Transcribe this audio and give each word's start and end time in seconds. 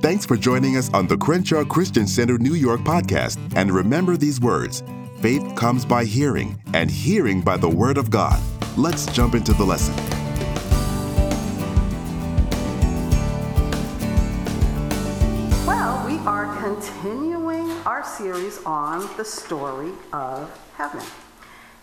Thanks 0.00 0.24
for 0.24 0.36
joining 0.36 0.76
us 0.76 0.94
on 0.94 1.08
the 1.08 1.16
Crenshaw 1.16 1.64
Christian 1.64 2.06
Center 2.06 2.38
New 2.38 2.54
York 2.54 2.82
podcast. 2.82 3.36
And 3.56 3.72
remember 3.72 4.16
these 4.16 4.40
words 4.40 4.84
faith 5.20 5.56
comes 5.56 5.84
by 5.84 6.04
hearing, 6.04 6.62
and 6.72 6.88
hearing 6.88 7.40
by 7.40 7.56
the 7.56 7.68
Word 7.68 7.98
of 7.98 8.08
God. 8.08 8.40
Let's 8.76 9.06
jump 9.06 9.34
into 9.34 9.52
the 9.54 9.64
lesson. 9.64 9.96
Well, 15.66 16.06
we 16.06 16.18
are 16.18 16.56
continuing 16.62 17.68
our 17.84 18.04
series 18.04 18.62
on 18.62 19.10
the 19.16 19.24
story 19.24 19.90
of 20.12 20.48
heaven. 20.76 21.02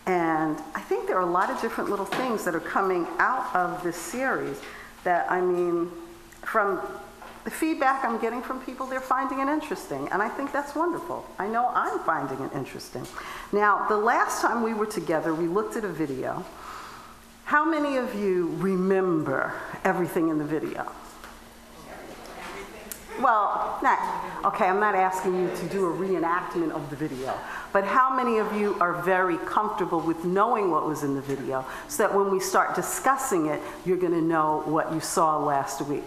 And 0.06 0.58
I 0.74 0.80
think 0.80 1.08
there 1.08 1.18
are 1.18 1.28
a 1.28 1.30
lot 1.30 1.50
of 1.50 1.60
different 1.60 1.90
little 1.90 2.06
things 2.06 2.46
that 2.46 2.56
are 2.56 2.62
coming 2.62 3.08
out 3.20 3.54
of 3.54 3.84
this 3.84 3.98
series 3.98 4.62
that, 5.04 5.30
I 5.30 5.42
mean, 5.42 5.92
from 6.44 6.80
the 7.46 7.52
feedback 7.52 8.04
I'm 8.04 8.20
getting 8.20 8.42
from 8.42 8.60
people, 8.62 8.88
they're 8.88 9.00
finding 9.00 9.40
it 9.40 9.48
interesting. 9.48 10.10
And 10.12 10.22
I 10.22 10.28
think 10.28 10.52
that's 10.52 10.76
wonderful. 10.76 11.26
I 11.38 11.48
know 11.48 11.72
I'm 11.74 12.00
finding 12.00 12.44
it 12.44 12.52
interesting. 12.54 13.06
Now, 13.54 13.88
the 13.88 13.96
last 13.96 14.42
time 14.42 14.64
we 14.64 14.74
were 14.74 14.88
together, 14.88 15.34
we 15.34 15.48
looked 15.48 15.78
at 15.78 15.86
a 15.86 15.90
video. 15.90 16.44
How 17.46 17.64
many 17.64 17.98
of 17.98 18.16
you 18.16 18.48
remember 18.58 19.54
everything 19.84 20.30
in 20.30 20.40
the 20.40 20.44
video? 20.44 20.92
Well, 23.22 23.80
not, 23.82 24.00
okay, 24.44 24.66
I'm 24.66 24.80
not 24.80 24.96
asking 24.96 25.36
you 25.36 25.56
to 25.56 25.68
do 25.68 25.86
a 25.86 25.94
reenactment 25.94 26.72
of 26.72 26.90
the 26.90 26.96
video, 26.96 27.34
but 27.72 27.86
how 27.86 28.14
many 28.14 28.40
of 28.40 28.54
you 28.54 28.76
are 28.82 29.02
very 29.04 29.38
comfortable 29.38 30.02
with 30.02 30.26
knowing 30.26 30.72
what 30.72 30.86
was 30.86 31.04
in 31.04 31.16
the 31.16 31.22
video 31.22 31.64
so 31.88 32.04
that 32.04 32.14
when 32.14 32.30
we 32.32 32.40
start 32.40 32.76
discussing 32.76 33.46
it, 33.46 33.62
you're 33.86 33.98
going 33.98 34.12
to 34.12 34.22
know 34.22 34.64
what 34.66 34.92
you 34.92 35.00
saw 35.00 35.38
last 35.38 35.82
week? 35.84 36.04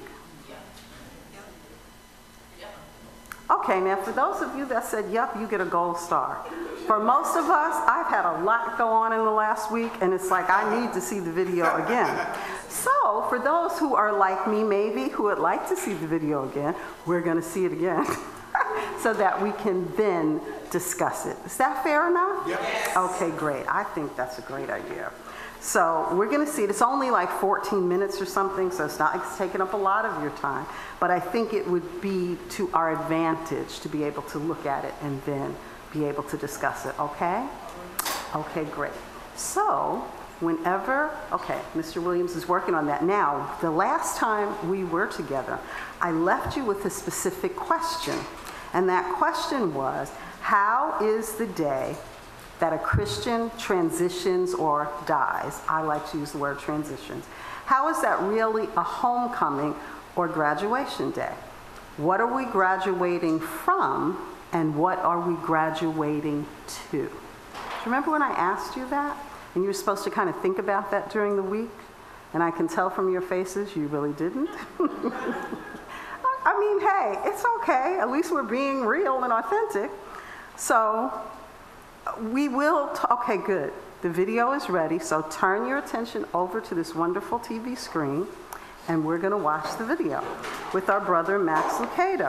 Okay, 3.51 3.81
now 3.81 3.97
for 3.97 4.13
those 4.13 4.43
of 4.43 4.55
you 4.57 4.67
that 4.67 4.85
said, 4.85 5.11
yep, 5.11 5.35
you 5.39 5.47
get 5.47 5.63
a 5.63 5.65
gold 5.65 5.97
star. 5.97 6.45
For 6.87 6.99
most 6.99 7.37
of 7.37 7.47
us, 7.47 7.75
I've 7.89 8.07
had 8.07 8.27
a 8.27 8.45
lot 8.45 8.77
go 8.77 8.89
on 8.89 9.13
in 9.13 9.19
the 9.19 9.31
last 9.31 9.73
week, 9.73 9.93
and 10.03 10.13
it's 10.13 10.31
like 10.31 10.51
I 10.51 10.81
need 10.81 10.93
to 10.93 11.01
see 11.01 11.19
the 11.19 11.33
video 11.33 11.65
again. 11.83 12.27
So, 12.69 13.27
for 13.31 13.39
those 13.39 13.79
who 13.79 13.95
are 13.95 14.17
like 14.17 14.47
me, 14.47 14.63
maybe, 14.63 15.09
who 15.09 15.25
would 15.25 15.39
like 15.39 15.67
to 15.69 15.77
see 15.77 15.95
the 15.95 16.07
video 16.07 16.49
again, 16.49 16.75
we're 17.07 17.23
going 17.23 17.37
to 17.37 17.43
see 17.43 17.65
it 17.65 17.73
again 17.73 18.07
so 19.01 19.15
that 19.15 19.43
we 19.43 19.53
can 19.53 19.91
then 19.97 20.41
discuss 20.71 21.25
it. 21.25 21.37
Is 21.47 21.57
that 21.57 21.83
fair 21.83 22.09
enough? 22.09 22.45
Yes. 22.47 22.97
Okay, 22.97 23.31
great. 23.37 23.67
I 23.67 23.85
think 23.85 24.15
that's 24.15 24.39
a 24.39 24.43
great 24.43 24.69
idea. 24.69 25.11
So 25.61 26.09
we're 26.15 26.31
going 26.31 26.45
to 26.45 26.51
see 26.51 26.63
it. 26.63 26.71
It's 26.71 26.83
only 26.83 27.11
like 27.11 27.31
14 27.31 27.87
minutes 27.87 28.21
or 28.21 28.27
something, 28.27 28.71
so 28.71 28.85
it's 28.85 28.99
not 28.99 29.17
it's 29.17 29.37
taking 29.37 29.61
up 29.61 29.73
a 29.73 29.77
lot 29.77 30.05
of 30.05 30.23
your 30.23 30.31
time. 30.33 30.67
But 31.01 31.11
I 31.11 31.21
think 31.21 31.53
it 31.53 31.67
would 31.69 32.01
be 32.01 32.37
to 32.51 32.71
our 32.73 32.93
advantage 32.93 33.81
to 33.81 33.89
be 33.89 34.05
able 34.05 34.23
to 34.23 34.39
look 34.39 34.67
at 34.67 34.85
it 34.85 34.95
and 35.03 35.21
then 35.23 35.57
be 35.93 36.05
able 36.05 36.23
to 36.25 36.37
discuss 36.37 36.87
it, 36.87 36.99
okay? 37.01 37.47
Okay, 38.35 38.65
great. 38.65 38.93
So 39.37 40.05
whenever, 40.41 41.11
okay, 41.33 41.61
Mr. 41.75 42.03
Williams 42.03 42.37
is 42.37 42.47
working 42.47 42.75
on 42.75 42.87
that. 42.87 43.03
Now, 43.03 43.57
the 43.61 43.71
last 43.71 44.17
time 44.17 44.71
we 44.71 44.85
were 44.85 45.07
together, 45.07 45.59
I 46.01 46.13
left 46.13 46.57
you 46.57 46.65
with 46.65 46.85
a 46.85 46.91
specific 46.91 47.57
question. 47.57 48.17
And 48.73 48.89
that 48.89 49.17
question 49.17 49.75
was, 49.75 50.11
how 50.41 50.99
is 51.01 51.33
the 51.35 51.47
day 51.47 51.97
that 52.59 52.73
a 52.73 52.79
Christian 52.79 53.51
transitions 53.59 54.55
or 54.55 54.91
dies. 55.07 55.61
I 55.69 55.83
like 55.83 56.11
to 56.11 56.19
use 56.19 56.33
the 56.33 56.39
word 56.39 56.59
transitions. 56.59 57.25
How 57.67 57.89
is 57.89 58.01
that 58.03 58.21
really 58.23 58.69
a 58.77 58.83
homecoming 58.83 59.75
or 60.17 60.29
graduation 60.29 61.11
day? 61.11 61.35
What 61.97 62.21
are 62.21 62.35
we 62.35 62.45
graduating 62.47 63.41
from 63.41 64.35
and 64.53 64.77
what 64.77 64.99
are 65.01 65.21
we 65.21 65.35
graduating 65.45 66.47
to? 66.91 66.97
Do 66.97 67.03
you 67.05 67.11
remember 67.85 68.11
when 68.11 68.23
I 68.23 68.31
asked 68.31 68.77
you 68.77 68.89
that? 68.91 69.17
And 69.55 69.65
you 69.65 69.69
were 69.69 69.75
supposed 69.75 70.05
to 70.05 70.11
kind 70.11 70.29
of 70.29 70.41
think 70.41 70.59
about 70.59 70.91
that 70.91 71.11
during 71.11 71.37
the 71.37 71.43
week? 71.43 71.71
And 72.35 72.43
I 72.43 72.51
can 72.51 72.69
tell 72.69 72.91
from 72.91 73.13
your 73.13 73.23
faces 73.23 73.75
you 73.75 73.87
really 73.87 74.13
didn't. 74.13 74.51
I 76.45 76.59
mean, 76.59 76.81
hey, 76.81 77.31
it's 77.31 77.45
okay. 77.59 77.99
At 78.01 78.11
least 78.11 78.33
we're 78.33 78.43
being 78.43 78.85
real 78.85 79.25
and 79.25 79.33
authentic. 79.33 79.91
So, 80.57 81.13
we 82.21 82.49
will, 82.49 82.91
okay, 83.11 83.37
good. 83.37 83.73
The 84.03 84.11
video 84.11 84.53
is 84.53 84.71
ready, 84.71 84.99
so 84.99 85.27
turn 85.31 85.67
your 85.67 85.79
attention 85.79 86.25
over 86.33 86.61
to 86.61 86.75
this 86.75 86.95
wonderful 86.95 87.39
TV 87.39 87.77
screen, 87.77 88.27
and 88.87 89.05
we're 89.05 89.19
going 89.19 89.33
to 89.33 89.37
watch 89.37 89.77
the 89.79 89.85
video 89.85 90.25
with 90.73 90.89
our 90.89 91.01
brother 91.01 91.39
Max 91.39 91.75
Lucado. 91.75 92.29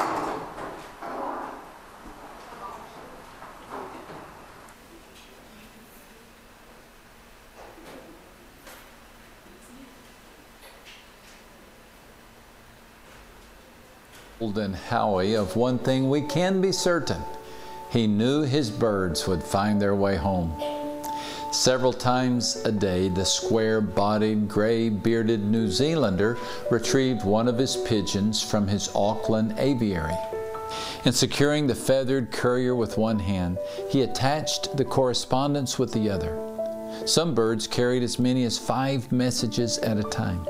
and 14.60 14.76
Howie 14.76 15.36
of 15.36 15.56
one 15.56 15.80
thing 15.80 16.10
we 16.10 16.22
can 16.22 16.60
be 16.60 16.72
certain 16.72 17.22
he 17.90 18.08
knew 18.08 18.44
his 18.44 18.70
birds 18.70 19.28
would 19.28 19.44
find 19.44 19.82
their 19.82 19.96
way 19.96 20.16
home. 20.16 20.54
Several 21.52 21.92
times 21.92 22.58
a 22.66 22.72
day, 22.72 23.10
the 23.10 23.26
square 23.26 23.82
bodied, 23.82 24.48
gray 24.48 24.90
bearded 24.90 25.44
New 25.44 25.68
Zealander 25.68 26.38
retrieved 26.70 27.26
one 27.26 27.48
of 27.48 27.58
his 27.58 27.76
pigeons 27.76 28.42
from 28.42 28.68
his 28.68 28.90
Auckland 28.94 29.56
aviary. 29.58 30.16
In 31.06 31.12
securing 31.12 31.66
the 31.66 31.74
feathered 31.74 32.32
courier 32.32 32.76
with 32.76 33.00
one 33.00 33.18
hand, 33.18 33.58
he 33.90 34.04
attached 34.04 34.78
the 34.78 34.86
correspondence 34.86 35.80
with 35.80 35.92
the 35.92 36.10
other. 36.12 36.38
Some 37.06 37.34
birds 37.34 37.66
carried 37.66 38.04
as 38.04 38.20
many 38.20 38.44
as 38.44 38.60
five 38.60 39.12
messages 39.12 39.80
at 39.80 39.98
a 39.98 40.04
time. 40.04 40.46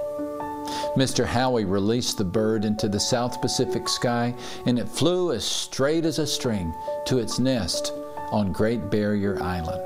Mr. 0.96 1.26
Howie 1.26 1.66
released 1.66 2.18
the 2.18 2.24
bird 2.24 2.66
into 2.66 2.90
the 2.90 3.00
South 3.00 3.42
Pacific 3.42 3.88
sky, 3.88 4.34
and 4.66 4.80
it 4.80 4.88
flew 4.88 5.32
as 5.32 5.44
straight 5.44 6.04
as 6.04 6.20
a 6.20 6.26
string 6.26 6.74
to 7.06 7.20
its 7.20 7.40
nest 7.40 7.94
on 8.32 8.52
Great 8.52 8.90
Barrier 8.90 9.42
Island. 9.42 9.82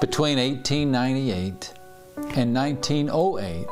Between 0.00 0.38
1898 0.38 1.74
and 2.36 2.54
1908, 2.54 3.66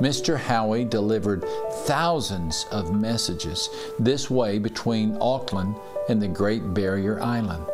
Mr. 0.00 0.36
Howie 0.36 0.84
delivered 0.84 1.44
thousands 1.84 2.66
of 2.70 2.94
messages 2.94 3.68
this 3.98 4.30
way 4.30 4.58
between 4.58 5.16
Auckland 5.20 5.76
and 6.08 6.20
the 6.20 6.28
Great 6.28 6.74
Barrier 6.74 7.20
Island. 7.20 7.64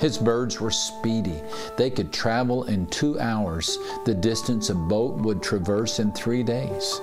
His 0.00 0.18
birds 0.18 0.60
were 0.60 0.70
speedy. 0.70 1.40
They 1.76 1.90
could 1.90 2.12
travel 2.12 2.64
in 2.64 2.86
two 2.86 3.18
hours 3.20 3.78
the 4.04 4.14
distance 4.14 4.70
a 4.70 4.74
boat 4.74 5.14
would 5.14 5.42
traverse 5.42 5.98
in 5.98 6.12
three 6.12 6.42
days. 6.42 7.00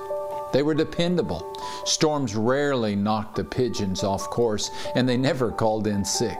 They 0.53 0.63
were 0.63 0.73
dependable. 0.73 1.55
Storms 1.85 2.35
rarely 2.35 2.95
knocked 2.95 3.35
the 3.35 3.43
pigeons 3.43 4.03
off 4.03 4.29
course, 4.29 4.69
and 4.95 5.07
they 5.07 5.17
never 5.17 5.51
called 5.51 5.87
in 5.87 6.03
sick. 6.03 6.39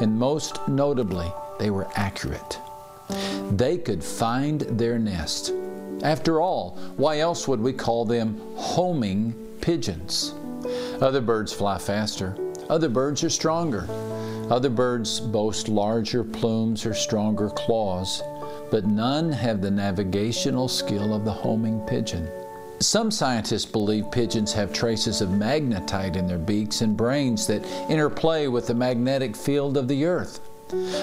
And 0.00 0.18
most 0.18 0.66
notably, 0.68 1.30
they 1.58 1.70
were 1.70 1.88
accurate. 1.94 2.58
They 3.50 3.78
could 3.78 4.02
find 4.02 4.62
their 4.62 4.98
nest. 4.98 5.52
After 6.02 6.40
all, 6.40 6.78
why 6.96 7.20
else 7.20 7.46
would 7.46 7.60
we 7.60 7.72
call 7.72 8.04
them 8.04 8.40
homing 8.56 9.32
pigeons? 9.60 10.34
Other 11.00 11.20
birds 11.20 11.52
fly 11.52 11.78
faster. 11.78 12.36
Other 12.68 12.88
birds 12.88 13.22
are 13.22 13.30
stronger. 13.30 13.86
Other 14.50 14.70
birds 14.70 15.20
boast 15.20 15.68
larger 15.68 16.24
plumes 16.24 16.86
or 16.86 16.94
stronger 16.94 17.50
claws, 17.50 18.22
but 18.70 18.86
none 18.86 19.30
have 19.32 19.60
the 19.60 19.70
navigational 19.70 20.68
skill 20.68 21.14
of 21.14 21.24
the 21.24 21.32
homing 21.32 21.80
pigeon. 21.80 22.28
Some 22.80 23.10
scientists 23.10 23.64
believe 23.64 24.10
pigeons 24.10 24.52
have 24.52 24.72
traces 24.72 25.22
of 25.22 25.30
magnetite 25.30 26.14
in 26.14 26.26
their 26.26 26.38
beaks 26.38 26.82
and 26.82 26.94
brains 26.94 27.46
that 27.46 27.64
interplay 27.90 28.48
with 28.48 28.66
the 28.66 28.74
magnetic 28.74 29.34
field 29.34 29.78
of 29.78 29.88
the 29.88 30.04
earth. 30.04 30.40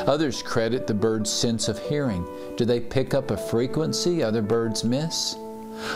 Others 0.06 0.44
credit 0.44 0.86
the 0.86 0.94
bird's 0.94 1.32
sense 1.32 1.68
of 1.68 1.80
hearing. 1.80 2.28
Do 2.58 2.66
they 2.66 2.80
pick 2.80 3.16
up 3.16 3.32
a 3.32 3.38
frequency 3.38 4.22
other 4.22 4.42
birds 4.44 4.84
miss? 4.84 5.36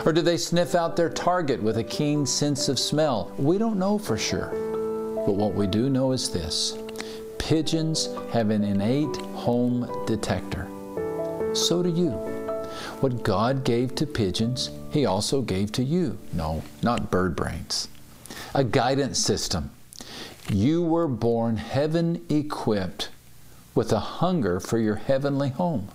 Or 0.04 0.12
do 0.12 0.22
they 0.22 0.38
sniff 0.38 0.74
out 0.74 0.96
their 0.96 1.10
target 1.10 1.62
with 1.62 1.78
a 1.78 1.84
keen 1.84 2.26
sense 2.26 2.70
of 2.70 2.80
smell? 2.80 3.32
We 3.38 3.60
don't 3.60 3.78
know 3.78 4.00
for 4.00 4.18
sure. 4.18 4.50
But 5.26 5.36
what 5.36 5.54
we 5.54 5.68
do 5.68 5.90
know 5.90 6.12
is 6.12 6.30
this 6.30 6.76
pigeons 7.38 8.10
have 8.32 8.50
an 8.50 8.64
innate 8.64 9.16
home 9.36 10.06
detector. 10.08 10.68
So 11.54 11.84
do 11.84 11.90
you. 11.90 12.37
What 13.00 13.24
God 13.24 13.64
gave 13.64 13.96
to 13.96 14.06
pigeons, 14.06 14.72
He 14.92 15.06
also 15.06 15.42
gave 15.42 15.72
to 15.74 15.84
you. 15.84 16.18
No, 16.34 16.64
not 16.82 17.12
bird 17.12 17.36
brains. 17.36 17.88
A 18.54 18.64
guidance 18.64 19.20
system. 19.20 19.72
You 20.50 20.82
were 20.82 21.08
born 21.08 21.58
heaven 21.58 22.26
equipped 22.30 23.10
with 23.76 23.92
a 23.92 24.00
hunger 24.00 24.60
for 24.60 24.80
your 24.80 24.96
heavenly 24.96 25.50
home. 25.50 25.90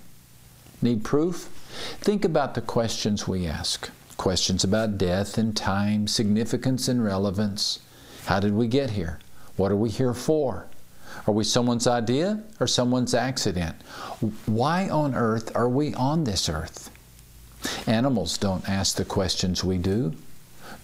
Need 0.81 1.05
proof? 1.05 1.49
Think 2.00 2.25
about 2.25 2.55
the 2.55 2.61
questions 2.61 3.26
we 3.26 3.46
ask 3.46 3.90
questions 4.23 4.62
about 4.62 4.99
death 4.99 5.37
and 5.37 5.56
time, 5.56 6.06
significance 6.06 6.87
and 6.87 7.02
relevance. 7.02 7.81
How 8.26 8.38
did 8.38 8.55
we 8.55 8.69
get 8.69 8.90
here? 8.90 9.19
What 9.56 9.73
are 9.73 9.76
we 9.76 9.90
here 9.90 10.14
for? 10.14 10.67
Are 11.26 11.32
we 11.32 11.44
someone's 11.44 11.86
idea 11.86 12.42
or 12.60 12.66
someone's 12.66 13.14
accident? 13.14 13.76
Why 14.46 14.88
on 14.88 15.14
earth 15.14 15.54
are 15.54 15.68
we 15.68 15.94
on 15.94 16.24
this 16.24 16.48
earth? 16.48 16.90
Animals 17.86 18.38
don't 18.38 18.68
ask 18.68 18.96
the 18.96 19.04
questions 19.04 19.62
we 19.62 19.78
do. 19.78 20.14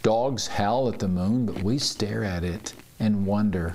Dogs 0.02 0.46
howl 0.46 0.88
at 0.88 1.00
the 1.00 1.08
moon, 1.08 1.46
but 1.46 1.62
we 1.62 1.78
stare 1.78 2.22
at 2.22 2.44
it 2.44 2.72
and 3.00 3.26
wonder. 3.26 3.74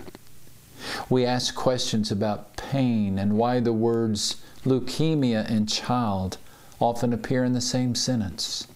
We 1.09 1.25
ask 1.25 1.53
questions 1.55 2.11
about 2.11 2.55
pain 2.55 3.17
and 3.19 3.37
why 3.37 3.59
the 3.59 3.73
words 3.73 4.41
leukemia 4.65 5.49
and 5.49 5.67
child 5.67 6.37
often 6.79 7.13
appear 7.13 7.43
in 7.43 7.53
the 7.53 7.61
same 7.61 7.95
sentence. 7.95 8.67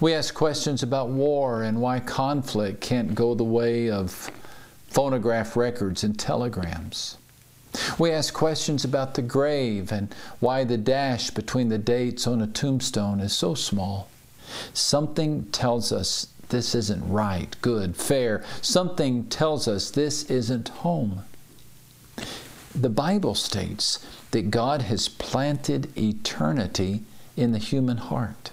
We 0.00 0.12
ask 0.14 0.34
questions 0.34 0.82
about 0.82 1.08
war 1.08 1.62
and 1.62 1.80
why 1.80 2.00
conflict 2.00 2.80
can't 2.80 3.14
go 3.14 3.34
the 3.34 3.44
way 3.44 3.90
of 3.90 4.30
phonograph 4.92 5.56
records 5.56 6.04
and 6.04 6.18
telegrams. 6.18 7.16
We 7.98 8.10
ask 8.10 8.34
questions 8.34 8.84
about 8.84 9.14
the 9.14 9.22
grave 9.22 9.90
and 9.90 10.14
why 10.40 10.64
the 10.64 10.76
dash 10.76 11.30
between 11.30 11.70
the 11.70 11.78
dates 11.78 12.26
on 12.26 12.42
a 12.42 12.46
tombstone 12.46 13.18
is 13.20 13.32
so 13.32 13.54
small. 13.54 14.08
Something 14.74 15.46
tells 15.46 15.92
us 15.92 16.28
this 16.50 16.74
isn't 16.74 17.10
right, 17.10 17.56
good, 17.62 17.96
fair. 17.96 18.44
Something 18.60 19.24
tells 19.24 19.66
us 19.66 19.90
this 19.90 20.24
isn't 20.24 20.68
home. 20.68 21.22
The 22.74 22.90
Bible 22.90 23.34
states 23.34 24.04
that 24.32 24.50
God 24.50 24.82
has 24.82 25.08
planted 25.08 25.96
eternity 25.96 27.02
in 27.36 27.52
the 27.52 27.58
human 27.58 27.96
heart. 27.96 28.50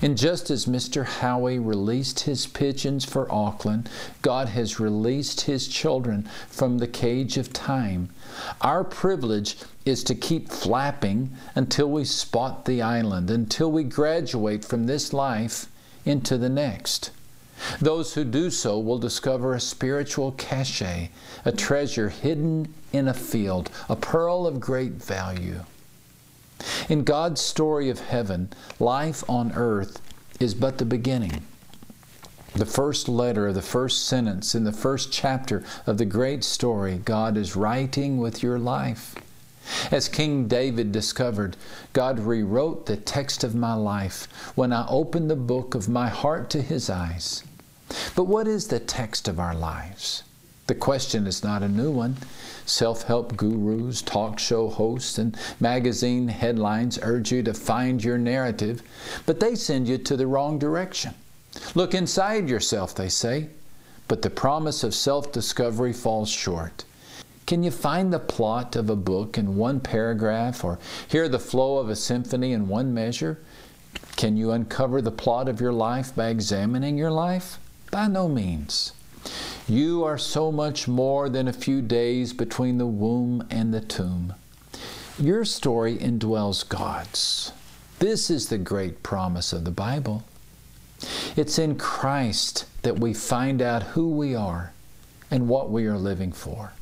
And 0.00 0.16
just 0.16 0.50
as 0.50 0.66
Mr. 0.66 1.04
Howie 1.04 1.58
released 1.58 2.20
his 2.20 2.46
pigeons 2.46 3.04
for 3.04 3.30
Auckland, 3.32 3.88
God 4.20 4.48
has 4.48 4.80
released 4.80 5.42
his 5.42 5.68
children 5.68 6.28
from 6.48 6.78
the 6.78 6.86
cage 6.86 7.36
of 7.36 7.52
time. 7.52 8.10
Our 8.60 8.84
privilege 8.84 9.56
is 9.84 10.04
to 10.04 10.14
keep 10.14 10.48
flapping 10.48 11.30
until 11.54 11.90
we 11.90 12.04
spot 12.04 12.64
the 12.64 12.82
island, 12.82 13.30
until 13.30 13.70
we 13.70 13.84
graduate 13.84 14.64
from 14.64 14.86
this 14.86 15.12
life 15.12 15.66
into 16.04 16.38
the 16.38 16.48
next. 16.48 17.10
Those 17.80 18.14
who 18.14 18.24
do 18.24 18.50
so 18.50 18.78
will 18.78 18.98
discover 18.98 19.54
a 19.54 19.60
spiritual 19.60 20.32
cachet, 20.32 21.10
a 21.44 21.52
treasure 21.52 22.08
hidden 22.08 22.74
in 22.92 23.08
a 23.08 23.14
field, 23.14 23.70
a 23.88 23.96
pearl 23.96 24.46
of 24.46 24.60
great 24.60 24.92
value. 24.92 25.60
In 26.92 27.04
God's 27.04 27.40
story 27.40 27.88
of 27.88 28.00
heaven, 28.00 28.50
life 28.78 29.24
on 29.26 29.52
earth 29.52 30.02
is 30.38 30.52
but 30.52 30.76
the 30.76 30.84
beginning. 30.84 31.42
The 32.54 32.66
first 32.66 33.08
letter 33.08 33.48
of 33.48 33.54
the 33.54 33.62
first 33.62 34.06
sentence 34.06 34.54
in 34.54 34.64
the 34.64 34.72
first 34.72 35.10
chapter 35.10 35.64
of 35.86 35.96
the 35.96 36.04
great 36.04 36.44
story 36.44 37.00
God 37.02 37.38
is 37.38 37.56
writing 37.56 38.18
with 38.18 38.42
your 38.42 38.58
life. 38.58 39.14
As 39.90 40.06
King 40.06 40.48
David 40.48 40.92
discovered, 40.92 41.56
God 41.94 42.20
rewrote 42.20 42.84
the 42.84 42.98
text 42.98 43.42
of 43.42 43.54
my 43.54 43.72
life 43.72 44.28
when 44.54 44.70
I 44.70 44.86
opened 44.86 45.30
the 45.30 45.34
book 45.34 45.74
of 45.74 45.88
my 45.88 46.10
heart 46.10 46.50
to 46.50 46.60
His 46.60 46.90
eyes. 46.90 47.42
But 48.14 48.24
what 48.24 48.46
is 48.46 48.68
the 48.68 48.80
text 48.80 49.28
of 49.28 49.40
our 49.40 49.54
lives? 49.54 50.24
The 50.68 50.74
question 50.76 51.26
is 51.26 51.42
not 51.42 51.62
a 51.62 51.68
new 51.68 51.90
one. 51.90 52.16
Self 52.64 53.02
help 53.02 53.36
gurus, 53.36 54.00
talk 54.00 54.38
show 54.38 54.68
hosts, 54.68 55.18
and 55.18 55.36
magazine 55.58 56.28
headlines 56.28 56.98
urge 57.02 57.32
you 57.32 57.42
to 57.42 57.52
find 57.52 58.02
your 58.02 58.16
narrative, 58.16 58.82
but 59.26 59.40
they 59.40 59.56
send 59.56 59.88
you 59.88 59.98
to 59.98 60.16
the 60.16 60.26
wrong 60.26 60.58
direction. 60.60 61.14
Look 61.74 61.94
inside 61.94 62.48
yourself, 62.48 62.94
they 62.94 63.08
say, 63.08 63.48
but 64.06 64.22
the 64.22 64.30
promise 64.30 64.84
of 64.84 64.94
self 64.94 65.32
discovery 65.32 65.92
falls 65.92 66.30
short. 66.30 66.84
Can 67.46 67.64
you 67.64 67.72
find 67.72 68.12
the 68.12 68.20
plot 68.20 68.76
of 68.76 68.88
a 68.88 68.96
book 68.96 69.36
in 69.36 69.56
one 69.56 69.80
paragraph 69.80 70.64
or 70.64 70.78
hear 71.08 71.28
the 71.28 71.40
flow 71.40 71.78
of 71.78 71.90
a 71.90 71.96
symphony 71.96 72.52
in 72.52 72.68
one 72.68 72.94
measure? 72.94 73.38
Can 74.16 74.36
you 74.36 74.52
uncover 74.52 75.02
the 75.02 75.10
plot 75.10 75.48
of 75.48 75.60
your 75.60 75.72
life 75.72 76.14
by 76.14 76.28
examining 76.28 76.96
your 76.96 77.10
life? 77.10 77.58
By 77.90 78.06
no 78.06 78.28
means. 78.28 78.92
You 79.68 80.04
are 80.04 80.18
so 80.18 80.50
much 80.50 80.88
more 80.88 81.28
than 81.28 81.48
a 81.48 81.52
few 81.52 81.82
days 81.82 82.32
between 82.32 82.78
the 82.78 82.86
womb 82.86 83.46
and 83.50 83.72
the 83.72 83.80
tomb. 83.80 84.34
Your 85.18 85.44
story 85.44 85.96
indwells 85.96 86.68
God's. 86.68 87.52
This 87.98 88.30
is 88.30 88.48
the 88.48 88.58
great 88.58 89.02
promise 89.02 89.52
of 89.52 89.64
the 89.64 89.70
Bible. 89.70 90.24
It's 91.36 91.58
in 91.58 91.76
Christ 91.76 92.66
that 92.82 92.98
we 92.98 93.14
find 93.14 93.62
out 93.62 93.82
who 93.82 94.08
we 94.08 94.34
are 94.34 94.72
and 95.30 95.48
what 95.48 95.70
we 95.70 95.86
are 95.86 95.98
living 95.98 96.32
for. 96.32 96.72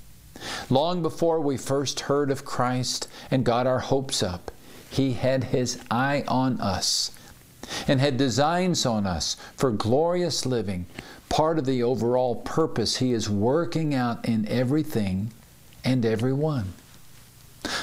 Long 0.70 1.02
before 1.02 1.40
we 1.40 1.56
first 1.56 2.00
heard 2.00 2.30
of 2.30 2.44
Christ 2.44 3.08
and 3.30 3.44
got 3.44 3.66
our 3.66 3.80
hopes 3.80 4.22
up, 4.22 4.50
He 4.90 5.12
had 5.12 5.44
His 5.44 5.78
eye 5.90 6.24
on 6.26 6.60
us 6.60 7.10
and 7.86 8.00
had 8.00 8.16
designs 8.16 8.84
on 8.86 9.06
us 9.06 9.36
for 9.56 9.70
glorious 9.70 10.46
living, 10.46 10.86
part 11.28 11.58
of 11.58 11.64
the 11.64 11.82
overall 11.82 12.36
purpose 12.36 12.96
He 12.96 13.12
is 13.12 13.30
working 13.30 13.94
out 13.94 14.26
in 14.28 14.46
everything 14.48 15.32
and 15.84 16.04
everyone. 16.04 16.72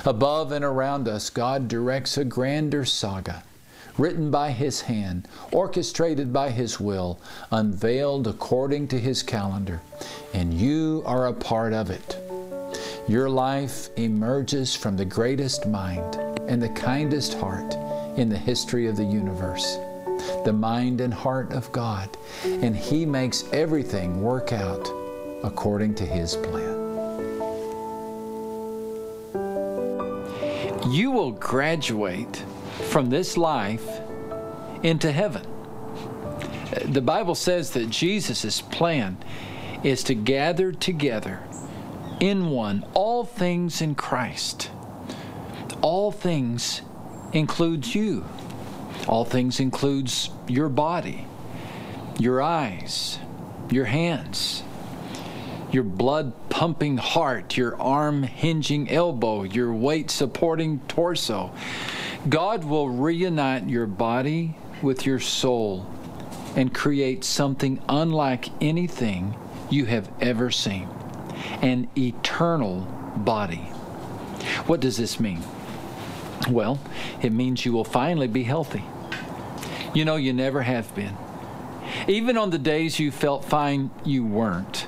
Above 0.06 0.52
and 0.52 0.66
around 0.66 1.08
us, 1.08 1.30
God 1.30 1.68
directs 1.68 2.18
a 2.18 2.26
grander 2.26 2.86
saga, 2.86 3.44
written 3.98 4.32
by 4.32 4.52
His 4.52 4.82
hand, 4.82 5.28
orchestrated 5.52 6.34
by 6.34 6.50
His 6.50 6.80
will, 6.80 7.20
unveiled 7.52 8.28
according 8.28 8.88
to 8.90 9.00
His 9.00 9.24
calendar, 9.24 9.82
and 10.34 10.54
you 10.54 11.04
are 11.06 11.28
a 11.28 11.34
part 11.34 11.74
of 11.74 11.90
it. 11.90 12.18
Your 13.08 13.30
life 13.30 13.90
emerges 13.98 14.76
from 14.76 14.98
the 14.98 15.06
greatest 15.06 15.66
mind 15.66 16.16
and 16.48 16.62
the 16.62 16.70
kindest 16.70 17.36
heart 17.36 17.76
in 18.18 18.30
the 18.30 18.38
history 18.38 18.88
of 18.88 18.98
the 18.98 19.06
universe 19.06 19.78
the 20.44 20.54
mind 20.54 21.02
and 21.02 21.14
heart 21.14 21.52
of 21.52 21.72
God, 21.72 22.10
and 22.44 22.76
He 22.76 23.06
makes 23.06 23.44
everything 23.52 24.22
work 24.22 24.52
out 24.52 24.88
according 25.44 25.96
to 25.96 26.06
His 26.06 26.36
plan. 26.36 26.76
You 30.92 31.12
will 31.12 31.32
graduate 31.32 32.44
from 32.90 33.10
this 33.10 33.38
life 33.38 33.86
into 34.84 35.12
heaven. 35.12 35.46
The 36.86 37.02
Bible 37.02 37.36
says 37.36 37.72
that 37.72 37.90
Jesus' 37.90 38.62
plan 38.62 39.18
is 39.84 40.04
to 40.06 40.16
gather 40.16 40.72
together 40.72 41.42
in 42.20 42.50
one 42.50 42.86
all 42.94 43.26
things 43.26 43.82
in 43.82 43.96
Christ. 43.96 44.72
All 45.82 46.12
things 46.12 46.82
includes 47.34 47.94
you. 47.94 48.26
All 49.08 49.26
things 49.26 49.60
includes 49.60 50.30
your 50.48 50.70
body, 50.70 51.26
your 52.20 52.42
eyes, 52.42 53.20
your 53.70 53.86
hands, 53.86 54.64
your 55.72 55.84
blood 55.84 56.34
pumping 56.50 56.98
heart, 56.98 57.58
your 57.58 57.80
arm 57.82 58.24
hinging 58.24 58.90
elbow, 58.90 59.44
your 59.44 59.74
weight 59.74 60.10
supporting 60.10 60.80
torso. 60.88 61.54
God 62.28 62.64
will 62.64 62.90
reunite 62.90 63.70
your 63.70 63.86
body 63.86 64.58
with 64.82 65.06
your 65.06 65.20
soul 65.20 65.86
and 66.56 66.74
create 66.74 67.24
something 67.24 67.82
unlike 67.88 68.50
anything 68.62 69.36
you 69.70 69.86
have 69.86 70.10
ever 70.20 70.50
seen 70.50 70.90
an 71.62 71.88
eternal 71.98 72.82
body. 73.18 73.72
What 74.66 74.80
does 74.80 74.98
this 74.98 75.20
mean? 75.20 75.42
Well, 76.52 76.80
it 77.22 77.32
means 77.32 77.66
you 77.66 77.74
will 77.74 77.84
finally 77.84 78.28
be 78.28 78.44
healthy. 78.44 78.84
You 79.94 80.06
know, 80.06 80.16
you 80.16 80.32
never 80.32 80.62
have 80.62 80.94
been. 80.96 81.16
Even 82.08 82.38
on 82.38 82.52
the 82.52 82.58
days 82.58 83.00
you 83.00 83.12
felt 83.12 83.44
fine, 83.44 83.92
you 84.06 84.24
weren't. 84.26 84.88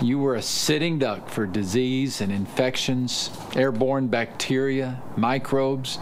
You 0.00 0.18
were 0.18 0.34
a 0.34 0.42
sitting 0.42 0.98
duck 0.98 1.28
for 1.28 1.46
disease 1.46 2.20
and 2.20 2.30
infections, 2.30 3.30
airborne 3.54 4.08
bacteria, 4.08 5.00
microbes. 5.16 5.98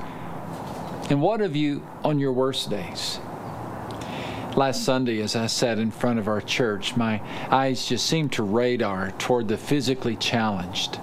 And 1.10 1.22
what 1.22 1.40
of 1.40 1.54
you 1.54 1.86
on 2.02 2.18
your 2.18 2.32
worst 2.32 2.70
days? 2.70 3.20
Last 4.56 4.84
Sunday, 4.84 5.20
as 5.20 5.34
I 5.34 5.46
sat 5.46 5.78
in 5.78 5.90
front 5.90 6.18
of 6.18 6.28
our 6.28 6.40
church, 6.40 6.96
my 6.96 7.20
eyes 7.50 7.86
just 7.86 8.06
seemed 8.06 8.32
to 8.32 8.42
radar 8.42 9.12
toward 9.12 9.48
the 9.48 9.56
physically 9.56 10.16
challenged. 10.16 10.98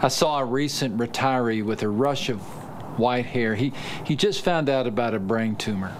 I 0.00 0.08
saw 0.08 0.38
a 0.38 0.44
recent 0.44 0.96
retiree 0.96 1.64
with 1.64 1.82
a 1.82 1.88
rush 1.88 2.28
of 2.28 2.40
white 2.98 3.26
hair. 3.26 3.54
He, 3.54 3.72
he 4.04 4.16
just 4.16 4.44
found 4.44 4.68
out 4.68 4.86
about 4.86 5.14
a 5.14 5.18
brain 5.18 5.56
tumor. 5.56 5.96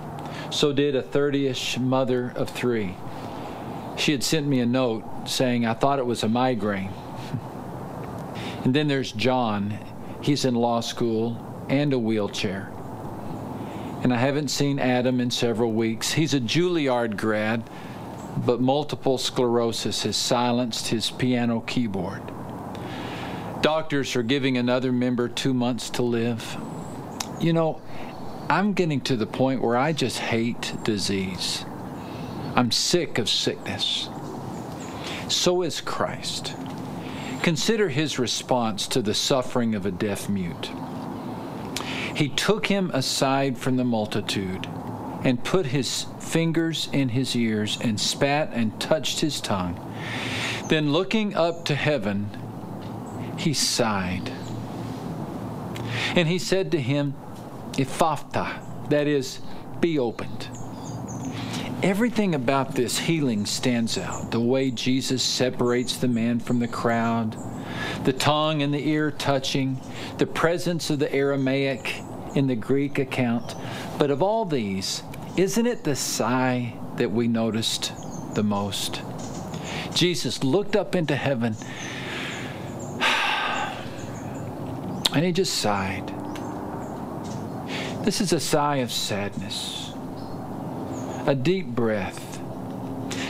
So 0.50 0.72
did 0.72 0.94
a 0.94 1.02
30 1.02 1.46
ish 1.46 1.78
mother 1.78 2.32
of 2.34 2.50
three. 2.50 2.96
She 3.96 4.12
had 4.12 4.22
sent 4.22 4.46
me 4.46 4.60
a 4.60 4.66
note 4.66 5.04
saying, 5.26 5.66
I 5.66 5.74
thought 5.74 5.98
it 5.98 6.06
was 6.06 6.22
a 6.22 6.28
migraine. 6.28 6.92
and 8.64 8.74
then 8.74 8.88
there's 8.88 9.12
John. 9.12 9.78
He's 10.22 10.44
in 10.44 10.54
law 10.54 10.80
school 10.80 11.44
and 11.68 11.92
a 11.92 11.98
wheelchair. 11.98 12.72
And 14.02 14.14
I 14.14 14.16
haven't 14.16 14.48
seen 14.48 14.78
Adam 14.78 15.20
in 15.20 15.30
several 15.30 15.72
weeks. 15.72 16.12
He's 16.12 16.32
a 16.32 16.40
Juilliard 16.40 17.16
grad, 17.16 17.68
but 18.46 18.60
multiple 18.60 19.18
sclerosis 19.18 20.04
has 20.04 20.16
silenced 20.16 20.88
his 20.88 21.10
piano 21.10 21.60
keyboard. 21.60 22.22
Doctors 23.60 24.14
are 24.14 24.22
giving 24.22 24.56
another 24.56 24.92
member 24.92 25.28
two 25.28 25.52
months 25.52 25.90
to 25.90 26.02
live. 26.02 26.56
You 27.40 27.52
know, 27.52 27.80
I'm 28.48 28.72
getting 28.72 29.00
to 29.02 29.16
the 29.16 29.26
point 29.26 29.62
where 29.62 29.76
I 29.76 29.92
just 29.92 30.18
hate 30.18 30.74
disease. 30.82 31.64
I'm 32.54 32.72
sick 32.72 33.18
of 33.18 33.28
sickness. 33.28 34.08
So 35.28 35.62
is 35.62 35.80
Christ. 35.80 36.54
Consider 37.42 37.88
his 37.88 38.18
response 38.18 38.88
to 38.88 39.02
the 39.02 39.14
suffering 39.14 39.74
of 39.74 39.86
a 39.86 39.90
deaf 39.90 40.28
mute. 40.28 40.70
He 42.16 42.28
took 42.30 42.66
him 42.66 42.90
aside 42.92 43.56
from 43.56 43.76
the 43.76 43.84
multitude 43.84 44.66
and 45.22 45.44
put 45.44 45.66
his 45.66 46.06
fingers 46.18 46.88
in 46.92 47.10
his 47.10 47.36
ears 47.36 47.78
and 47.80 48.00
spat 48.00 48.50
and 48.52 48.80
touched 48.80 49.20
his 49.20 49.40
tongue. 49.40 49.78
Then, 50.68 50.92
looking 50.92 51.34
up 51.34 51.64
to 51.66 51.74
heaven, 51.74 52.28
he 53.38 53.54
sighed. 53.54 54.32
And 56.16 56.26
he 56.26 56.38
said 56.38 56.72
to 56.72 56.80
him, 56.80 57.14
Ephphatha, 57.78 58.90
that 58.90 59.06
is, 59.06 59.38
be 59.80 60.00
opened. 60.00 60.48
Everything 61.80 62.34
about 62.34 62.74
this 62.74 62.98
healing 62.98 63.46
stands 63.46 63.96
out. 63.96 64.32
The 64.32 64.40
way 64.40 64.72
Jesus 64.72 65.22
separates 65.22 65.96
the 65.96 66.08
man 66.08 66.40
from 66.40 66.58
the 66.58 66.66
crowd, 66.66 67.36
the 68.02 68.12
tongue 68.12 68.62
and 68.62 68.74
the 68.74 68.88
ear 68.88 69.12
touching, 69.12 69.80
the 70.18 70.26
presence 70.26 70.90
of 70.90 70.98
the 70.98 71.14
Aramaic 71.14 72.02
in 72.34 72.48
the 72.48 72.56
Greek 72.56 72.98
account. 72.98 73.54
But 73.96 74.10
of 74.10 74.24
all 74.24 74.44
these, 74.44 75.04
isn't 75.36 75.66
it 75.66 75.84
the 75.84 75.94
sigh 75.94 76.74
that 76.96 77.12
we 77.12 77.28
noticed 77.28 77.92
the 78.34 78.42
most? 78.42 79.02
Jesus 79.94 80.42
looked 80.42 80.74
up 80.74 80.96
into 80.96 81.14
heaven 81.14 81.54
and 85.14 85.24
he 85.24 85.30
just 85.30 85.54
sighed. 85.54 86.17
This 88.08 88.22
is 88.22 88.32
a 88.32 88.40
sigh 88.40 88.76
of 88.76 88.90
sadness, 88.90 89.92
a 91.26 91.34
deep 91.34 91.66
breath, 91.66 92.40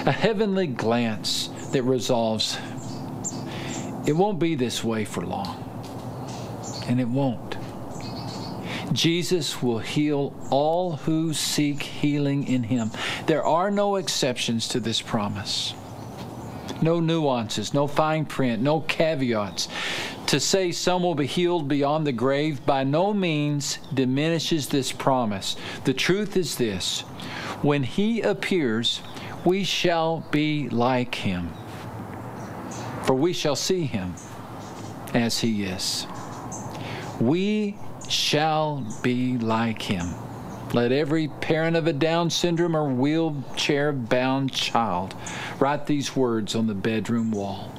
a 0.06 0.12
heavenly 0.12 0.68
glance 0.68 1.48
that 1.72 1.82
resolves 1.82 2.56
it 4.06 4.12
won't 4.12 4.38
be 4.38 4.54
this 4.54 4.84
way 4.84 5.04
for 5.04 5.26
long. 5.26 5.64
And 6.86 7.00
it 7.00 7.08
won't. 7.08 7.56
Jesus 8.92 9.60
will 9.60 9.80
heal 9.80 10.32
all 10.48 10.92
who 10.92 11.34
seek 11.34 11.82
healing 11.82 12.46
in 12.46 12.62
Him. 12.62 12.92
There 13.26 13.42
are 13.42 13.72
no 13.72 13.96
exceptions 13.96 14.68
to 14.68 14.78
this 14.78 15.02
promise. 15.02 15.74
No 16.80 17.00
nuances, 17.00 17.74
no 17.74 17.88
fine 17.88 18.26
print, 18.26 18.62
no 18.62 18.82
caveats 18.82 19.66
to 20.28 20.38
say 20.38 20.70
some 20.70 21.02
will 21.02 21.14
be 21.14 21.26
healed 21.26 21.68
beyond 21.68 22.06
the 22.06 22.12
grave 22.12 22.64
by 22.66 22.84
no 22.84 23.14
means 23.14 23.78
diminishes 23.94 24.68
this 24.68 24.92
promise. 24.92 25.56
The 25.84 25.94
truth 25.94 26.36
is 26.36 26.56
this 26.56 27.00
when 27.62 27.82
He 27.82 28.20
appears, 28.20 29.00
we 29.46 29.64
shall 29.64 30.26
be 30.30 30.68
like 30.68 31.14
Him, 31.14 31.50
for 33.04 33.14
we 33.14 33.32
shall 33.32 33.56
see 33.56 33.84
Him 33.84 34.14
as 35.14 35.38
He 35.38 35.64
is. 35.64 36.06
We 37.18 37.78
shall 38.06 38.86
be 39.02 39.38
like 39.38 39.80
Him. 39.80 40.08
Let 40.74 40.92
every 40.92 41.28
parent 41.28 41.74
of 41.74 41.86
a 41.86 41.94
Down 41.94 42.28
syndrome 42.28 42.76
or 42.76 42.86
wheelchair 42.86 43.94
bound 43.94 44.52
child 44.52 45.14
write 45.58 45.86
these 45.86 46.14
words 46.14 46.54
on 46.54 46.66
the 46.66 46.74
bedroom 46.74 47.30
wall. 47.30 47.72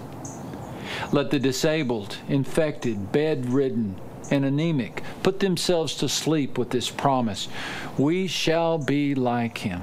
Let 1.12 1.32
the 1.32 1.40
disabled, 1.40 2.18
infected, 2.28 3.12
bedridden, 3.12 3.96
and 4.32 4.46
anemic 4.46 5.02
put 5.24 5.40
themselves 5.40 5.96
to 5.96 6.10
sleep 6.10 6.58
with 6.58 6.70
this 6.70 6.90
promise 6.90 7.48
We 7.98 8.28
shall 8.28 8.78
be 8.78 9.16
like 9.16 9.58
him. 9.60 9.82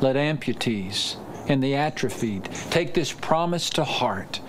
Let 0.00 0.16
amputees 0.16 1.16
and 1.48 1.62
the 1.62 1.74
atrophied 1.74 2.44
take 2.70 2.94
this 2.94 3.12
promise 3.12 3.70
to 3.70 3.84
heart 3.84 4.40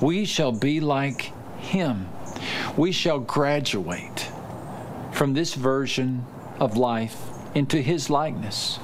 We 0.00 0.24
shall 0.24 0.52
be 0.52 0.80
like 0.80 1.32
him. 1.58 2.08
We 2.76 2.92
shall 2.92 3.18
graduate 3.18 4.30
from 5.12 5.34
this 5.34 5.54
version 5.54 6.24
of 6.60 6.76
life 6.76 7.16
into 7.54 7.80
his 7.80 8.10
likeness. 8.10 8.78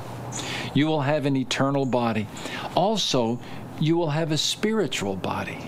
You 0.75 0.87
will 0.87 1.03
have 1.03 1.27
an 1.27 1.37
eternal 1.37 1.87
body. 1.87 2.27
Also, 2.75 3.39
you 3.81 3.97
will 3.97 4.11
have 4.11 4.33
a 4.33 4.39
spiritual 4.39 5.17
body. 5.17 5.59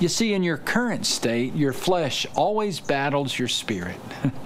You 0.00 0.08
see, 0.08 0.34
in 0.34 0.42
your 0.42 0.56
current 0.56 1.06
state, 1.06 1.54
your 1.54 1.72
flesh 1.72 2.26
always 2.34 2.80
battles 2.80 3.38
your 3.38 3.48
spirit. 3.48 3.96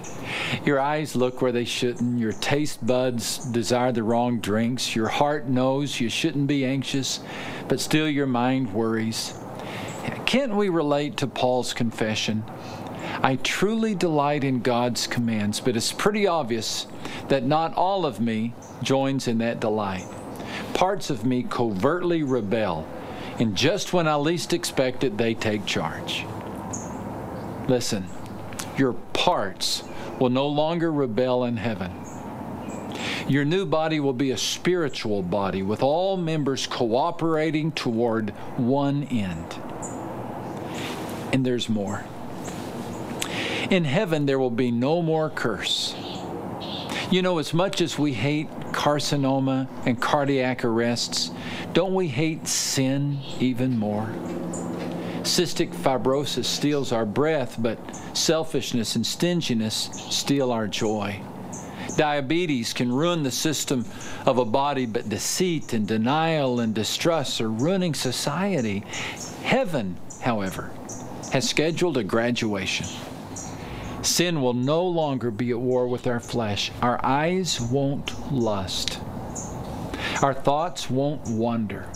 your 0.64 0.80
eyes 0.80 1.16
look 1.16 1.40
where 1.40 1.52
they 1.52 1.64
shouldn't, 1.64 2.18
your 2.18 2.32
taste 2.32 2.87
buds 2.87 3.38
desire 3.47 3.92
the 3.92 4.02
wrong 4.02 4.40
drinks, 4.40 4.94
your 4.94 5.08
heart 5.08 5.49
knows 5.49 6.00
you 6.00 6.08
shouldn't 6.08 6.47
be 6.47 6.64
anxious, 6.64 7.20
but 7.68 7.80
still 7.80 8.08
your 8.08 8.26
mind 8.26 8.73
worries. 8.73 9.35
Can't 10.26 10.54
we 10.54 10.68
relate 10.68 11.16
to 11.18 11.26
Paul's 11.26 11.73
confession? 11.73 12.44
I 13.23 13.37
truly 13.37 13.94
delight 13.94 14.44
in 14.44 14.61
God's 14.61 15.06
commands, 15.06 15.61
but 15.61 15.76
it's 15.76 15.92
pretty 15.92 16.26
obvious 16.26 16.87
that 17.28 17.44
not 17.44 17.75
all 17.75 18.06
of 18.06 18.20
me 18.20 18.54
joins 18.82 19.26
in 19.26 19.38
that 19.38 19.61
delight. 19.61 20.06
Parts 20.78 21.11
of 21.11 21.25
me 21.25 21.42
covertly 21.42 22.23
rebel 22.23 22.87
and 23.40 23.56
just 23.56 23.92
when 23.92 24.06
I 24.06 24.14
least 24.14 24.52
expect 24.52 25.02
it, 25.02 25.18
they 25.18 25.35
take 25.35 25.66
charge. 25.66 26.25
Listen, 27.66 28.06
your 28.76 28.92
parts 28.92 29.82
will 30.20 30.30
no 30.30 30.47
longer 30.47 30.92
rebel 30.92 31.42
in 31.42 31.56
heaven. 31.56 31.90
Your 33.26 33.44
new 33.44 33.66
body 33.66 33.99
will 33.99 34.12
be 34.12 34.30
a 34.30 34.38
spiritual 34.38 35.20
body 35.20 35.62
with 35.64 35.82
all 35.82 36.16
members 36.16 36.68
cooperating 36.68 37.73
toward 37.73 38.30
one 38.56 39.02
end. 39.02 39.56
And 41.32 41.44
there's 41.44 41.68
more. 41.68 42.04
In 43.68 43.82
heaven, 43.82 44.26
there 44.26 44.38
will 44.38 44.49
be 44.49 44.70
no 44.70 45.02
more 45.02 45.28
curse. 45.28 45.97
You 47.10 47.22
know, 47.22 47.38
as 47.38 47.54
much 47.54 47.80
as 47.80 47.98
we 47.98 48.12
hate 48.12 48.50
carcinoma 48.72 49.66
and 49.86 49.98
cardiac 49.98 50.62
arrests, 50.62 51.30
don't 51.72 51.94
we 51.94 52.06
hate 52.06 52.46
sin 52.46 53.20
even 53.40 53.78
more? 53.78 54.06
Cystic 55.22 55.74
fibrosis 55.74 56.44
steals 56.44 56.92
our 56.92 57.06
breath, 57.06 57.56
but 57.58 57.78
selfishness 58.14 58.94
and 58.94 59.06
stinginess 59.06 59.88
steal 60.10 60.52
our 60.52 60.68
joy. 60.68 61.18
Diabetes 61.96 62.74
can 62.74 62.92
ruin 62.92 63.22
the 63.22 63.30
system 63.30 63.86
of 64.26 64.36
a 64.36 64.44
body, 64.44 64.84
but 64.84 65.08
deceit 65.08 65.72
and 65.72 65.88
denial 65.88 66.60
and 66.60 66.74
distrust 66.74 67.40
are 67.40 67.50
ruining 67.50 67.94
society. 67.94 68.84
Heaven, 69.42 69.96
however, 70.20 70.70
has 71.32 71.48
scheduled 71.48 71.96
a 71.96 72.04
graduation. 72.04 72.86
Sin 74.02 74.40
will 74.40 74.54
no 74.54 74.84
longer 74.84 75.30
be 75.30 75.50
at 75.50 75.58
war 75.58 75.88
with 75.88 76.06
our 76.06 76.20
flesh. 76.20 76.70
Our 76.82 77.04
eyes 77.04 77.60
won't 77.60 78.32
lust. 78.32 79.00
Our 80.22 80.34
thoughts 80.34 80.88
won't 80.88 81.26
wander. 81.28 81.86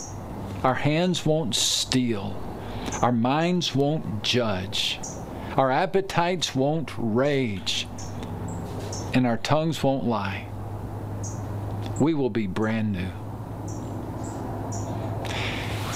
Our 0.63 0.73
hands 0.73 1.25
won't 1.25 1.55
steal. 1.55 2.35
Our 3.01 3.11
minds 3.11 3.75
won't 3.75 4.23
judge. 4.23 4.99
Our 5.57 5.71
appetites 5.71 6.55
won't 6.55 6.91
rage. 6.97 7.87
And 9.13 9.27
our 9.27 9.37
tongues 9.37 9.83
won't 9.83 10.05
lie. 10.05 10.47
We 11.99 12.13
will 12.13 12.29
be 12.29 12.47
brand 12.47 12.93
new. 12.93 13.11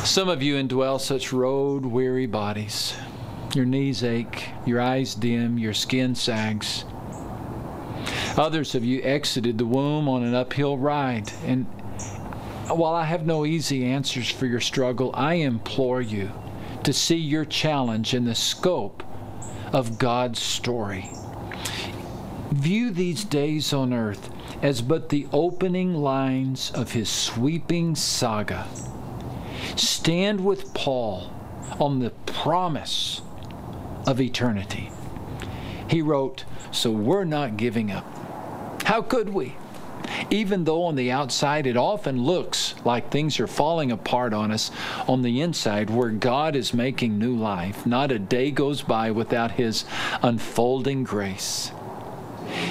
Some 0.05 0.29
of 0.29 0.41
you 0.41 0.55
indwell 0.55 1.01
such 1.01 1.33
road 1.33 1.85
weary 1.85 2.27
bodies. 2.27 2.95
Your 3.57 3.65
knees 3.65 4.03
ache, 4.03 4.49
your 4.67 4.79
eyes 4.79 5.15
dim, 5.15 5.57
your 5.57 5.73
skin 5.73 6.13
sags. 6.13 6.85
Others 8.37 8.75
of 8.75 8.85
you 8.85 9.01
exited 9.01 9.57
the 9.57 9.65
womb 9.65 10.07
on 10.07 10.21
an 10.21 10.35
uphill 10.35 10.77
ride, 10.77 11.33
and 11.43 11.65
while 12.67 12.93
I 12.93 13.05
have 13.05 13.25
no 13.25 13.47
easy 13.47 13.83
answers 13.83 14.29
for 14.29 14.45
your 14.45 14.59
struggle, 14.59 15.09
I 15.15 15.33
implore 15.33 16.01
you 16.01 16.29
to 16.83 16.93
see 16.93 17.15
your 17.15 17.45
challenge 17.45 18.13
in 18.13 18.25
the 18.25 18.35
scope 18.35 19.01
of 19.73 19.97
God's 19.97 20.39
story. 20.39 21.09
View 22.51 22.91
these 22.91 23.23
days 23.23 23.73
on 23.73 23.91
earth 23.91 24.29
as 24.61 24.83
but 24.83 25.09
the 25.09 25.25
opening 25.33 25.95
lines 25.95 26.69
of 26.75 26.91
his 26.91 27.09
sweeping 27.09 27.95
saga. 27.95 28.67
Stand 29.75 30.45
with 30.45 30.75
Paul 30.75 31.33
on 31.79 31.97
the 32.01 32.11
promise 32.27 33.21
of 34.07 34.19
eternity. 34.19 34.89
He 35.89 36.01
wrote, 36.01 36.45
So 36.71 36.89
we're 36.89 37.25
not 37.25 37.57
giving 37.57 37.91
up. 37.91 38.05
How 38.83 39.01
could 39.01 39.29
we? 39.29 39.55
Even 40.29 40.63
though 40.63 40.83
on 40.83 40.95
the 40.95 41.11
outside 41.11 41.67
it 41.67 41.77
often 41.77 42.23
looks 42.23 42.75
like 42.85 43.11
things 43.11 43.39
are 43.39 43.47
falling 43.47 43.91
apart 43.91 44.33
on 44.33 44.51
us, 44.51 44.71
on 45.07 45.21
the 45.21 45.41
inside, 45.41 45.89
where 45.89 46.09
God 46.09 46.55
is 46.55 46.73
making 46.73 47.19
new 47.19 47.35
life, 47.35 47.85
not 47.85 48.11
a 48.11 48.19
day 48.19 48.49
goes 48.51 48.81
by 48.81 49.11
without 49.11 49.51
His 49.51 49.85
unfolding 50.23 51.03
grace. 51.03 51.71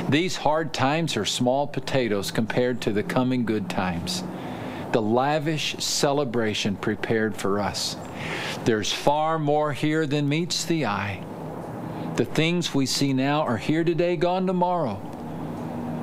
These 0.08 0.36
hard 0.36 0.72
times 0.72 1.16
are 1.16 1.24
small 1.24 1.66
potatoes 1.66 2.30
compared 2.30 2.80
to 2.82 2.92
the 2.92 3.02
coming 3.02 3.44
good 3.44 3.68
times, 3.68 4.24
the 4.92 5.02
lavish 5.02 5.76
celebration 5.78 6.76
prepared 6.76 7.36
for 7.36 7.60
us. 7.60 7.96
There's 8.64 8.92
far 8.92 9.38
more 9.38 9.72
here 9.72 10.06
than 10.06 10.28
meets 10.28 10.64
the 10.64 10.86
eye. 10.86 11.24
The 12.16 12.24
things 12.24 12.74
we 12.74 12.86
see 12.86 13.12
now 13.12 13.42
are 13.42 13.58
here 13.58 13.84
today, 13.84 14.16
gone 14.16 14.46
tomorrow. 14.46 14.96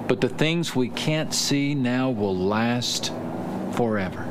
But 0.08 0.22
the 0.22 0.30
things 0.30 0.76
we 0.76 0.90
can't 0.90 1.34
see 1.34 1.74
now 1.74 2.12
will 2.12 2.36
last 2.36 3.12
forever. 3.74 4.28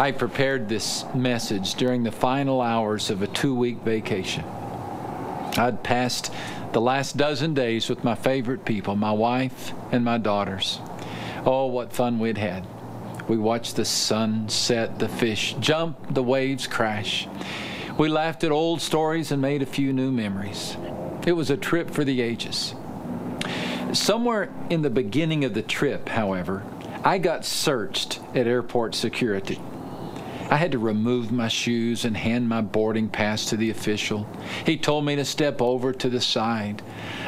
I 0.00 0.12
prepared 0.12 0.68
this 0.68 1.04
message 1.12 1.74
during 1.74 2.04
the 2.04 2.12
final 2.12 2.60
hours 2.60 3.10
of 3.10 3.22
a 3.22 3.26
two 3.26 3.54
week 3.54 3.78
vacation. 3.78 4.44
I'd 5.56 5.82
passed 5.82 6.32
the 6.72 6.80
last 6.80 7.16
dozen 7.16 7.54
days 7.54 7.88
with 7.88 8.04
my 8.04 8.14
favorite 8.14 8.64
people, 8.64 8.94
my 8.94 9.10
wife 9.10 9.72
and 9.90 10.04
my 10.04 10.18
daughters. 10.18 10.78
Oh, 11.50 11.64
what 11.64 11.94
fun 11.94 12.18
we'd 12.18 12.36
had. 12.36 12.66
We 13.26 13.38
watched 13.38 13.76
the 13.76 13.86
sun 13.86 14.50
set, 14.50 14.98
the 14.98 15.08
fish 15.08 15.56
jump, 15.60 16.12
the 16.12 16.22
waves 16.22 16.66
crash. 16.66 17.26
We 17.96 18.10
laughed 18.10 18.44
at 18.44 18.50
old 18.50 18.82
stories 18.82 19.32
and 19.32 19.40
made 19.40 19.62
a 19.62 19.66
few 19.66 19.94
new 19.94 20.12
memories. 20.12 20.76
It 21.26 21.32
was 21.32 21.48
a 21.48 21.56
trip 21.56 21.88
for 21.88 22.04
the 22.04 22.20
ages. 22.20 22.74
Somewhere 23.94 24.52
in 24.68 24.82
the 24.82 24.90
beginning 24.90 25.42
of 25.46 25.54
the 25.54 25.62
trip, 25.62 26.10
however, 26.10 26.64
I 27.02 27.16
got 27.16 27.46
searched 27.46 28.20
at 28.34 28.46
airport 28.46 28.94
security. 28.94 29.58
I 30.50 30.56
had 30.56 30.72
to 30.72 30.78
remove 30.78 31.30
my 31.30 31.48
shoes 31.48 32.06
and 32.06 32.16
hand 32.16 32.48
my 32.48 32.62
boarding 32.62 33.08
pass 33.08 33.44
to 33.46 33.56
the 33.56 33.70
official. 33.70 34.26
He 34.64 34.78
told 34.78 35.04
me 35.04 35.14
to 35.16 35.24
step 35.24 35.60
over 35.60 35.92
to 35.92 36.08
the 36.08 36.22
side. 36.22 36.82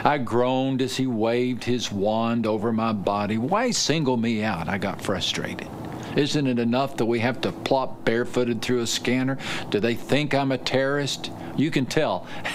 I 0.05 0.17
groaned 0.17 0.81
as 0.81 0.97
he 0.97 1.07
waved 1.07 1.65
his 1.65 1.93
wand 1.93 2.47
over 2.47 2.73
my 2.73 2.93
body. 2.93 3.37
Why 3.37 3.73
single 3.73 4.17
me 4.17 4.43
out? 4.43 4.69
I 4.69 4.79
got 4.79 5.03
frustrated. 5.03 5.69
Isn't 6.17 6.47
it 6.47 6.59
enough 6.59 6.97
that 6.97 7.07
we 7.07 7.21
have 7.21 7.41
to 7.43 7.53
plop 7.53 8.05
barefooted 8.05 8.63
through 8.63 8.81
a 8.81 8.87
scanner? 8.87 9.39
Do 9.69 9.81
they 9.81 9.95
think 9.95 10.35
I'm 10.35 10.51
a 10.51 10.59
terrorist? 10.59 11.31
You 11.57 11.71
can 11.71 11.87
tell. 11.87 12.27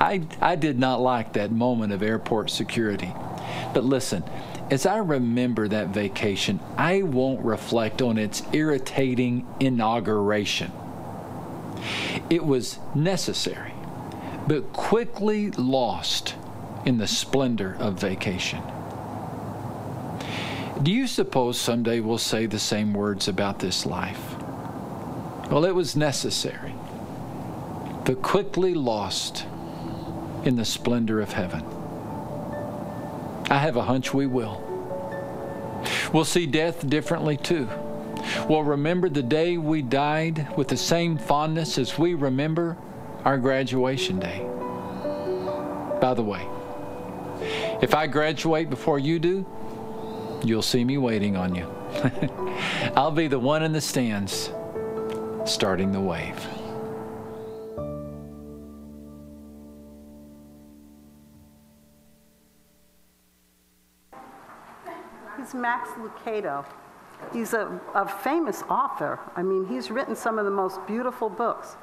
I, 0.00 0.22
I 0.40 0.56
did 0.56 0.78
not 0.78 1.00
like 1.00 1.32
that 1.34 1.50
moment 1.50 1.92
of 1.92 2.02
airport 2.02 2.50
security. 2.50 3.12
But 3.74 3.84
listen, 3.84 4.22
as 4.70 4.86
I 4.86 4.96
remember 4.98 5.68
that 5.68 5.88
vacation, 5.88 6.60
I 6.76 7.02
won't 7.02 7.44
reflect 7.44 8.00
on 8.00 8.16
its 8.18 8.42
irritating 8.52 9.46
inauguration. 9.60 10.72
It 12.30 12.44
was 12.44 12.78
necessary, 12.94 13.74
but 14.48 14.72
quickly 14.72 15.50
lost 15.50 16.34
in 16.86 16.98
the 16.98 17.06
splendor 17.06 17.76
of 17.78 18.00
vacation. 18.00 18.62
Do 20.82 20.90
you 20.92 21.06
suppose 21.06 21.58
someday 21.58 22.00
we'll 22.00 22.18
say 22.18 22.46
the 22.46 22.58
same 22.58 22.94
words 22.94 23.28
about 23.28 23.58
this 23.58 23.86
life? 23.86 24.34
Well, 25.50 25.64
it 25.64 25.74
was 25.74 25.94
necessary, 25.94 26.74
but 28.04 28.22
quickly 28.22 28.74
lost 28.74 29.44
in 30.44 30.56
the 30.56 30.64
splendor 30.64 31.20
of 31.20 31.32
heaven. 31.32 31.64
I 33.50 33.58
have 33.58 33.76
a 33.76 33.82
hunch 33.82 34.14
we 34.14 34.26
will. 34.26 34.62
We'll 36.12 36.24
see 36.24 36.46
death 36.46 36.88
differently 36.88 37.36
too. 37.36 37.68
We'll 38.48 38.64
remember 38.64 39.08
the 39.08 39.22
day 39.22 39.58
we 39.58 39.82
died 39.82 40.56
with 40.56 40.68
the 40.68 40.76
same 40.76 41.18
fondness 41.18 41.78
as 41.78 41.98
we 41.98 42.14
remember 42.14 42.76
our 43.24 43.38
graduation 43.38 44.18
day. 44.18 44.40
By 46.00 46.14
the 46.14 46.22
way, 46.22 46.46
if 47.82 47.94
I 47.94 48.06
graduate 48.06 48.70
before 48.70 48.98
you 48.98 49.18
do, 49.18 49.46
you'll 50.44 50.62
see 50.62 50.84
me 50.84 50.98
waiting 50.98 51.36
on 51.36 51.54
you. 51.54 51.66
I'll 52.96 53.10
be 53.10 53.28
the 53.28 53.38
one 53.38 53.62
in 53.62 53.72
the 53.72 53.80
stands 53.80 54.50
starting 55.44 55.92
the 55.92 56.00
wave. 56.00 56.46
Max 65.54 65.90
Lucado. 65.90 66.64
He's 67.32 67.54
a, 67.54 67.80
a 67.94 68.06
famous 68.06 68.62
author. 68.68 69.18
I 69.36 69.42
mean, 69.42 69.66
he's 69.66 69.90
written 69.90 70.14
some 70.14 70.38
of 70.38 70.44
the 70.44 70.50
most 70.50 70.84
beautiful 70.86 71.28
books. 71.28 71.76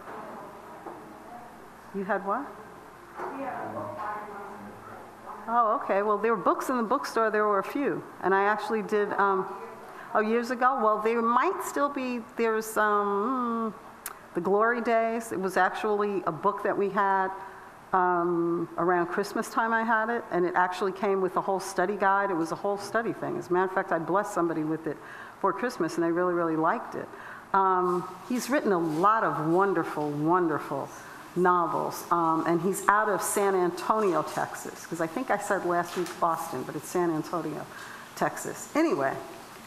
You 1.96 2.04
had 2.04 2.26
what? 2.26 2.46
Oh, 5.48 5.80
okay. 5.84 6.02
Well, 6.02 6.18
there 6.18 6.36
were 6.36 6.42
books 6.42 6.70
in 6.70 6.78
the 6.78 6.84
bookstore. 6.84 7.32
There 7.32 7.46
were 7.46 7.60
a 7.60 7.64
few, 7.64 8.04
and 8.22 8.34
I 8.34 8.44
actually 8.44 8.84
did. 8.84 9.12
Um, 9.14 9.46
oh, 10.14 10.22
years 10.22 10.52
ago. 10.52 10.80
Well, 10.82 11.02
there 11.02 11.22
might 11.22 11.64
still 11.64 11.90
be. 11.90 12.22
There's 12.38 12.78
um, 12.78 13.74
the 14.34 14.42
Glory 14.42 14.82
Days. 14.82 15.32
It 15.32 15.40
was 15.40 15.58
actually 15.58 16.24
a 16.28 16.32
book 16.32 16.64
that 16.64 16.78
we 16.78 16.90
had 16.90 17.30
um, 17.94 18.70
around 18.78 19.08
Christmas 19.08 19.50
time. 19.50 19.74
I 19.74 19.84
had 19.84 20.10
it, 20.10 20.24
and 20.32 20.46
it 20.46 20.54
actually 20.56 20.92
came 20.92 21.22
with 21.22 21.36
a 21.36 21.42
whole 21.42 21.60
study 21.60 21.96
guide. 21.96 22.32
It 22.32 22.36
was 22.36 22.52
a 22.52 22.56
whole 22.56 22.78
study 22.78 23.14
thing. 23.14 23.38
As 23.38 23.50
a 23.50 23.54
matter 23.54 23.66
of 23.66 23.74
fact, 23.74 23.92
I 23.92 24.00
blessed 24.00 24.34
somebody 24.34 24.64
with 24.64 24.88
it 24.88 24.98
for 25.40 25.52
Christmas, 25.52 25.96
and 25.96 26.04
they 26.04 26.12
really, 26.12 26.34
really 26.34 26.56
liked 26.56 26.96
it. 26.96 27.08
Um, 27.54 28.08
he's 28.30 28.50
written 28.50 28.72
a 28.72 28.80
lot 28.80 29.24
of 29.24 29.48
wonderful, 29.48 30.10
wonderful 30.10 30.88
novels, 31.36 32.04
um, 32.12 32.46
and 32.48 32.62
he's 32.62 32.88
out 32.88 33.10
of 33.10 33.22
San 33.22 33.56
Antonio, 33.56 34.24
Texas, 34.24 34.84
because 34.84 35.02
I 35.02 35.08
think 35.08 35.32
I 35.32 35.38
said 35.38 35.66
last 35.66 35.98
week 35.98 36.08
Boston, 36.20 36.64
but 36.64 36.76
it's 36.76 36.88
San 36.88 37.10
Antonio, 37.10 37.66
Texas. 38.16 38.70
Anyway, 38.76 39.14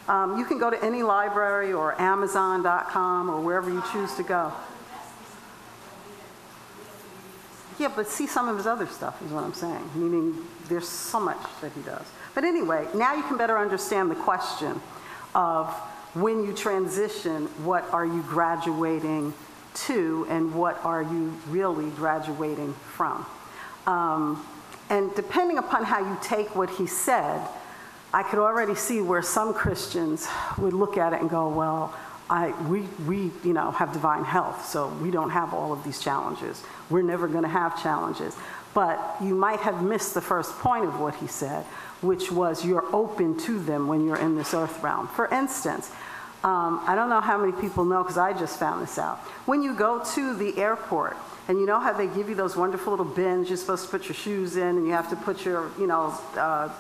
um, 0.09 0.39
you 0.39 0.45
can 0.45 0.59
go 0.59 0.71
to 0.71 0.83
any 0.83 1.03
library 1.03 1.73
or 1.73 2.01
Amazon.com 2.01 3.31
or 3.31 3.41
wherever 3.41 3.71
you 3.71 3.83
choose 3.93 4.15
to 4.15 4.23
go. 4.23 4.53
Yeah, 7.79 7.91
but 7.95 8.07
see 8.07 8.27
some 8.27 8.49
of 8.49 8.57
his 8.57 8.67
other 8.67 8.87
stuff 8.87 9.21
is 9.23 9.33
what 9.33 9.43
I'm 9.45 9.55
saying, 9.55 9.91
meaning 9.95 10.47
there's 10.69 10.89
so 10.89 11.19
much 11.19 11.39
that 11.61 11.73
he 11.73 11.83
does. 11.83 12.07
But 12.35 12.45
anyway, 12.45 12.87
now 12.95 13.15
you 13.15 13.23
can 13.25 13.37
better 13.37 13.59
understand 13.59 14.11
the 14.11 14.17
question 14.17 14.81
of 15.35 15.73
when 16.15 16.45
you 16.45 16.53
transition, 16.53 17.47
what 17.65 17.85
are 17.93 18.07
you 18.07 18.23
graduating 18.23 19.35
to 19.75 20.27
and 20.29 20.55
what 20.55 20.83
are 20.85 21.03
you 21.03 21.35
really 21.49 21.91
graduating 21.91 22.73
from. 22.75 23.27
Um, 23.87 24.47
and 24.89 25.15
depending 25.15 25.59
upon 25.59 25.85
how 25.85 25.99
you 25.99 26.17
take 26.23 26.55
what 26.55 26.71
he 26.71 26.87
said, 26.87 27.47
I 28.13 28.23
could 28.23 28.39
already 28.39 28.77
see 28.77 29.01
where 29.01 29.23
some 29.23 29.53
Christians 29.53 30.29
would 30.59 30.73
look 30.73 30.97
at 30.97 31.13
it 31.13 31.21
and 31.21 31.29
go, 31.29 31.49
well, 31.49 31.93
I, 32.31 32.51
we, 32.69 32.81
we, 33.07 33.31
you 33.43 33.53
know, 33.53 33.71
have 33.71 33.93
divine 33.93 34.25
health, 34.25 34.67
so 34.67 34.89
we 34.89 35.11
don't 35.11 35.31
have 35.31 35.53
all 35.53 35.73
of 35.73 35.85
these 35.85 36.01
challenges. 36.01 36.63
We're 36.89 37.03
never 37.03 37.29
going 37.29 37.43
to 37.43 37.49
have 37.49 37.83
challenges. 37.83 38.37
But 38.73 39.17
you 39.23 39.35
might 39.35 39.61
have 39.61 39.83
missed 39.83 40.15
the 40.15 40.21
first 40.21 40.53
point 40.59 40.87
of 40.87 40.99
what 40.99 41.15
he 41.17 41.27
said, 41.27 41.65
which 42.01 42.33
was 42.33 42.65
you're 42.65 42.85
open 42.95 43.37
to 43.41 43.59
them 43.59 43.87
when 43.89 44.05
you're 44.05 44.17
in 44.17 44.37
this 44.37 44.55
earth 44.55 44.83
realm. 44.83 45.07
For 45.09 45.29
instance, 45.29 45.91
um, 46.43 46.81
I 46.87 46.95
don't 46.95 47.09
know 47.09 47.21
how 47.21 47.39
many 47.39 47.53
people 47.53 47.85
know 47.85 48.03
because 48.03 48.19
I 48.19 48.33
just 48.33 48.59
found 48.59 48.83
this 48.83 48.99
out. 48.99 49.19
When 49.47 49.63
you 49.63 49.75
go 49.75 50.03
to 50.15 50.35
the 50.35 50.59
airport, 50.59 51.17
and 51.47 51.59
you 51.59 51.67
know 51.67 51.79
how 51.79 51.93
they 51.93 52.07
give 52.07 52.29
you 52.29 52.35
those 52.35 52.57
wonderful 52.57 52.91
little 52.93 53.05
bins 53.05 53.49
you're 53.49 53.59
supposed 53.59 53.85
to 53.85 53.91
put 53.91 54.09
your 54.09 54.15
shoes 54.15 54.57
in, 54.57 54.77
and 54.77 54.87
you 54.87 54.93
have 54.93 55.11
to 55.11 55.17
put 55.17 55.45
your, 55.45 55.71
you 55.79 55.87
know, 55.87 56.19
uh, 56.37 56.71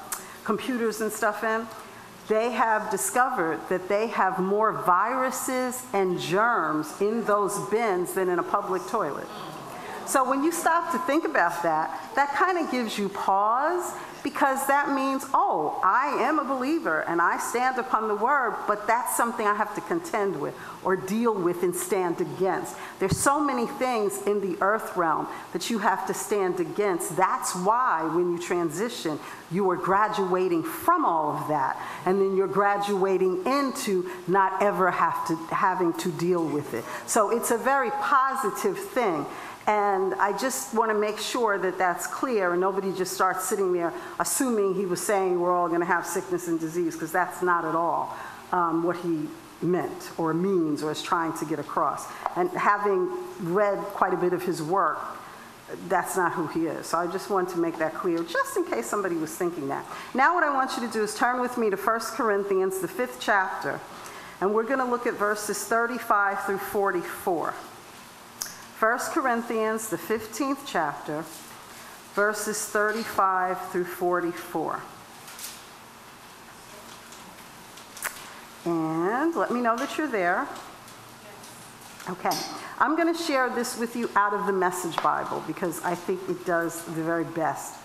computers 0.42 1.00
and 1.00 1.12
stuff 1.12 1.44
in? 1.44 1.66
They 2.29 2.53
have 2.53 2.91
discovered 2.91 3.61
that 3.69 3.89
they 3.89 4.07
have 4.09 4.39
more 4.39 4.73
viruses 4.73 5.85
and 5.93 6.19
germs 6.19 7.01
in 7.01 7.25
those 7.25 7.59
bins 7.69 8.15
than 8.15 8.29
in 8.29 8.39
a 8.39 8.43
public 8.43 8.83
toilet. 8.87 9.29
So 10.07 10.29
when 10.29 10.43
you 10.43 10.53
stop 10.53 10.93
to 10.93 10.99
think 11.01 11.25
about 11.25 11.63
that, 11.63 12.13
that 12.15 12.35
kind 12.35 12.59
of 12.59 12.71
gives 12.71 12.99
you 12.99 13.09
pause 13.09 13.93
because 14.25 14.67
that 14.67 14.91
means, 14.91 15.27
oh, 15.35 15.79
I 15.85 16.07
am 16.23 16.39
a 16.39 16.45
believer 16.45 17.03
and 17.03 17.21
I 17.21 17.39
stand 17.39 17.79
upon 17.79 18.09
the 18.09 18.15
word, 18.15 18.57
but 18.67 18.87
that's 18.87 19.15
something 19.17 19.47
I 19.47 19.55
have 19.55 19.75
to 19.75 19.83
contend 19.83 20.41
with 20.41 20.55
or 20.83 20.97
deal 20.97 21.35
with 21.35 21.63
and 21.63 21.77
stand 21.77 22.23
against. 22.23 22.75
There's 22.99 23.19
so 23.19 23.39
many 23.39 23.67
things 23.67 24.23
in 24.23 24.41
the 24.41 24.61
earth 24.63 24.97
realm 24.97 25.29
that 25.53 25.69
you 25.69 25.79
have 25.79 26.07
to 26.07 26.15
stand 26.15 26.59
against. 26.59 27.17
That's 27.17 27.55
why 27.55 28.03
when 28.15 28.33
you 28.33 28.39
transition, 28.39 29.21
you 29.53 29.69
are 29.71 29.77
graduating 29.77 30.63
from 30.63 31.05
all 31.05 31.37
of 31.37 31.49
that, 31.49 31.79
and 32.07 32.19
then 32.19 32.35
you're 32.35 32.49
graduating 32.49 33.45
into 33.47 34.11
not 34.27 34.63
ever 34.63 34.91
have 34.91 35.27
to 35.29 35.37
having 35.55 35.93
to 35.95 36.11
deal 36.13 36.47
with 36.47 36.73
it. 36.73 36.85
So 37.07 37.31
it's 37.31 37.51
a 37.51 37.59
very 37.59 37.91
positive 37.91 38.79
thing. 38.79 39.27
And 39.66 40.14
I 40.14 40.37
just 40.37 40.74
want 40.74 40.90
to 40.90 40.98
make 40.98 41.18
sure 41.18 41.57
that 41.59 41.79
that's 41.79 42.07
clear 42.07 42.53
and 42.53 42.61
nobody 42.61 42.92
just 42.92 43.14
starts 43.14 43.44
sitting 43.44 43.72
there 43.72 43.94
assuming 44.20 44.74
he 44.74 44.85
was 44.85 45.00
saying 45.00 45.40
we're 45.40 45.55
all 45.55 45.68
going 45.68 45.81
to 45.81 45.87
have 45.87 46.07
sickness 46.07 46.48
and 46.48 46.61
disease, 46.61 46.94
because 46.94 47.12
that's 47.12 47.42
not 47.42 47.64
at 47.64 47.74
all 47.74 48.16
um, 48.53 48.83
what 48.83 48.96
he 48.96 49.27
meant 49.62 50.11
or 50.18 50.35
means 50.35 50.83
or 50.83 50.92
is 50.92 51.03
trying 51.03 51.33
to 51.38 51.46
get 51.46 51.59
across. 51.59 52.07
And 52.37 52.50
having 52.50 53.11
read 53.40 53.79
quite 53.79 54.12
a 54.12 54.18
bit 54.18 54.35
of 54.35 54.42
his 54.42 54.62
work, 54.62 54.98
that's 55.88 56.16
not 56.16 56.33
who 56.33 56.46
he 56.48 56.66
is. 56.66 56.87
So 56.87 56.98
I 56.98 57.07
just 57.07 57.31
want 57.31 57.48
to 57.50 57.59
make 57.59 57.79
that 57.79 57.94
clear, 57.94 58.22
just 58.22 58.57
in 58.59 58.64
case 58.66 58.87
somebody 58.87 59.16
was 59.16 59.35
thinking 59.35 59.68
that. 59.68 59.87
Now, 60.12 60.35
what 60.35 60.44
I 60.44 60.53
want 60.53 60.72
you 60.77 60.87
to 60.87 60.92
do 60.92 61.03
is 61.03 61.14
turn 61.14 61.40
with 61.40 61.57
me 61.57 61.70
to 61.70 61.77
1 61.77 62.00
Corinthians, 62.00 62.81
the 62.81 62.88
fifth 62.88 63.18
chapter, 63.18 63.81
and 64.42 64.53
we're 64.53 64.64
going 64.64 64.79
to 64.79 64.85
look 64.85 65.07
at 65.07 65.14
verses 65.14 65.64
35 65.64 66.44
through 66.44 66.59
44. 66.59 67.55
1 68.85 68.99
Corinthians, 69.12 69.88
the 69.88 69.97
15th 69.97 70.59
chapter, 70.66 71.25
verses 72.12 72.66
35 72.66 73.70
through 73.70 73.87
44. 73.87 74.83
And 78.66 79.35
let 79.35 79.51
me 79.51 79.62
know 79.62 79.75
that 79.79 79.97
you're 79.97 80.07
there. 80.07 80.47
Okay. 82.11 82.29
I'm 82.79 82.94
going 82.94 83.11
to 83.11 83.18
share 83.18 83.49
this 83.49 83.79
with 83.79 83.97
you 83.97 84.11
out 84.16 84.35
of 84.35 84.44
the 84.44 84.53
Message 84.53 85.03
Bible 85.03 85.42
because 85.47 85.83
I 85.83 85.94
think 85.94 86.20
it 86.29 86.44
does 86.44 86.85
the 86.85 87.03
very 87.03 87.25
best. 87.25 87.77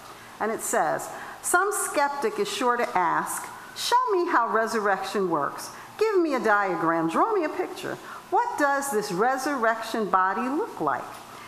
And 0.41 0.51
it 0.51 0.59
says, 0.59 1.07
Some 1.41 1.69
skeptic 1.71 2.39
is 2.39 2.51
sure 2.51 2.75
to 2.75 2.89
ask, 2.97 3.47
Show 3.77 4.11
me 4.11 4.29
how 4.29 4.49
resurrection 4.49 5.29
works. 5.29 5.69
Give 5.97 6.19
me 6.21 6.35
a 6.35 6.41
diagram. 6.41 7.09
Draw 7.09 7.31
me 7.31 7.45
a 7.45 7.49
picture. 7.49 7.97
What 8.29 8.59
does 8.59 8.91
this 8.91 9.11
resurrection 9.11 10.09
body 10.09 10.47
look 10.47 10.81
like? 10.81 11.03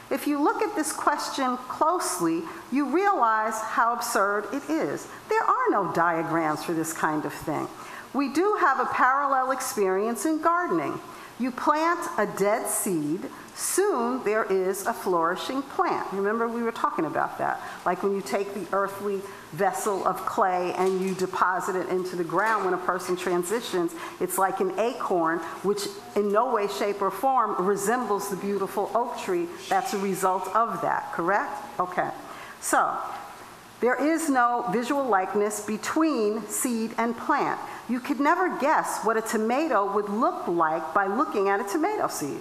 If 0.10 0.28
you 0.28 0.44
look 0.44 0.62
at 0.62 0.76
this 0.76 0.92
question 0.92 1.56
closely, 1.70 2.44
you 2.72 2.94
realize 2.94 3.58
how 3.60 3.94
absurd 3.94 4.46
it 4.52 4.70
is. 4.70 5.08
There 5.30 5.44
are 5.44 5.70
no 5.70 5.92
diagrams 5.94 6.64
for 6.64 6.74
this 6.74 6.92
kind 6.92 7.24
of 7.24 7.34
thing. 7.34 7.68
We 8.14 8.28
do 8.34 8.58
have 8.60 8.80
a 8.80 8.86
parallel 8.86 9.52
experience 9.52 10.26
in 10.26 10.42
gardening. 10.42 11.00
You 11.42 11.50
plant 11.50 12.00
a 12.20 12.28
dead 12.38 12.68
seed, 12.68 13.22
soon 13.56 14.24
there 14.24 14.44
is 14.44 14.86
a 14.86 14.94
flourishing 14.94 15.64
plant. 15.64 16.06
Remember, 16.14 16.48
we 16.48 16.62
were 16.62 16.72
talking 16.72 17.06
about 17.06 17.40
that. 17.40 17.60
Like 17.84 18.04
when 18.04 18.14
you 18.14 18.22
take 18.22 18.54
the 18.54 18.68
earthly 18.72 19.22
vessel 19.52 20.06
of 20.06 20.18
clay 20.28 20.72
and 20.74 21.02
you 21.02 21.16
deposit 21.16 21.76
it 21.76 21.90
into 21.90 22.16
the 22.16 22.24
ground 22.24 22.66
when 22.66 22.76
a 22.76 22.78
person 22.78 23.16
transitions, 23.16 23.96
it's 24.20 24.38
like 24.38 24.60
an 24.60 24.80
acorn, 24.80 25.40
which 25.64 25.88
in 26.16 26.32
no 26.32 26.54
way, 26.54 26.68
shape, 26.68 27.02
or 27.02 27.10
form 27.10 27.66
resembles 27.66 28.30
the 28.30 28.36
beautiful 28.36 28.92
oak 28.94 29.18
tree 29.18 29.48
that's 29.68 29.96
a 29.96 29.98
result 29.98 30.48
of 30.56 30.80
that, 30.84 31.12
correct? 31.12 31.52
Okay. 31.80 32.12
So, 32.60 32.96
there 33.80 33.96
is 33.96 34.30
no 34.30 34.70
visual 34.72 35.04
likeness 35.04 35.66
between 35.66 36.48
seed 36.48 36.94
and 37.00 37.18
plant. 37.18 37.60
You 37.92 38.00
could 38.00 38.22
never 38.22 38.58
guess 38.60 39.04
what 39.04 39.18
a 39.18 39.22
tomato 39.22 39.94
would 39.94 40.08
look 40.08 40.48
like 40.48 40.94
by 40.94 41.08
looking 41.08 41.50
at 41.50 41.60
a 41.60 41.66
tomato 41.66 42.08
seed. 42.08 42.40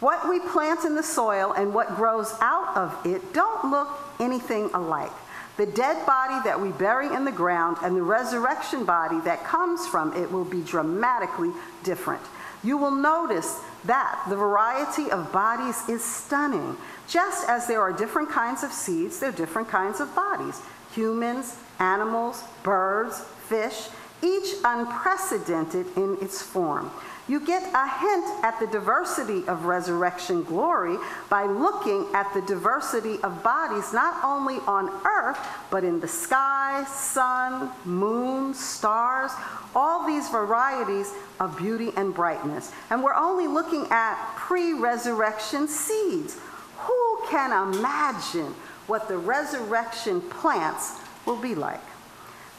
What 0.00 0.28
we 0.28 0.40
plant 0.40 0.84
in 0.84 0.96
the 0.96 1.02
soil 1.04 1.52
and 1.52 1.72
what 1.72 1.94
grows 1.94 2.34
out 2.40 2.76
of 2.76 3.06
it 3.06 3.32
don't 3.32 3.70
look 3.70 3.88
anything 4.18 4.68
alike. 4.74 5.12
The 5.58 5.66
dead 5.66 6.04
body 6.06 6.42
that 6.42 6.60
we 6.60 6.70
bury 6.70 7.14
in 7.14 7.24
the 7.24 7.30
ground 7.30 7.76
and 7.84 7.94
the 7.94 8.02
resurrection 8.02 8.84
body 8.84 9.20
that 9.20 9.44
comes 9.44 9.86
from 9.86 10.12
it 10.12 10.32
will 10.32 10.44
be 10.44 10.60
dramatically 10.62 11.52
different. 11.84 12.22
You 12.64 12.76
will 12.76 12.90
notice 12.90 13.60
that 13.84 14.20
the 14.28 14.34
variety 14.34 15.08
of 15.12 15.30
bodies 15.30 15.88
is 15.88 16.02
stunning. 16.02 16.76
Just 17.06 17.48
as 17.48 17.68
there 17.68 17.80
are 17.80 17.92
different 17.92 18.28
kinds 18.30 18.64
of 18.64 18.72
seeds, 18.72 19.20
there 19.20 19.28
are 19.28 19.32
different 19.32 19.68
kinds 19.68 20.00
of 20.00 20.12
bodies 20.16 20.60
humans, 20.92 21.56
animals, 21.78 22.42
birds, 22.64 23.20
fish, 23.46 23.88
each 24.22 24.54
unprecedented 24.64 25.86
in 25.96 26.18
its 26.20 26.42
form. 26.42 26.90
You 27.30 27.38
get 27.38 27.62
a 27.62 27.88
hint 27.88 28.44
at 28.44 28.58
the 28.58 28.66
diversity 28.66 29.46
of 29.46 29.64
resurrection 29.64 30.42
glory 30.42 30.96
by 31.28 31.44
looking 31.44 32.08
at 32.12 32.34
the 32.34 32.42
diversity 32.42 33.22
of 33.22 33.44
bodies 33.44 33.92
not 33.92 34.24
only 34.24 34.56
on 34.66 34.90
earth, 35.06 35.38
but 35.70 35.84
in 35.84 36.00
the 36.00 36.08
sky, 36.08 36.84
sun, 36.88 37.70
moon, 37.84 38.52
stars, 38.52 39.30
all 39.76 40.04
these 40.06 40.28
varieties 40.28 41.12
of 41.38 41.56
beauty 41.56 41.92
and 41.96 42.12
brightness. 42.12 42.72
And 42.90 43.00
we're 43.00 43.14
only 43.14 43.46
looking 43.46 43.86
at 43.90 44.16
pre 44.34 44.72
resurrection 44.72 45.68
seeds. 45.68 46.36
Who 46.78 47.20
can 47.28 47.52
imagine 47.74 48.54
what 48.88 49.06
the 49.06 49.18
resurrection 49.18 50.20
plants 50.20 50.98
will 51.26 51.40
be 51.40 51.54
like? 51.54 51.80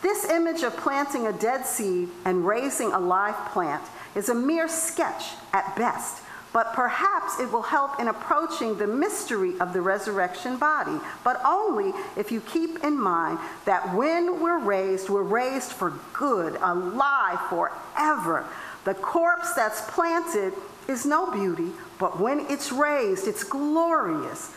This 0.01 0.25
image 0.25 0.63
of 0.63 0.75
planting 0.77 1.27
a 1.27 1.33
dead 1.33 1.65
seed 1.65 2.09
and 2.25 2.45
raising 2.45 2.91
a 2.91 2.99
live 2.99 3.35
plant 3.51 3.83
is 4.15 4.29
a 4.29 4.35
mere 4.35 4.67
sketch 4.67 5.25
at 5.53 5.75
best, 5.75 6.23
but 6.53 6.73
perhaps 6.73 7.39
it 7.39 7.51
will 7.51 7.61
help 7.61 7.99
in 7.99 8.07
approaching 8.07 8.77
the 8.77 8.87
mystery 8.87 9.59
of 9.59 9.73
the 9.73 9.81
resurrection 9.81 10.57
body, 10.57 10.99
but 11.23 11.39
only 11.45 11.93
if 12.17 12.31
you 12.31 12.41
keep 12.41 12.83
in 12.83 12.99
mind 12.99 13.39
that 13.65 13.95
when 13.95 14.41
we're 14.41 14.59
raised, 14.59 15.09
we're 15.09 15.21
raised 15.21 15.71
for 15.71 15.93
good, 16.13 16.57
alive 16.61 17.39
forever. 17.47 18.45
The 18.83 18.95
corpse 18.95 19.53
that's 19.53 19.81
planted 19.91 20.53
is 20.87 21.05
no 21.05 21.31
beauty, 21.31 21.69
but 21.99 22.19
when 22.19 22.39
it's 22.49 22.71
raised, 22.71 23.27
it's 23.27 23.43
glorious. 23.43 24.51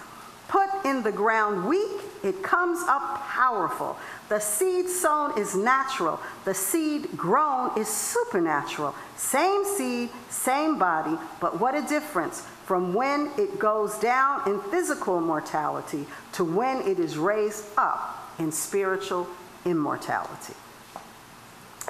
Put 0.48 0.68
in 0.84 1.02
the 1.02 1.12
ground 1.12 1.68
weak, 1.68 2.00
it 2.24 2.42
comes 2.42 2.80
up 2.88 3.20
powerful. 3.28 3.96
The 4.30 4.40
seed 4.40 4.88
sown 4.88 5.38
is 5.38 5.54
natural, 5.54 6.20
the 6.44 6.54
seed 6.54 7.16
grown 7.16 7.78
is 7.78 7.86
supernatural. 7.86 8.94
Same 9.16 9.64
seed, 9.64 10.08
same 10.30 10.78
body, 10.78 11.16
but 11.40 11.60
what 11.60 11.74
a 11.74 11.82
difference 11.82 12.40
from 12.64 12.94
when 12.94 13.30
it 13.36 13.58
goes 13.58 13.98
down 13.98 14.48
in 14.48 14.58
physical 14.70 15.20
mortality 15.20 16.06
to 16.32 16.44
when 16.44 16.78
it 16.78 16.98
is 16.98 17.18
raised 17.18 17.66
up 17.76 18.32
in 18.38 18.50
spiritual 18.50 19.28
immortality. 19.66 20.54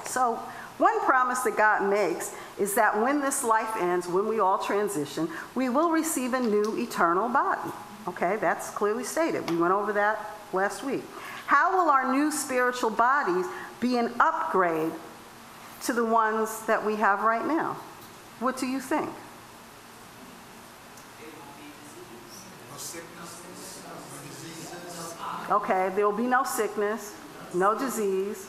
So, 0.04 0.40
one 0.78 1.00
promise 1.02 1.38
that 1.40 1.56
God 1.56 1.88
makes 1.88 2.34
is 2.58 2.74
that 2.74 3.00
when 3.00 3.20
this 3.20 3.44
life 3.44 3.76
ends, 3.78 4.08
when 4.08 4.26
we 4.26 4.40
all 4.40 4.58
transition, 4.58 5.28
we 5.54 5.68
will 5.68 5.90
receive 5.90 6.34
a 6.34 6.40
new 6.40 6.76
eternal 6.76 7.28
body. 7.28 7.70
Okay, 8.06 8.36
that's 8.36 8.70
clearly 8.70 9.04
stated. 9.04 9.48
We 9.50 9.56
went 9.56 9.72
over 9.72 9.92
that 9.94 10.36
last 10.52 10.84
week. 10.84 11.02
How 11.46 11.76
will 11.76 11.90
our 11.90 12.12
new 12.12 12.30
spiritual 12.30 12.90
bodies 12.90 13.46
be 13.80 13.96
an 13.96 14.12
upgrade 14.20 14.92
to 15.82 15.92
the 15.92 16.04
ones 16.04 16.64
that 16.66 16.84
we 16.84 16.96
have 16.96 17.22
right 17.22 17.46
now? 17.46 17.76
What 18.40 18.56
do 18.58 18.66
you 18.66 18.80
think? 18.80 19.10
Okay, 25.50 25.90
there 25.94 26.06
will 26.06 26.16
be 26.16 26.26
no 26.26 26.42
sickness, 26.42 27.14
no 27.52 27.78
disease, 27.78 28.48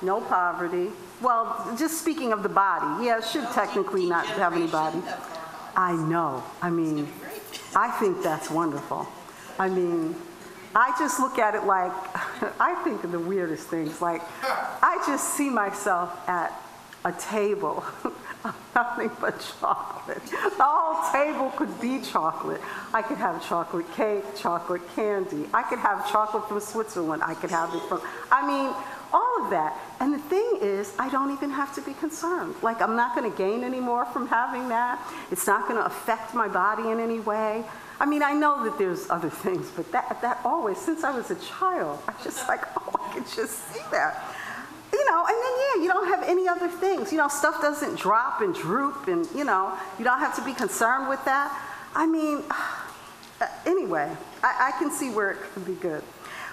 no 0.00 0.20
poverty. 0.20 0.90
Well, 1.20 1.74
just 1.78 2.00
speaking 2.00 2.32
of 2.32 2.42
the 2.42 2.48
body, 2.48 3.04
yeah, 3.04 3.18
it 3.18 3.24
should 3.24 3.48
technically 3.52 4.06
not 4.06 4.26
have 4.26 4.54
any 4.54 4.66
body. 4.66 5.02
I 5.76 5.92
know. 5.92 6.42
I 6.62 6.70
mean, 6.70 7.06
I 7.76 7.90
think 7.90 8.22
that's 8.22 8.50
wonderful. 8.50 9.06
I 9.58 9.68
mean, 9.68 10.16
I 10.74 10.94
just 10.98 11.20
look 11.20 11.38
at 11.38 11.54
it 11.54 11.64
like, 11.64 11.92
I 12.60 12.74
think 12.82 13.04
of 13.04 13.12
the 13.12 13.20
weirdest 13.20 13.68
things. 13.68 14.00
Like, 14.00 14.22
I 14.42 15.02
just 15.06 15.34
see 15.34 15.50
myself 15.50 16.26
at 16.26 16.58
a 17.04 17.12
table 17.12 17.84
nothing 18.74 19.10
but 19.20 19.40
chocolate. 19.60 20.24
The 20.24 20.62
whole 20.62 21.12
table 21.12 21.50
could 21.56 21.80
be 21.80 22.00
chocolate. 22.00 22.60
I 22.92 23.02
could 23.02 23.18
have 23.18 23.46
chocolate 23.46 23.90
cake, 23.94 24.24
chocolate 24.36 24.82
candy. 24.94 25.48
I 25.52 25.62
could 25.62 25.78
have 25.78 26.10
chocolate 26.10 26.48
from 26.48 26.60
Switzerland. 26.60 27.22
I 27.22 27.34
could 27.34 27.50
have 27.50 27.74
it 27.74 27.82
from, 27.88 28.00
I 28.30 28.46
mean, 28.46 28.74
of 29.42 29.50
that. 29.50 29.78
And 30.00 30.12
the 30.12 30.18
thing 30.18 30.58
is, 30.60 30.94
I 30.98 31.08
don't 31.08 31.32
even 31.32 31.50
have 31.50 31.74
to 31.74 31.82
be 31.82 31.94
concerned. 31.94 32.54
Like, 32.62 32.80
I'm 32.80 32.96
not 32.96 33.14
going 33.14 33.30
to 33.30 33.36
gain 33.36 33.64
any 33.64 33.80
more 33.80 34.04
from 34.06 34.28
having 34.28 34.68
that. 34.68 35.00
It's 35.30 35.46
not 35.46 35.68
going 35.68 35.80
to 35.80 35.86
affect 35.86 36.34
my 36.34 36.48
body 36.48 36.90
in 36.90 37.00
any 37.00 37.20
way. 37.20 37.64
I 37.98 38.06
mean, 38.06 38.22
I 38.22 38.32
know 38.32 38.64
that 38.64 38.78
there's 38.78 39.08
other 39.10 39.30
things, 39.44 39.70
but 39.74 39.90
that, 39.92 40.20
that 40.22 40.40
always, 40.44 40.78
since 40.78 41.04
I 41.04 41.16
was 41.16 41.30
a 41.30 41.36
child, 41.36 42.00
I 42.08 42.14
just 42.22 42.46
like, 42.48 42.62
oh, 42.76 43.00
I 43.00 43.14
could 43.14 43.26
just 43.26 43.72
see 43.72 43.80
that. 43.90 44.34
You 44.92 45.04
know, 45.10 45.26
and 45.26 45.36
then, 45.36 45.52
yeah, 45.58 45.82
you 45.82 45.88
don't 45.88 46.08
have 46.08 46.28
any 46.28 46.48
other 46.48 46.68
things. 46.68 47.12
You 47.12 47.18
know, 47.18 47.28
stuff 47.28 47.60
doesn't 47.60 47.98
drop 47.98 48.40
and 48.40 48.54
droop, 48.54 49.08
and, 49.08 49.28
you 49.34 49.44
know, 49.44 49.76
you 49.98 50.04
don't 50.04 50.20
have 50.20 50.34
to 50.36 50.44
be 50.44 50.52
concerned 50.52 51.08
with 51.08 51.24
that. 51.24 51.52
I 51.94 52.06
mean, 52.06 52.42
uh, 53.40 53.46
anyway, 53.66 54.14
I, 54.42 54.72
I 54.72 54.78
can 54.78 54.90
see 54.90 55.10
where 55.10 55.32
it 55.32 55.38
could 55.52 55.66
be 55.66 55.74
good. 55.74 56.02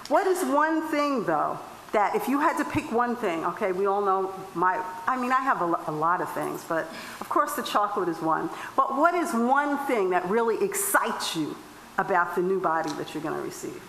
What 0.08 0.26
is 0.26 0.44
one 0.44 0.88
thing, 0.90 1.24
though, 1.24 1.58
that 1.94 2.16
if 2.16 2.28
you 2.28 2.40
had 2.40 2.58
to 2.58 2.64
pick 2.64 2.90
one 2.90 3.14
thing, 3.14 3.44
okay, 3.46 3.70
we 3.70 3.86
all 3.86 4.04
know 4.04 4.34
my, 4.54 4.82
I 5.06 5.16
mean, 5.16 5.30
I 5.30 5.40
have 5.40 5.62
a, 5.62 5.78
a, 5.86 5.92
lot 5.92 6.20
of 6.20 6.30
things, 6.32 6.64
but 6.68 6.88
of 7.20 7.28
course 7.28 7.54
the 7.54 7.62
chocolate 7.62 8.08
is 8.08 8.20
one. 8.20 8.50
But 8.76 8.96
what 8.96 9.14
is 9.14 9.32
one 9.32 9.78
thing 9.86 10.10
that 10.10 10.28
really 10.28 10.62
excites 10.64 11.36
you 11.36 11.56
about 11.96 12.34
the 12.34 12.42
new 12.42 12.60
body 12.60 12.90
that 12.94 13.14
you're 13.14 13.22
going 13.22 13.36
to 13.36 13.40
receive? 13.40 13.80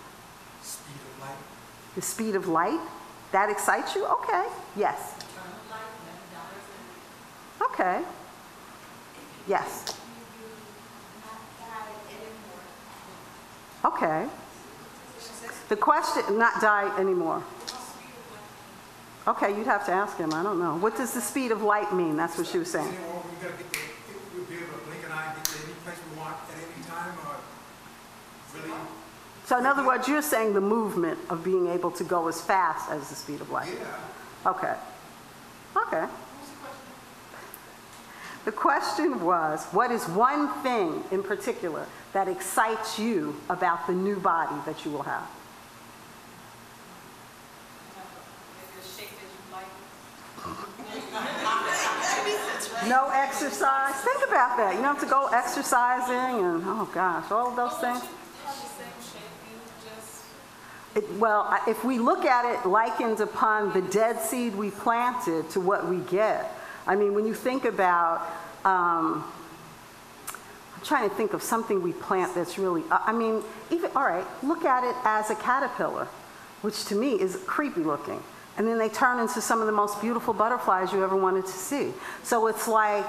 Speed 0.62 0.94
of 0.94 1.20
light. 1.20 1.36
The 1.96 2.02
speed 2.02 2.34
of 2.36 2.46
light? 2.46 2.80
That 3.32 3.50
excites 3.50 3.96
you? 3.96 4.06
Okay. 4.06 4.46
Yes. 4.76 5.16
Okay. 7.60 8.02
Yes. 9.48 9.98
Okay. 13.84 14.26
The 15.68 15.76
question, 15.76 16.38
not 16.38 16.60
die 16.60 16.96
anymore. 17.00 17.42
Okay, 19.28 19.56
you'd 19.56 19.66
have 19.66 19.84
to 19.86 19.92
ask 19.92 20.16
him. 20.18 20.32
I 20.32 20.42
don't 20.42 20.58
know. 20.60 20.76
What 20.76 20.96
does 20.96 21.12
the 21.12 21.20
speed 21.20 21.50
of 21.50 21.62
light 21.62 21.92
mean? 21.92 22.16
That's 22.16 22.38
what 22.38 22.46
she 22.46 22.58
was 22.58 22.70
saying. 22.70 22.86
Anywhere 22.86 23.22
we 23.28 23.46
gotta 23.48 23.62
get 23.62 23.72
to, 23.72 23.78
we'll 24.36 24.44
be 24.44 24.54
able 24.54 24.66
to 24.78 24.84
blink 24.86 25.04
an 25.04 25.12
eye, 25.12 25.32
get 25.34 25.44
to 25.46 25.58
any 25.64 25.72
place 25.84 25.96
we 26.12 26.18
want 26.18 26.36
at 26.48 26.54
any 26.54 26.84
time, 26.86 27.12
or 27.26 27.34
really, 28.60 28.78
So, 29.46 29.58
in 29.58 29.66
other 29.66 29.84
words, 29.84 30.06
you're 30.06 30.22
saying 30.22 30.54
the 30.54 30.60
movement 30.60 31.18
of 31.28 31.42
being 31.42 31.66
able 31.66 31.90
to 31.92 32.04
go 32.04 32.28
as 32.28 32.40
fast 32.40 32.88
as 32.90 33.08
the 33.08 33.16
speed 33.16 33.40
of 33.40 33.50
light. 33.50 33.68
yeah. 33.76 34.50
Okay. 34.50 34.74
Okay. 35.76 36.06
The 38.44 38.52
question 38.52 39.24
was 39.24 39.64
what 39.72 39.90
is 39.90 40.04
one 40.06 40.48
thing 40.62 41.02
in 41.10 41.24
particular 41.24 41.84
that 42.12 42.28
excites 42.28 42.96
you 42.96 43.34
about 43.50 43.88
the 43.88 43.92
new 43.92 44.20
body 44.20 44.54
that 44.66 44.84
you 44.84 44.92
will 44.92 45.02
have? 45.02 45.28
No 52.88 53.10
exercise. 53.12 53.94
Think 53.96 54.28
about 54.28 54.56
that. 54.58 54.74
You 54.74 54.82
don't 54.82 54.94
have 54.94 55.00
to 55.00 55.06
go 55.06 55.26
exercising 55.26 56.44
and, 56.44 56.62
oh 56.66 56.88
gosh, 56.92 57.30
all 57.30 57.48
of 57.48 57.56
those 57.56 57.74
things. 57.78 58.02
It, 60.94 61.10
well, 61.18 61.58
if 61.66 61.84
we 61.84 61.98
look 61.98 62.24
at 62.24 62.44
it 62.44 62.66
likened 62.66 63.20
upon 63.20 63.72
the 63.72 63.82
dead 63.82 64.20
seed 64.20 64.54
we 64.54 64.70
planted 64.70 65.50
to 65.50 65.60
what 65.60 65.86
we 65.88 65.98
get, 65.98 66.52
I 66.86 66.94
mean, 66.94 67.12
when 67.14 67.26
you 67.26 67.34
think 67.34 67.64
about, 67.64 68.20
um, 68.64 69.24
I'm 70.74 70.82
trying 70.84 71.08
to 71.08 71.14
think 71.14 71.32
of 71.32 71.42
something 71.42 71.82
we 71.82 71.92
plant 71.92 72.34
that's 72.34 72.56
really, 72.56 72.82
I 72.90 73.12
mean, 73.12 73.42
even, 73.70 73.90
all 73.96 74.04
right, 74.04 74.24
look 74.42 74.64
at 74.64 74.84
it 74.84 74.96
as 75.04 75.28
a 75.30 75.34
caterpillar, 75.34 76.08
which 76.62 76.84
to 76.86 76.94
me 76.94 77.20
is 77.20 77.42
creepy 77.46 77.82
looking. 77.82 78.22
And 78.56 78.66
then 78.66 78.78
they 78.78 78.88
turn 78.88 79.18
into 79.20 79.40
some 79.40 79.60
of 79.60 79.66
the 79.66 79.72
most 79.72 80.00
beautiful 80.00 80.32
butterflies 80.32 80.92
you 80.92 81.04
ever 81.04 81.16
wanted 81.16 81.44
to 81.46 81.52
see. 81.52 81.92
So 82.22 82.46
it's 82.46 82.66
like, 82.66 83.04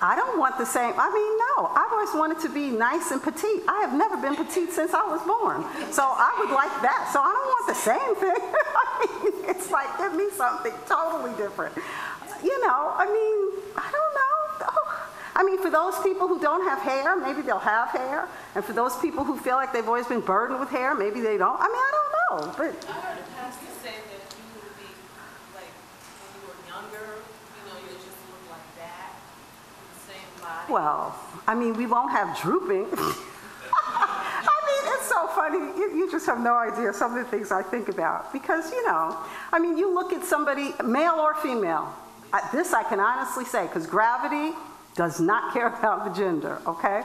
I 0.00 0.14
don't 0.16 0.38
want 0.38 0.58
the 0.58 0.66
same, 0.66 0.94
I 0.96 1.08
mean, 1.08 1.32
no, 1.46 1.72
I've 1.74 1.92
always 1.92 2.14
wanted 2.14 2.40
to 2.40 2.52
be 2.52 2.68
nice 2.68 3.10
and 3.10 3.22
petite. 3.22 3.62
I 3.68 3.80
have 3.80 3.94
never 3.94 4.16
been 4.16 4.36
petite 4.36 4.72
since 4.72 4.92
I 4.94 5.04
was 5.06 5.22
born. 5.22 5.64
So 5.92 6.02
I 6.02 6.34
would 6.40 6.50
like 6.54 6.72
that. 6.82 7.10
So 7.12 7.20
I 7.20 7.32
don't 7.32 7.48
want 7.54 7.66
the 7.66 7.80
same 7.80 8.14
thing. 8.16 8.52
It's 9.48 9.70
like, 9.70 9.96
give 9.98 10.14
me 10.14 10.26
something 10.34 10.72
totally 10.86 11.32
different. 11.36 11.74
You 12.42 12.60
know, 12.66 12.92
I 12.96 13.06
mean, 13.06 13.62
I 13.76 13.88
don't 13.90 14.14
know. 14.14 14.70
Oh, 14.74 15.08
I 15.36 15.42
mean, 15.44 15.60
for 15.60 15.70
those 15.70 15.98
people 16.00 16.26
who 16.26 16.40
don't 16.40 16.64
have 16.66 16.80
hair, 16.80 17.16
maybe 17.16 17.42
they'll 17.42 17.58
have 17.58 17.88
hair. 17.90 18.28
And 18.54 18.64
for 18.64 18.72
those 18.72 18.96
people 18.96 19.22
who 19.22 19.36
feel 19.36 19.56
like 19.56 19.72
they've 19.72 19.86
always 19.86 20.06
been 20.06 20.20
burdened 20.20 20.60
with 20.60 20.70
hair, 20.70 20.94
maybe 20.94 21.20
they 21.20 21.36
don't. 21.36 21.58
I 21.60 21.68
mean, 21.68 21.76
I 21.76 21.90
don't 21.92 22.12
know. 22.16 22.54
But 22.56 22.72
I 22.88 22.92
heard 23.00 23.18
a 23.18 23.26
pastor 23.36 23.68
say 23.84 23.92
that 23.92 24.22
you 24.32 24.44
would 24.56 24.76
be, 24.80 24.88
like, 25.52 25.68
when 26.24 26.30
you 26.36 26.42
were 26.48 26.58
younger, 26.64 27.20
you 27.20 27.62
know, 27.68 27.76
you 27.84 27.92
just 28.00 28.16
look 28.32 28.44
like 28.48 28.68
that, 28.80 29.12
with 29.76 29.92
the 29.92 30.00
same 30.08 30.30
body. 30.40 30.55
Well, 30.68 31.14
I 31.46 31.54
mean, 31.54 31.74
we 31.74 31.86
won't 31.86 32.10
have 32.10 32.38
drooping. 32.40 32.86
I 32.98 34.58
mean, 34.66 34.92
it's 34.94 35.08
so 35.08 35.28
funny. 35.28 35.58
You, 35.78 35.96
you 35.96 36.10
just 36.10 36.26
have 36.26 36.40
no 36.40 36.56
idea 36.56 36.92
some 36.92 37.16
of 37.16 37.24
the 37.24 37.30
things 37.30 37.52
I 37.52 37.62
think 37.62 37.88
about. 37.88 38.32
Because, 38.32 38.72
you 38.72 38.84
know, 38.86 39.16
I 39.52 39.58
mean, 39.58 39.76
you 39.78 39.92
look 39.94 40.12
at 40.12 40.24
somebody, 40.24 40.74
male 40.84 41.14
or 41.14 41.34
female, 41.34 41.94
I, 42.32 42.48
this 42.52 42.74
I 42.74 42.82
can 42.82 42.98
honestly 42.98 43.44
say, 43.44 43.66
because 43.66 43.86
gravity 43.86 44.56
does 44.96 45.20
not 45.20 45.52
care 45.54 45.68
about 45.68 46.04
the 46.04 46.10
gender, 46.10 46.60
okay? 46.66 47.02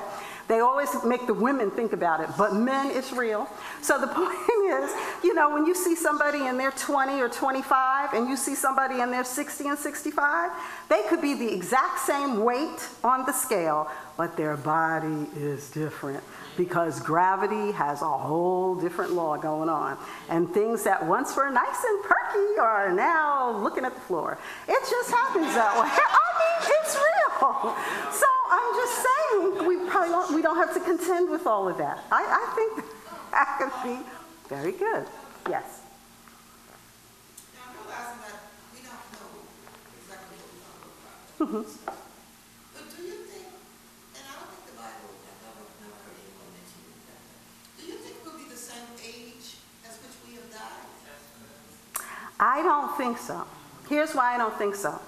They 0.47 0.59
always 0.59 0.89
make 1.03 1.27
the 1.27 1.33
women 1.33 1.71
think 1.71 1.93
about 1.93 2.19
it, 2.21 2.29
but 2.37 2.53
men, 2.53 2.91
it's 2.91 3.11
real. 3.11 3.47
So 3.81 3.99
the 3.99 4.07
point 4.19 4.35
is, 4.69 4.91
you 5.23 5.33
know, 5.33 5.49
when 5.49 5.65
you 5.65 5.75
see 5.75 5.95
somebody 5.95 6.47
and 6.47 6.59
they're 6.59 6.71
20 6.71 7.21
or 7.21 7.29
25 7.29 8.13
and 8.13 8.29
you 8.29 8.35
see 8.35 8.55
somebody 8.55 9.01
and 9.01 9.11
they're 9.11 9.23
60 9.23 9.67
and 9.67 9.77
65, 9.77 10.51
they 10.89 11.03
could 11.09 11.21
be 11.21 11.33
the 11.33 11.53
exact 11.53 11.99
same 11.99 12.43
weight 12.43 12.87
on 13.03 13.25
the 13.25 13.31
scale, 13.31 13.89
but 14.17 14.35
their 14.37 14.57
body 14.57 15.27
is 15.35 15.69
different 15.69 16.23
because 16.57 16.99
gravity 16.99 17.71
has 17.71 18.01
a 18.01 18.17
whole 18.17 18.75
different 18.75 19.13
law 19.13 19.37
going 19.37 19.69
on. 19.69 19.97
And 20.29 20.53
things 20.53 20.83
that 20.83 21.05
once 21.05 21.35
were 21.35 21.49
nice 21.49 21.83
and 21.83 22.03
perky 22.03 22.59
are 22.59 22.91
now 22.93 23.57
looking 23.57 23.85
at 23.85 23.93
the 23.93 24.01
floor. 24.01 24.37
It 24.67 24.79
just 24.89 25.11
happens 25.11 25.53
that 25.55 25.73
way. 25.79 25.87
I 25.89 26.29
mean, 26.39 26.71
it's 26.83 26.95
real. 26.95 27.75
So 28.11 28.30
I'm 28.51 28.75
just 28.75 28.95
saying, 28.99 29.65
we 29.65 29.77
probably 29.89 30.09
don't, 30.09 30.35
we 30.35 30.41
don't 30.41 30.57
have 30.57 30.73
to 30.73 30.81
contend 30.81 31.29
with 31.29 31.47
all 31.47 31.69
of 31.69 31.77
that. 31.77 32.03
I, 32.11 32.19
I 32.19 32.55
think 32.55 32.85
that 33.31 33.55
could 33.57 33.71
be 33.87 34.03
very 34.49 34.73
good. 34.73 35.07
Yes. 35.47 35.79
Now, 37.55 37.71
I'm 37.71 37.79
realizing 37.79 38.19
that 38.27 38.43
we 38.75 38.83
don't 38.83 39.07
know 39.15 39.31
exactly 39.95 40.35
what 40.35 40.51
we're 41.39 41.47
gonna 41.47 41.63
look 41.63 41.71
like. 41.87 41.95
But 42.75 42.83
do 42.91 42.99
you 43.07 43.23
think, 43.23 43.47
and 44.19 44.23
I 44.27 44.35
don't 44.35 44.51
think 44.51 44.67
the 44.67 44.75
Bible, 44.75 45.15
never, 45.23 45.63
never 45.79 45.95
heard 46.03 46.19
anyone 46.19 46.51
mention 46.51 46.83
that. 47.07 47.23
Do 47.79 47.87
you 47.87 47.97
think 48.03 48.19
we'll 48.27 48.35
be 48.35 48.51
the 48.51 48.59
same 48.59 48.83
age 48.99 49.63
as 49.87 49.95
which 50.03 50.19
we 50.27 50.35
have 50.35 50.51
died? 50.51 50.91
I 52.35 52.59
don't 52.67 52.91
think 52.99 53.15
so. 53.15 53.47
Here's 53.87 54.11
why 54.11 54.35
I 54.35 54.37
don't 54.37 54.57
think 54.59 54.75
so. 54.75 54.99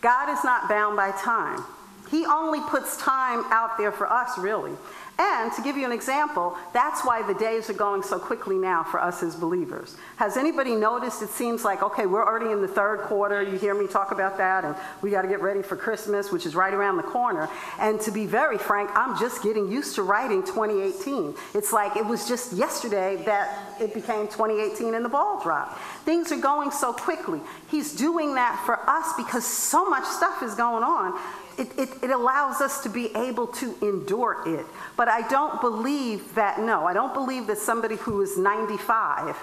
God 0.00 0.30
is 0.30 0.44
not 0.46 0.68
bound 0.68 0.94
by 0.94 1.10
time. 1.10 1.66
He 2.10 2.24
only 2.26 2.60
puts 2.60 2.96
time 2.96 3.44
out 3.50 3.78
there 3.78 3.92
for 3.92 4.10
us, 4.10 4.38
really. 4.38 4.72
And 5.20 5.52
to 5.54 5.62
give 5.62 5.76
you 5.76 5.84
an 5.84 5.90
example, 5.90 6.56
that's 6.72 7.04
why 7.04 7.26
the 7.26 7.34
days 7.34 7.68
are 7.68 7.74
going 7.74 8.04
so 8.04 8.20
quickly 8.20 8.56
now 8.56 8.84
for 8.84 9.00
us 9.00 9.20
as 9.24 9.34
believers. 9.34 9.96
Has 10.14 10.36
anybody 10.36 10.76
noticed 10.76 11.22
it 11.22 11.30
seems 11.30 11.64
like, 11.64 11.82
okay, 11.82 12.06
we're 12.06 12.24
already 12.24 12.52
in 12.52 12.62
the 12.62 12.68
third 12.68 13.00
quarter, 13.00 13.42
you 13.42 13.58
hear 13.58 13.74
me 13.74 13.88
talk 13.88 14.12
about 14.12 14.38
that, 14.38 14.64
and 14.64 14.76
we 15.02 15.10
got 15.10 15.22
to 15.22 15.28
get 15.28 15.42
ready 15.42 15.60
for 15.60 15.74
Christmas, 15.74 16.30
which 16.30 16.46
is 16.46 16.54
right 16.54 16.72
around 16.72 16.98
the 16.98 17.02
corner. 17.02 17.48
And 17.80 18.00
to 18.02 18.12
be 18.12 18.26
very 18.26 18.58
frank, 18.58 18.90
I'm 18.94 19.18
just 19.18 19.42
getting 19.42 19.68
used 19.68 19.96
to 19.96 20.02
writing 20.02 20.44
2018. 20.44 21.34
It's 21.52 21.72
like 21.72 21.96
it 21.96 22.06
was 22.06 22.28
just 22.28 22.52
yesterday 22.52 23.20
that 23.24 23.74
it 23.80 23.94
became 23.94 24.28
2018 24.28 24.94
and 24.94 25.04
the 25.04 25.08
ball 25.08 25.42
dropped. 25.42 25.80
Things 26.04 26.30
are 26.30 26.40
going 26.40 26.70
so 26.70 26.92
quickly. 26.92 27.40
He's 27.72 27.92
doing 27.92 28.36
that 28.36 28.62
for 28.64 28.88
us 28.88 29.14
because 29.16 29.44
so 29.44 29.90
much 29.90 30.04
stuff 30.04 30.44
is 30.44 30.54
going 30.54 30.84
on 30.84 31.18
it, 31.58 31.78
it, 31.78 31.88
it, 32.04 32.10
allows 32.10 32.60
us 32.60 32.82
to 32.84 32.88
be 32.88 33.14
able 33.16 33.48
to 33.48 33.76
endure 33.82 34.42
it. 34.46 34.66
But 34.96 35.08
I 35.08 35.26
don't 35.28 35.60
believe 35.60 36.34
that, 36.34 36.60
no, 36.60 36.84
I 36.84 36.92
don't 36.92 37.12
believe 37.12 37.46
that 37.48 37.58
somebody 37.58 37.96
who 37.96 38.22
is 38.22 38.38
95 38.38 39.36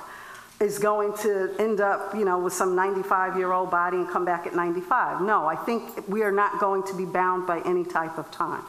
is 0.62 0.80
going 0.80 1.13
to 1.17 1.54
end 1.60 1.82
up, 1.82 2.15
you 2.15 2.23
know, 2.23 2.39
with 2.39 2.54
some 2.54 2.75
95 2.75 3.38
year 3.38 3.51
old 3.51 3.69
body 3.69 3.97
and 3.97 4.10
come 4.10 4.23
back 4.23 4.47
at 4.47 4.56
95. 4.56 5.21
No, 5.21 5.45
I 5.45 5.56
think 5.56 6.08
we 6.08 6.23
are 6.23 6.32
not 6.32 6.60
going 6.60 6.84
to 6.84 6.95
be 6.95 7.06
bound 7.06 7.45
by 7.45 7.60
any 7.62 7.84
type 7.84 8.17
of 8.17 8.32
time. 8.32 8.63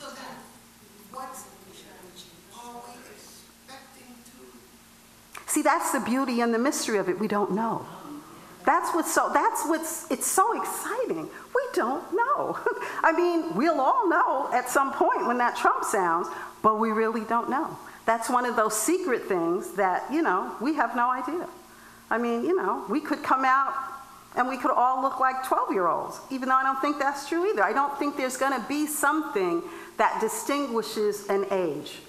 So 0.00 0.06
then, 0.06 0.24
what's, 1.12 1.44
are 2.56 2.72
we 2.88 2.94
expecting 3.12 4.14
to, 4.24 5.50
See, 5.50 5.62
that's 5.62 5.92
the 5.92 6.00
beauty 6.00 6.40
and 6.40 6.54
the 6.54 6.58
mystery 6.58 6.98
of 6.98 7.08
it. 7.10 7.18
We 7.18 7.28
don't 7.28 7.52
know. 7.52 7.86
That's 8.66 8.92
what's 8.92 9.14
so, 9.14 9.30
that's 9.32 9.64
what's, 9.66 10.10
it's 10.10 10.26
so 10.26 10.60
exciting. 10.60 11.30
We 11.54 11.62
don't 11.72 12.04
know. 12.12 12.58
I 13.02 13.12
mean, 13.16 13.54
we'll 13.54 13.80
all 13.80 14.08
know 14.08 14.50
at 14.52 14.68
some 14.68 14.92
point 14.92 15.26
when 15.26 15.38
that 15.38 15.56
trump 15.56 15.84
sounds, 15.84 16.26
but 16.62 16.80
we 16.80 16.90
really 16.90 17.22
don't 17.22 17.48
know. 17.48 17.78
That's 18.06 18.28
one 18.28 18.44
of 18.44 18.56
those 18.56 18.76
secret 18.76 19.22
things 19.26 19.72
that, 19.74 20.04
you 20.12 20.20
know, 20.20 20.52
we 20.60 20.74
have 20.74 20.96
no 20.96 21.08
idea. 21.10 21.48
I 22.10 22.18
mean, 22.18 22.44
you 22.44 22.56
know, 22.56 22.84
we 22.88 23.00
could 23.00 23.22
come 23.22 23.44
out 23.44 23.72
and 24.34 24.48
we 24.48 24.56
could 24.56 24.72
all 24.72 25.00
look 25.00 25.20
like 25.20 25.46
12 25.46 25.72
year 25.72 25.86
olds, 25.86 26.18
even 26.30 26.48
though 26.48 26.56
I 26.56 26.64
don't 26.64 26.80
think 26.80 26.98
that's 26.98 27.28
true 27.28 27.48
either. 27.48 27.62
I 27.62 27.72
don't 27.72 27.96
think 28.00 28.16
there's 28.16 28.36
going 28.36 28.60
to 28.60 28.66
be 28.68 28.88
something 28.88 29.62
that 29.96 30.20
distinguishes 30.20 31.28
an 31.28 31.46
age. 31.52 32.00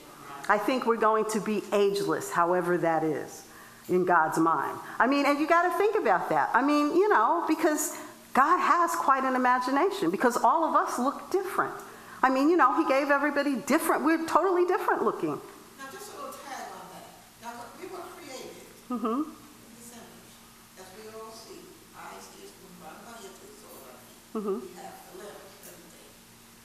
I 0.49 0.57
think 0.57 0.87
we're 0.87 0.97
going 0.97 1.25
to 1.25 1.39
be 1.39 1.61
ageless, 1.71 2.31
however 2.31 2.79
that 2.79 3.03
is 3.03 3.46
in 3.89 4.03
God's 4.05 4.37
mind. 4.37 4.77
I 4.99 5.07
mean, 5.07 5.25
and 5.25 5.39
you 5.39 5.47
got 5.47 5.63
to 5.71 5.77
think 5.77 5.95
about 5.97 6.29
that. 6.29 6.49
I 6.53 6.61
mean, 6.61 6.95
you 6.95 7.07
know, 7.09 7.45
because 7.47 7.97
God 8.33 8.57
has 8.59 8.91
quite 8.95 9.23
an 9.23 9.35
imagination 9.35 10.11
because 10.11 10.37
all 10.37 10.63
of 10.65 10.75
us 10.75 10.99
look 10.99 11.31
different. 11.31 11.73
I 12.21 12.29
mean, 12.29 12.49
you 12.49 12.57
know, 12.57 12.75
He 12.75 12.85
gave 12.87 13.09
everybody 13.11 13.55
different, 13.55 14.03
we're 14.03 14.25
totally 14.25 14.65
different 14.65 15.03
looking. 15.03 15.39
now 15.79 15.85
just 15.91 16.13
a 16.13 16.17
little 16.17 16.33
tag 16.33 16.65
on 16.73 16.85
that. 16.91 17.07
Now, 17.41 17.63
we 17.81 17.87
were 17.87 18.03
created 18.17 18.51
Mm-hmm. 18.89 19.07
in 19.07 19.75
His 19.77 19.91
image, 19.93 20.31
as 20.79 20.87
we 20.97 21.03
all 21.15 21.31
see, 21.31 21.59
eyes, 21.95 22.25
ears, 22.41 22.51
from 22.57 22.73
one 22.87 22.97
eye 23.07 23.21
to 23.21 23.29
the 23.45 23.53
sole 23.61 23.77
of 23.77 23.87
our 23.87 23.99
feet. 24.03 24.33
Mhm. 24.33 24.61
We 24.61 24.81
have 24.81 24.95
the 25.11 25.17
limbs, 25.23 25.63
everything. 25.69 26.09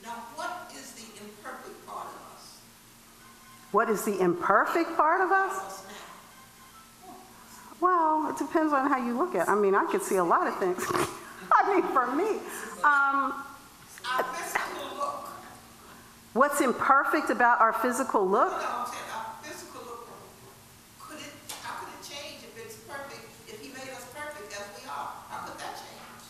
Now, 0.03 0.17
what 0.35 0.71
is 0.75 0.91
the 0.97 1.07
imperfect 1.21 1.79
part 1.87 2.07
of 2.07 2.21
us? 2.35 2.43
What 3.71 3.89
is 3.89 4.03
the 4.05 4.19
imperfect 4.19 4.97
part 4.97 5.21
of 5.21 5.31
us? 5.31 5.82
Well, 7.83 8.29
it 8.31 8.37
depends 8.37 8.71
on 8.71 8.87
how 8.89 8.95
you 8.95 9.11
look 9.17 9.35
at 9.35 9.47
it. 9.47 9.51
I 9.51 9.55
mean, 9.55 9.75
I 9.75 9.83
could 9.91 10.01
see 10.01 10.15
a 10.15 10.23
lot 10.23 10.47
of 10.47 10.55
things. 10.57 10.79
I 11.51 11.59
mean, 11.67 11.83
for 11.91 12.07
me, 12.15 12.39
um, 12.79 13.43
Our 14.07 14.23
physical 14.23 14.87
look, 14.95 15.27
what's 16.31 16.61
imperfect 16.61 17.29
about 17.29 17.59
our 17.59 17.73
physical 17.73 18.23
look? 18.23 18.55
no, 18.55 18.55
I'm 18.55 18.87
saying 18.87 19.11
our 19.11 19.35
physical 19.43 19.81
look, 19.83 20.07
could 21.03 21.19
it, 21.19 21.35
how 21.59 21.83
could 21.83 21.91
it 21.91 21.99
change 22.07 22.47
if 22.47 22.55
it's 22.55 22.79
perfect, 22.87 23.27
if 23.51 23.59
he 23.59 23.67
made 23.75 23.91
us 23.91 24.07
perfect 24.15 24.47
as 24.55 24.65
we 24.79 24.87
are? 24.87 25.11
How 25.27 25.43
could 25.43 25.59
that 25.59 25.75
change? 25.83 26.23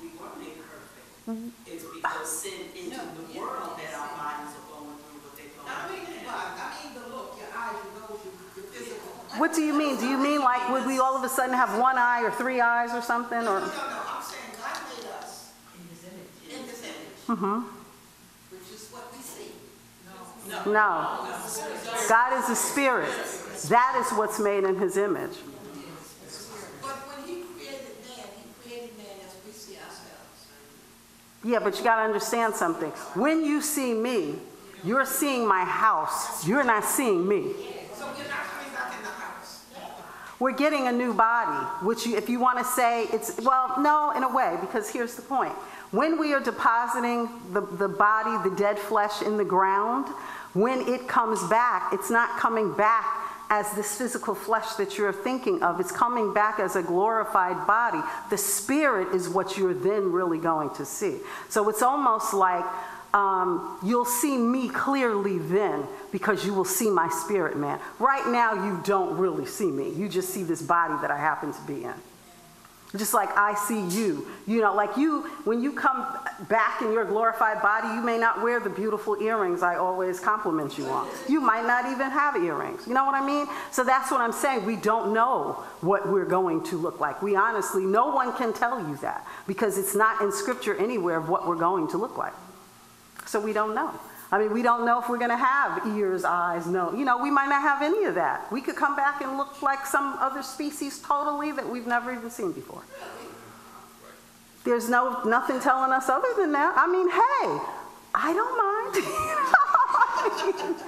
we 0.00 0.08
were 0.16 0.32
made 0.40 0.56
perfect. 0.64 1.68
It's 1.68 1.84
because 1.84 2.24
sin 2.32 2.72
entered 2.80 3.12
the 3.12 3.26
world 3.36 3.76
that 3.76 3.92
our 3.92 4.08
bodies 4.16 4.56
are 4.56 4.66
going 4.72 4.96
through 5.04 5.20
what 5.20 5.36
they 5.36 5.52
go 5.52 5.68
I 5.68 5.84
through. 5.84 6.00
mean, 6.00 6.16
the 6.16 6.24
body, 6.24 6.48
I 6.64 6.66
mean 6.80 6.90
the 6.96 7.04
look, 7.12 7.36
your 7.36 7.52
eyes, 7.52 7.76
your 7.76 7.92
nose, 8.08 8.20
your, 8.24 8.32
your 8.56 8.66
physical. 8.72 9.12
What 9.38 9.52
do 9.54 9.62
you 9.62 9.72
mean? 9.76 9.96
Do 9.98 10.06
you 10.06 10.16
mean 10.18 10.40
like 10.40 10.68
would 10.70 10.86
we 10.86 10.98
all 10.98 11.16
of 11.16 11.24
a 11.24 11.28
sudden 11.28 11.54
have 11.54 11.78
one 11.78 11.98
eye 11.98 12.22
or 12.22 12.30
three 12.30 12.60
eyes 12.60 12.90
or 12.92 13.02
something? 13.02 13.42
No, 13.44 13.56
Or 13.56 13.60
no, 13.60 13.66
no, 13.66 13.72
I'm 13.72 14.22
saying 14.22 14.54
God 14.60 14.78
made 14.96 15.08
us 15.20 15.52
In 15.78 15.88
his 15.90 16.04
image. 16.04 16.60
in 16.60 16.68
his 16.68 16.80
image, 16.82 17.26
Mm-hmm. 17.28 17.60
which 18.50 18.70
is 18.74 18.88
what 18.90 19.12
we 19.16 19.22
see. 19.22 19.52
no, 20.48 20.72
No. 20.72 21.28
God 22.08 22.32
is 22.42 22.50
a 22.50 22.56
spirit. 22.56 23.12
That 23.68 24.04
is 24.04 24.16
what's 24.18 24.38
made 24.38 24.64
in 24.64 24.76
His 24.76 24.96
image. 24.98 25.30
But 26.82 26.90
when 27.08 27.26
he 27.26 27.42
created 27.56 27.96
man, 28.06 28.26
he 28.36 28.68
created 28.68 28.96
man 28.98 29.16
as 29.26 29.34
we 29.46 29.52
see 29.52 29.76
ourselves. 29.76 30.46
Yeah, 31.42 31.60
but 31.60 31.78
you 31.78 31.84
got 31.84 31.96
to 31.96 32.02
understand 32.02 32.54
something. 32.54 32.90
When 33.14 33.42
you 33.42 33.62
see 33.62 33.94
me, 33.94 34.34
you're 34.84 35.06
seeing 35.06 35.46
my 35.48 35.64
house. 35.64 36.46
You're 36.46 36.64
not 36.64 36.84
seeing 36.84 37.26
me. 37.26 37.54
So 37.96 38.04
we're 38.04 38.28
not 38.28 38.44
coming 38.52 38.72
back 38.74 38.92
in 38.98 39.02
the 39.02 39.08
house. 39.08 39.62
We're 40.40 40.52
getting 40.52 40.88
a 40.88 40.92
new 40.92 41.14
body, 41.14 41.66
which 41.84 42.06
you, 42.06 42.16
if 42.16 42.28
you 42.28 42.40
want 42.40 42.58
to 42.58 42.64
say 42.64 43.04
it's, 43.12 43.40
well, 43.40 43.74
no, 43.78 44.12
in 44.16 44.22
a 44.24 44.34
way, 44.34 44.56
because 44.60 44.90
here's 44.90 45.14
the 45.14 45.22
point. 45.22 45.52
When 45.90 46.18
we 46.18 46.34
are 46.34 46.40
depositing 46.40 47.28
the, 47.52 47.60
the 47.60 47.88
body, 47.88 48.48
the 48.48 48.54
dead 48.56 48.78
flesh 48.78 49.22
in 49.22 49.36
the 49.36 49.44
ground, 49.44 50.08
when 50.52 50.80
it 50.88 51.06
comes 51.06 51.42
back, 51.48 51.92
it's 51.92 52.10
not 52.10 52.38
coming 52.38 52.72
back 52.72 53.24
as 53.50 53.70
this 53.74 53.96
physical 53.96 54.34
flesh 54.34 54.74
that 54.74 54.98
you're 54.98 55.12
thinking 55.12 55.62
of. 55.62 55.78
It's 55.78 55.92
coming 55.92 56.34
back 56.34 56.58
as 56.58 56.76
a 56.76 56.82
glorified 56.82 57.66
body. 57.66 58.00
The 58.30 58.38
spirit 58.38 59.14
is 59.14 59.28
what 59.28 59.56
you're 59.56 59.74
then 59.74 60.10
really 60.10 60.38
going 60.38 60.70
to 60.74 60.84
see. 60.84 61.18
So 61.48 61.68
it's 61.68 61.82
almost 61.82 62.34
like 62.34 62.64
um, 63.14 63.78
you'll 63.84 64.04
see 64.04 64.36
me 64.36 64.68
clearly 64.68 65.38
then 65.38 65.86
because 66.10 66.44
you 66.44 66.52
will 66.52 66.64
see 66.64 66.90
my 66.90 67.08
spirit 67.08 67.56
man. 67.56 67.78
Right 68.00 68.26
now, 68.26 68.66
you 68.66 68.82
don't 68.84 69.16
really 69.16 69.46
see 69.46 69.70
me. 69.70 69.90
You 69.90 70.08
just 70.08 70.30
see 70.30 70.42
this 70.42 70.60
body 70.60 70.94
that 71.00 71.12
I 71.12 71.16
happen 71.16 71.52
to 71.52 71.60
be 71.62 71.84
in. 71.84 71.94
Just 72.96 73.14
like 73.14 73.36
I 73.36 73.54
see 73.54 73.86
you. 73.88 74.26
You 74.46 74.60
know, 74.60 74.74
like 74.74 74.96
you, 74.96 75.22
when 75.44 75.62
you 75.62 75.72
come 75.72 76.06
back 76.48 76.80
in 76.80 76.92
your 76.92 77.04
glorified 77.04 77.60
body, 77.60 77.88
you 77.88 78.00
may 78.00 78.18
not 78.18 78.42
wear 78.42 78.60
the 78.60 78.70
beautiful 78.70 79.20
earrings 79.20 79.62
I 79.62 79.76
always 79.76 80.20
compliment 80.20 80.78
you 80.78 80.86
on. 80.86 81.08
You 81.28 81.40
might 81.40 81.66
not 81.66 81.86
even 81.90 82.10
have 82.10 82.36
earrings. 82.36 82.86
You 82.86 82.94
know 82.94 83.04
what 83.04 83.14
I 83.14 83.24
mean? 83.24 83.46
So 83.72 83.82
that's 83.82 84.12
what 84.12 84.20
I'm 84.20 84.32
saying. 84.32 84.64
We 84.64 84.76
don't 84.76 85.12
know 85.12 85.64
what 85.80 86.08
we're 86.08 86.24
going 86.24 86.62
to 86.64 86.76
look 86.76 87.00
like. 87.00 87.20
We 87.20 87.34
honestly, 87.34 87.84
no 87.84 88.08
one 88.08 88.36
can 88.36 88.52
tell 88.52 88.78
you 88.78 88.96
that 88.98 89.26
because 89.48 89.76
it's 89.76 89.96
not 89.96 90.20
in 90.22 90.30
scripture 90.30 90.76
anywhere 90.76 91.16
of 91.16 91.28
what 91.28 91.48
we're 91.48 91.56
going 91.56 91.88
to 91.88 91.96
look 91.96 92.16
like. 92.16 92.32
So 93.34 93.40
we 93.40 93.52
don't 93.52 93.74
know. 93.74 93.90
I 94.30 94.38
mean, 94.38 94.52
we 94.52 94.62
don't 94.62 94.86
know 94.86 95.00
if 95.02 95.08
we're 95.08 95.18
going 95.18 95.30
to 95.30 95.36
have 95.36 95.84
ears, 95.88 96.24
eyes, 96.24 96.68
no. 96.68 96.92
You 96.92 97.04
know, 97.04 97.18
we 97.20 97.32
might 97.32 97.48
not 97.48 97.62
have 97.62 97.82
any 97.82 98.04
of 98.04 98.14
that. 98.14 98.46
We 98.52 98.60
could 98.60 98.76
come 98.76 98.94
back 98.94 99.22
and 99.22 99.36
look 99.36 99.60
like 99.60 99.84
some 99.86 100.14
other 100.20 100.40
species 100.40 101.00
totally 101.00 101.50
that 101.50 101.68
we've 101.68 101.84
never 101.88 102.12
even 102.12 102.30
seen 102.30 102.52
before. 102.52 102.82
There's 104.62 104.88
no 104.88 105.20
nothing 105.24 105.58
telling 105.58 105.90
us 105.90 106.08
other 106.08 106.28
than 106.36 106.52
that. 106.52 106.74
I 106.76 106.86
mean, 106.86 107.08
hey, 107.10 107.58
I 108.14 108.32
don't 108.38 108.56
mind. 108.56 109.04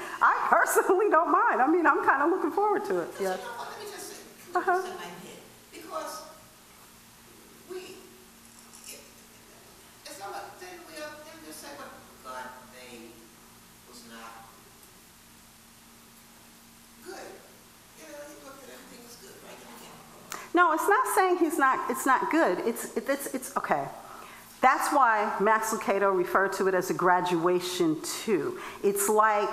I 0.22 0.46
personally 0.48 1.10
don't 1.10 1.32
mind. 1.32 1.60
I 1.60 1.66
mean, 1.66 1.84
I'm 1.84 2.04
kind 2.06 2.22
of 2.22 2.30
looking 2.30 2.52
forward 2.52 2.84
to 2.84 3.00
it. 3.00 3.08
Yeah. 3.20 3.30
know 3.30 3.36
what, 3.58 3.70
let 3.74 3.80
me 3.84 3.90
just 3.90 4.06
say, 4.06 4.22
let 4.54 4.64
me 4.66 4.70
Uh-huh. 4.70 4.82
just 4.82 4.86
say 4.86 4.94
my 4.94 5.10
head, 5.26 5.40
because 5.72 6.22
we, 7.68 7.78
it, 8.94 9.00
it's 10.06 10.18
not 10.20 10.30
like, 10.30 10.60
then 10.62 10.78
we, 10.86 10.94
are- 11.02 11.18
then 11.26 11.36
just 11.44 11.60
say 11.60 11.68
what 11.76 11.90
God 12.24 12.48
made 12.72 13.12
was 13.92 14.00
not 14.08 14.48
good. 17.04 17.28
You 18.00 18.04
know, 18.08 18.24
he 18.24 18.34
looked 18.40 18.64
at 18.64 18.72
everything 18.72 19.04
was 19.04 19.16
good, 19.20 19.36
right? 19.44 19.60
Yeah. 19.84 20.40
No, 20.56 20.72
it's 20.72 20.88
not 20.88 21.06
saying 21.14 21.36
he's 21.36 21.58
not, 21.58 21.90
it's 21.90 22.06
not 22.06 22.30
good. 22.30 22.60
It's, 22.60 22.96
it- 22.96 23.04
it's, 23.10 23.26
it's, 23.34 23.54
okay. 23.58 23.84
That's 24.62 24.90
why 24.90 25.36
Max 25.38 25.68
Lucado 25.70 26.16
referred 26.16 26.54
to 26.54 26.66
it 26.66 26.72
as 26.74 26.88
a 26.88 26.94
graduation 26.94 28.00
too. 28.00 28.58
It's 28.82 29.06
like 29.10 29.50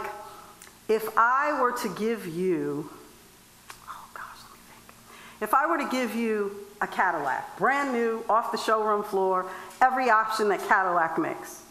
if 0.88 1.10
I 1.18 1.60
were 1.62 1.74
to 1.74 1.90
give 1.90 2.26
you, 2.26 2.90
oh 3.86 4.06
gosh, 4.14 4.38
let 4.46 4.54
me 4.54 4.60
think. 4.70 4.96
If 5.42 5.54
I 5.54 5.66
were 5.68 5.78
to 5.78 5.90
give 5.92 6.16
you 6.16 6.56
a 6.80 6.88
Cadillac, 6.88 7.58
brand 7.58 7.92
new, 7.92 8.24
off 8.30 8.54
the 8.54 8.58
showroom 8.58 9.04
floor, 9.04 9.46
every 9.82 10.10
option 10.10 10.48
that 10.50 10.66
Cadillac 10.70 11.18
makes. 11.18 11.64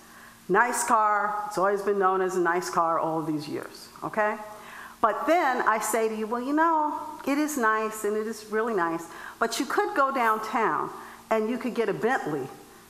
Nice 0.51 0.85
car, 0.85 1.43
it's 1.47 1.57
always 1.57 1.81
been 1.81 1.99
known 1.99 2.21
as 2.21 2.37
a 2.37 2.41
nice 2.41 2.69
car 2.69 2.99
all 2.99 3.23
these 3.23 3.49
years, 3.49 3.89
okay? 4.05 4.37
But 5.03 5.27
then 5.27 5.63
I 5.69 5.81
say 5.81 6.09
to 6.09 6.17
you, 6.17 6.29
well, 6.29 6.41
you 6.41 6.53
know, 6.53 6.99
it 7.27 7.37
is 7.37 7.59
nice 7.59 8.05
and 8.05 8.17
it 8.17 8.27
is 8.27 8.47
really 8.51 8.73
nice, 8.73 9.05
but 9.41 9.59
you 9.59 9.67
could 9.67 9.95
go 9.97 10.15
downtown 10.15 10.91
and 11.29 11.51
you 11.51 11.59
could 11.59 11.75
get 11.75 11.89
a 11.89 11.93
Bentley, 11.93 12.47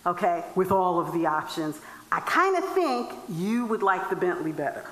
okay, 0.06 0.44
with 0.54 0.70
all 0.70 1.00
of 1.00 1.12
the 1.14 1.24
options. 1.24 1.80
I 2.12 2.20
kind 2.20 2.56
of 2.58 2.64
think 2.74 3.12
you 3.30 3.64
would 3.66 3.82
like 3.82 4.10
the 4.10 4.16
Bentley 4.16 4.52
better 4.52 4.84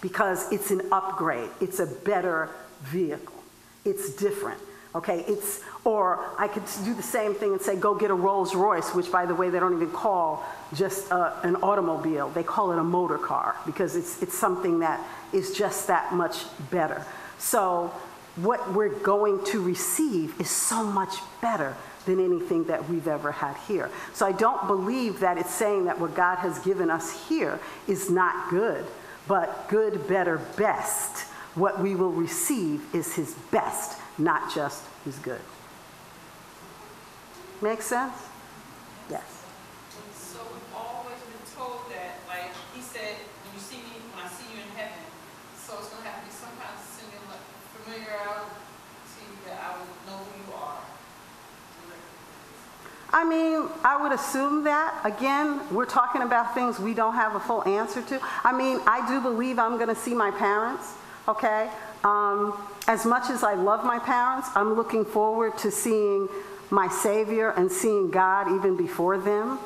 because 0.00 0.50
it's 0.52 0.70
an 0.70 0.82
upgrade, 0.92 1.50
it's 1.60 1.80
a 1.80 1.86
better 1.86 2.48
vehicle, 2.82 3.42
it's 3.84 4.14
different. 4.14 4.60
Okay, 4.94 5.24
it's, 5.28 5.60
or 5.84 6.24
I 6.38 6.48
could 6.48 6.62
do 6.84 6.94
the 6.94 7.02
same 7.02 7.34
thing 7.34 7.52
and 7.52 7.60
say, 7.60 7.76
go 7.76 7.94
get 7.94 8.10
a 8.10 8.14
Rolls 8.14 8.54
Royce, 8.54 8.94
which 8.94 9.12
by 9.12 9.26
the 9.26 9.34
way, 9.34 9.50
they 9.50 9.60
don't 9.60 9.74
even 9.74 9.90
call 9.90 10.46
just 10.74 11.12
uh, 11.12 11.34
an 11.42 11.56
automobile. 11.56 12.30
They 12.30 12.42
call 12.42 12.72
it 12.72 12.78
a 12.78 12.84
motor 12.84 13.18
car 13.18 13.54
because 13.66 13.96
it's, 13.96 14.22
it's 14.22 14.36
something 14.36 14.78
that 14.80 15.06
is 15.32 15.54
just 15.54 15.88
that 15.88 16.14
much 16.14 16.44
better. 16.70 17.04
So 17.38 17.92
what 18.36 18.72
we're 18.72 18.88
going 18.88 19.44
to 19.46 19.60
receive 19.60 20.40
is 20.40 20.48
so 20.48 20.84
much 20.84 21.16
better 21.42 21.76
than 22.06 22.24
anything 22.24 22.64
that 22.64 22.88
we've 22.88 23.08
ever 23.08 23.32
had 23.32 23.56
here. 23.68 23.90
So 24.14 24.26
I 24.26 24.32
don't 24.32 24.66
believe 24.66 25.20
that 25.20 25.36
it's 25.36 25.52
saying 25.52 25.84
that 25.84 26.00
what 26.00 26.14
God 26.14 26.36
has 26.36 26.58
given 26.60 26.90
us 26.90 27.28
here 27.28 27.60
is 27.86 28.08
not 28.08 28.48
good, 28.48 28.86
but 29.26 29.68
good, 29.68 30.08
better, 30.08 30.38
best. 30.56 31.26
What 31.54 31.80
we 31.80 31.94
will 31.94 32.12
receive 32.12 32.82
is 32.94 33.14
his 33.14 33.34
best, 33.50 33.98
not 34.18 34.52
just 34.52 34.82
his 35.04 35.18
good. 35.18 35.40
Make 37.62 37.82
sense? 37.82 38.14
Yes. 39.10 39.44
So 40.14 40.38
we've 40.52 40.74
always 40.74 41.18
been 41.22 41.56
told 41.56 41.90
that, 41.90 42.20
like, 42.28 42.52
he 42.74 42.82
said, 42.82 43.16
when 43.44 43.54
you 43.54 43.60
see 43.60 43.78
me, 43.78 43.98
when 44.14 44.26
I 44.26 44.28
see 44.28 44.46
you 44.54 44.62
in 44.62 44.68
heaven, 44.76 45.02
so 45.56 45.74
it's 45.78 45.88
gonna 45.88 46.08
have 46.08 46.20
to 46.20 46.26
be 46.26 46.32
some 46.32 46.54
kind 46.58 46.70
of 46.70 46.82
similar, 46.82 47.38
familiarity 47.74 48.54
that 49.46 49.58
I 49.58 49.78
will 49.78 49.86
know 50.06 50.22
who 50.22 50.32
you 50.44 50.54
are. 50.54 50.78
I 53.10 53.24
mean, 53.24 53.68
I 53.82 54.00
would 54.00 54.12
assume 54.12 54.64
that. 54.64 55.00
Again, 55.02 55.60
we're 55.74 55.86
talking 55.86 56.22
about 56.22 56.54
things 56.54 56.78
we 56.78 56.92
don't 56.94 57.14
have 57.14 57.34
a 57.34 57.40
full 57.40 57.66
answer 57.66 58.02
to. 58.02 58.20
I 58.44 58.52
mean, 58.52 58.80
I 58.86 59.06
do 59.08 59.20
believe 59.20 59.58
I'm 59.58 59.76
going 59.76 59.88
to 59.88 59.96
see 59.96 60.14
my 60.14 60.30
parents, 60.30 60.92
okay? 61.26 61.70
Um, 62.04 62.54
as 62.86 63.04
much 63.04 63.30
as 63.30 63.42
I 63.42 63.54
love 63.54 63.84
my 63.84 63.98
parents, 63.98 64.48
I'm 64.54 64.74
looking 64.74 65.04
forward 65.04 65.58
to 65.58 65.70
seeing 65.70 66.28
my 66.70 66.88
Savior 66.88 67.50
and 67.50 67.70
seeing 67.70 68.10
God 68.10 68.54
even 68.54 68.76
before 68.76 69.18
them. 69.18 69.58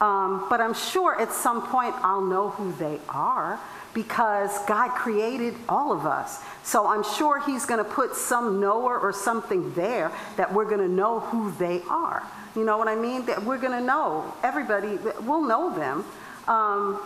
Um, 0.00 0.46
but 0.48 0.60
I'm 0.60 0.74
sure 0.74 1.20
at 1.20 1.32
some 1.32 1.66
point 1.66 1.94
I'll 2.02 2.24
know 2.24 2.50
who 2.50 2.72
they 2.72 3.00
are 3.08 3.58
because 3.94 4.56
God 4.66 4.90
created 4.90 5.54
all 5.68 5.92
of 5.92 6.06
us. 6.06 6.40
So 6.62 6.86
I'm 6.86 7.02
sure 7.02 7.40
He's 7.44 7.64
going 7.64 7.82
to 7.84 7.90
put 7.90 8.14
some 8.14 8.60
knower 8.60 8.98
or 8.98 9.12
something 9.12 9.72
there 9.74 10.12
that 10.36 10.52
we're 10.52 10.66
going 10.66 10.80
to 10.80 10.88
know 10.88 11.20
who 11.20 11.50
they 11.52 11.82
are. 11.88 12.22
You 12.54 12.64
know 12.64 12.78
what 12.78 12.88
I 12.88 12.94
mean? 12.94 13.26
That 13.26 13.42
we're 13.42 13.58
going 13.58 13.78
to 13.78 13.84
know. 13.84 14.32
Everybody, 14.42 14.98
we'll 15.22 15.46
know 15.46 15.74
them. 15.74 16.04
Um, 16.46 17.00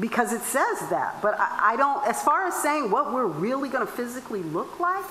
because 0.00 0.32
it 0.32 0.42
says 0.42 0.80
that. 0.90 1.20
But 1.22 1.38
I, 1.38 1.74
I 1.74 1.76
don't, 1.76 2.06
as 2.06 2.22
far 2.22 2.46
as 2.46 2.54
saying 2.54 2.90
what 2.90 3.12
we're 3.12 3.26
really 3.26 3.68
going 3.68 3.86
to 3.86 3.92
physically 3.92 4.42
look 4.42 4.80
like, 4.80 5.04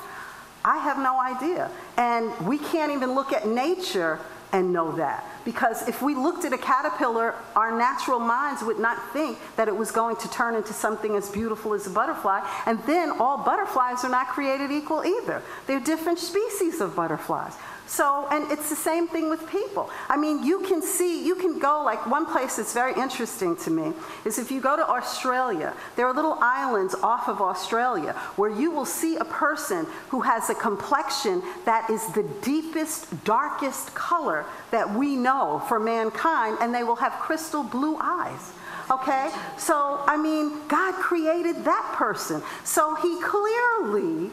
I 0.66 0.78
have 0.80 0.98
no 0.98 1.20
idea. 1.20 1.72
And 1.98 2.38
we 2.46 2.58
can't 2.58 2.92
even 2.92 3.14
look 3.14 3.32
at 3.32 3.48
nature 3.48 4.20
and 4.52 4.74
know 4.74 4.92
that 4.94 5.24
Because 5.46 5.88
if 5.88 6.02
we 6.02 6.16
looked 6.16 6.44
at 6.44 6.54
a 6.54 6.58
caterpillar, 6.58 7.36
our 7.56 7.78
natural 7.78 8.20
minds 8.20 8.64
would 8.64 8.80
not 8.80 8.98
think 9.14 9.38
that 9.56 9.68
it 9.68 9.76
was 9.76 9.92
going 9.92 10.16
to 10.18 10.30
turn 10.32 10.56
into 10.56 10.74
something 10.74 11.16
as 11.16 11.30
beautiful 11.30 11.74
as 11.74 11.86
a 11.88 11.90
butterfly. 11.90 12.42
And 12.66 12.80
then 12.86 13.12
all 13.20 13.38
butterflies 13.38 14.04
are 14.04 14.10
not 14.10 14.30
created 14.30 14.72
equal 14.72 15.06
either. 15.06 15.42
They're 15.68 15.80
different 15.80 16.20
species 16.20 16.82
of 16.82 16.96
butterflies. 16.96 17.54
So, 17.90 18.28
and 18.30 18.52
it's 18.52 18.70
the 18.70 18.76
same 18.76 19.08
thing 19.08 19.32
with 19.32 19.50
people. 19.50 19.90
I 20.10 20.16
mean, 20.16 20.44
you 20.44 20.60
can 20.60 20.80
see, 20.80 21.26
you 21.26 21.34
can 21.34 21.58
go, 21.58 21.82
like 21.84 22.06
one 22.06 22.28
place 22.28 22.58
that's 22.58 22.72
very 22.72 22.94
interesting 22.94 23.56
to 23.58 23.72
me 23.72 23.94
is 24.26 24.38
if 24.38 24.52
you 24.52 24.62
go 24.62 24.76
to 24.76 24.88
Australia, 24.88 25.74
there 25.96 26.06
are 26.06 26.14
little 26.14 26.38
islands 26.40 26.94
off 27.02 27.28
of 27.28 27.42
Australia 27.42 28.14
where 28.36 28.52
you 28.52 28.70
will 28.70 28.86
see 28.86 29.16
a 29.16 29.26
person 29.26 29.88
who 30.10 30.22
has 30.22 30.52
a 30.52 30.56
complexion 30.56 31.42
that 31.66 31.90
is 31.90 32.06
the 32.14 32.22
deepest, 32.44 33.24
darkest 33.24 33.96
color 33.96 34.46
that 34.70 34.94
we 34.94 35.16
know 35.16 35.64
for 35.68 35.80
mankind, 35.80 36.60
and 36.62 36.72
they 36.72 36.84
will 36.84 36.98
have 36.98 37.14
crystal 37.14 37.64
blue 37.64 37.98
eyes. 38.00 38.52
Okay? 38.92 39.32
So, 39.58 40.04
I 40.06 40.16
mean, 40.16 40.68
God 40.68 40.94
created 40.94 41.66
that 41.66 41.94
person. 41.96 42.44
So 42.64 42.94
he 42.96 43.20
clearly 43.20 44.30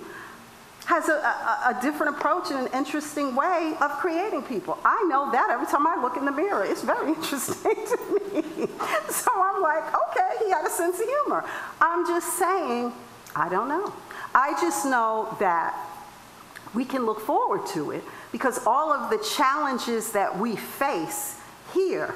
has 0.87 1.09
a, 1.09 1.15
a, 1.15 1.77
a, 1.77 1.83
different 1.83 2.17
approach 2.17 2.51
and 2.51 2.67
an 2.67 2.73
interesting 2.73 3.35
way 3.35 3.75
of 3.81 3.91
creating 3.93 4.43
people. 4.43 4.79
I 4.85 5.05
know 5.09 5.31
that 5.33 5.51
every 5.51 5.67
time 5.67 5.85
I 5.85 6.01
look 6.01 6.17
in 6.17 6.25
the 6.25 6.33
mirror. 6.33 6.65
It's 6.65 6.83
very 6.83 7.09
interesting 7.15 7.75
to 7.75 8.21
me. 8.33 8.69
So 9.09 9.31
I'm 9.35 9.63
like, 9.63 9.85
okay, 9.85 10.45
he 10.45 10.51
had 10.51 10.65
a 10.65 10.71
sense 10.71 11.01
of 11.01 11.07
humor. 11.07 11.45
I'm 11.81 12.07
just 12.07 12.39
saying, 12.39 12.93
I 13.35 13.49
don't 13.49 13.69
know. 13.69 13.93
I 14.35 14.53
just 14.61 14.85
know 14.87 15.37
that 15.41 15.75
we 16.75 16.85
can 16.85 17.07
look 17.07 17.21
forward 17.21 17.67
to 17.69 17.91
it 17.91 18.05
because 18.33 18.61
all 18.67 18.93
of 18.93 19.11
the 19.11 19.19
challenges 19.37 20.13
that 20.13 20.39
we 20.39 20.57
face 20.57 21.41
here 21.73 22.15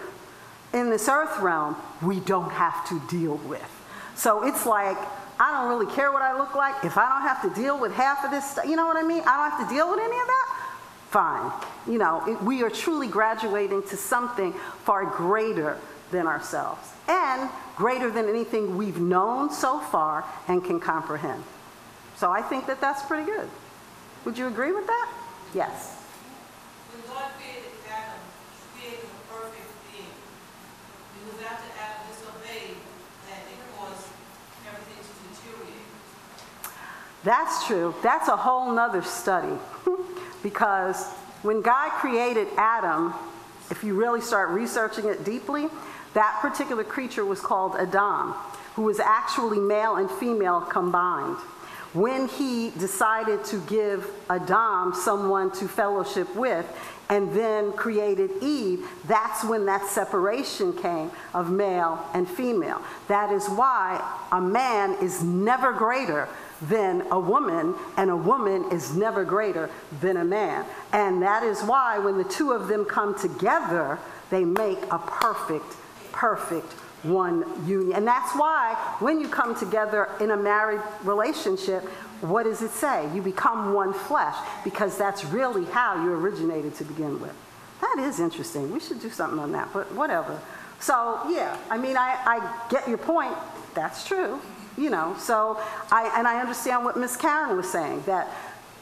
in 0.73 0.91
this 0.91 1.09
earth 1.09 1.39
realm, 1.41 1.77
we 2.03 2.21
don't 2.21 2.51
have 2.53 2.89
to 2.89 3.01
deal 3.09 3.37
with. 3.49 3.69
So 4.15 4.47
it's 4.47 4.67
like, 4.67 4.99
I 5.41 5.51
don't 5.53 5.69
really 5.71 5.93
care 5.93 6.13
what 6.13 6.23
I 6.23 6.37
look 6.37 6.55
like. 6.55 6.85
If 6.85 6.99
I 6.99 7.09
don't 7.09 7.23
have 7.23 7.41
to 7.43 7.61
deal 7.61 7.79
with 7.81 7.93
half 7.93 8.25
of 8.25 8.31
this 8.31 8.49
stuff, 8.49 8.67
you 8.67 8.77
know 8.77 8.87
what 8.87 8.97
I 8.97 9.03
mean? 9.03 9.23
I 9.27 9.37
don't 9.37 9.59
have 9.59 9.69
to 9.69 9.75
deal 9.75 9.91
with 9.91 9.99
any 9.99 10.21
of 10.21 10.27
that. 10.27 10.67
Fine. 11.09 11.51
You 11.89 11.99
know, 11.99 12.23
it, 12.29 12.41
we 12.43 12.63
are 12.63 12.71
truly 12.71 13.09
graduating 13.09 13.83
to 13.85 13.97
something 13.97 14.53
far 14.85 15.07
greater 15.07 15.79
than 16.13 16.27
ourselves 16.27 16.87
and 17.09 17.51
greater 17.77 18.11
than 18.11 18.29
anything 18.29 18.77
we've 18.77 19.01
known 19.01 19.51
so 19.51 19.81
far 19.81 20.25
and 20.47 20.63
can 20.65 20.79
comprehend. 20.79 21.43
So 22.17 22.31
I 22.31 22.43
think 22.43 22.67
that 22.67 22.81
that's 22.81 23.03
pretty 23.03 23.25
good. 23.25 23.49
Would 24.25 24.37
you 24.37 24.47
agree 24.47 24.73
with 24.73 24.87
that? 24.87 25.11
Yes. 25.55 25.97
When 26.93 27.03
God 27.09 27.33
created 27.41 27.73
Adam, 27.89 28.21
he 28.77 28.85
created 28.85 29.09
a 29.09 29.33
perfect 29.33 29.73
being. 29.91 30.05
It 30.05 31.23
was 31.33 31.41
after 31.43 31.65
Adam 31.81 32.05
disobeyed 32.13 32.77
that 33.27 33.41
it 33.49 33.59
caused 33.75 34.13
everything 34.69 35.01
to 35.01 35.13
deteriorate. 35.33 35.89
That's 37.25 37.67
true. 37.67 37.95
That's 38.03 38.29
a 38.29 38.37
whole 38.37 38.73
nother 38.73 39.03
study. 39.03 39.57
because 40.43 41.07
when 41.43 41.61
God 41.61 41.91
created 41.93 42.49
Adam, 42.57 43.15
if 43.71 43.85
you 43.85 43.95
really 43.95 44.21
start 44.21 44.51
researching 44.51 45.07
it 45.07 45.25
deeply, 45.25 45.69
that 46.15 46.39
particular 46.41 46.85
creature 46.85 47.25
was 47.25 47.41
called 47.41 47.77
Adam, 47.77 48.33
who 48.75 48.83
was 48.83 49.01
actually 49.01 49.59
male 49.59 49.97
and 49.97 50.11
female 50.11 50.61
combined. 50.61 51.37
When 51.93 52.29
he 52.29 52.71
decided 52.71 53.45
to 53.47 53.61
give 53.67 54.09
Adam 54.29 54.95
someone 54.95 55.51
to 55.53 55.69
fellowship 55.69 56.35
with, 56.37 56.67
and 57.11 57.33
then 57.33 57.73
created 57.73 58.31
Eve, 58.41 58.87
that's 59.07 59.45
when 59.45 59.67
that 59.67 59.87
separation 59.87 60.73
came 60.73 61.11
of 61.35 61.51
male 61.51 62.09
and 62.15 62.29
female. 62.29 62.81
That 63.09 63.33
is 63.33 63.47
why 63.49 64.01
a 64.31 64.41
man 64.41 64.97
is 65.03 65.23
never 65.23 65.73
greater 65.73 66.29
than 66.63 67.03
a 67.11 67.19
woman, 67.19 67.75
and 67.97 68.11
a 68.11 68.17
woman 68.17 68.71
is 68.71 68.95
never 68.95 69.25
greater 69.25 69.69
than 70.01 70.19
a 70.19 70.25
man. 70.25 70.65
And 70.93 71.23
that 71.23 71.43
is 71.43 71.63
why 71.63 71.99
when 71.99 72.17
the 72.17 72.25
two 72.25 72.53
of 72.53 72.69
them 72.69 72.85
come 72.85 73.19
together, 73.19 73.99
they 74.31 74.45
make 74.45 74.79
a 74.91 74.99
perfect, 74.99 75.77
perfect 76.13 76.73
one 77.03 77.67
union. 77.67 77.97
And 77.97 78.07
that's 78.07 78.35
why 78.35 78.75
when 78.99 79.21
you 79.21 79.29
come 79.29 79.59
together 79.59 80.11
in 80.21 80.31
a 80.33 80.37
married 80.37 80.83
relationship, 81.03 81.83
what 82.21 82.45
does 82.45 82.63
it 82.63 82.71
say? 82.71 83.09
You 83.15 83.23
become 83.23 83.73
one 83.73 83.93
flesh 83.93 84.37
because 84.65 84.97
that's 84.99 85.25
really 85.25 85.65
how 85.65 86.03
you 86.03 86.13
originated 86.13 86.75
to 86.77 86.85
begin 86.85 87.21
with. 87.21 87.35
That 87.81 87.97
is 88.01 88.21
interesting. 88.21 88.71
We 88.73 88.81
should 88.81 89.01
do 89.01 89.11
something 89.11 89.39
on 89.39 89.53
that, 89.53 89.73
but 89.73 89.91
whatever. 89.93 90.41
So, 90.81 91.21
yeah, 91.29 91.57
I 91.71 91.79
mean, 91.79 91.97
I, 91.97 92.19
I 92.25 92.67
get 92.71 92.89
your 92.89 92.99
point. 92.99 93.35
That's 93.75 94.07
true, 94.07 94.41
you 94.77 94.91
know. 94.91 95.15
So, 95.19 95.61
I, 95.91 96.13
and 96.17 96.27
I 96.27 96.41
understand 96.41 96.85
what 96.85 96.97
Miss 96.97 97.17
Karen 97.17 97.57
was 97.57 97.71
saying 97.71 98.03
that 98.07 98.29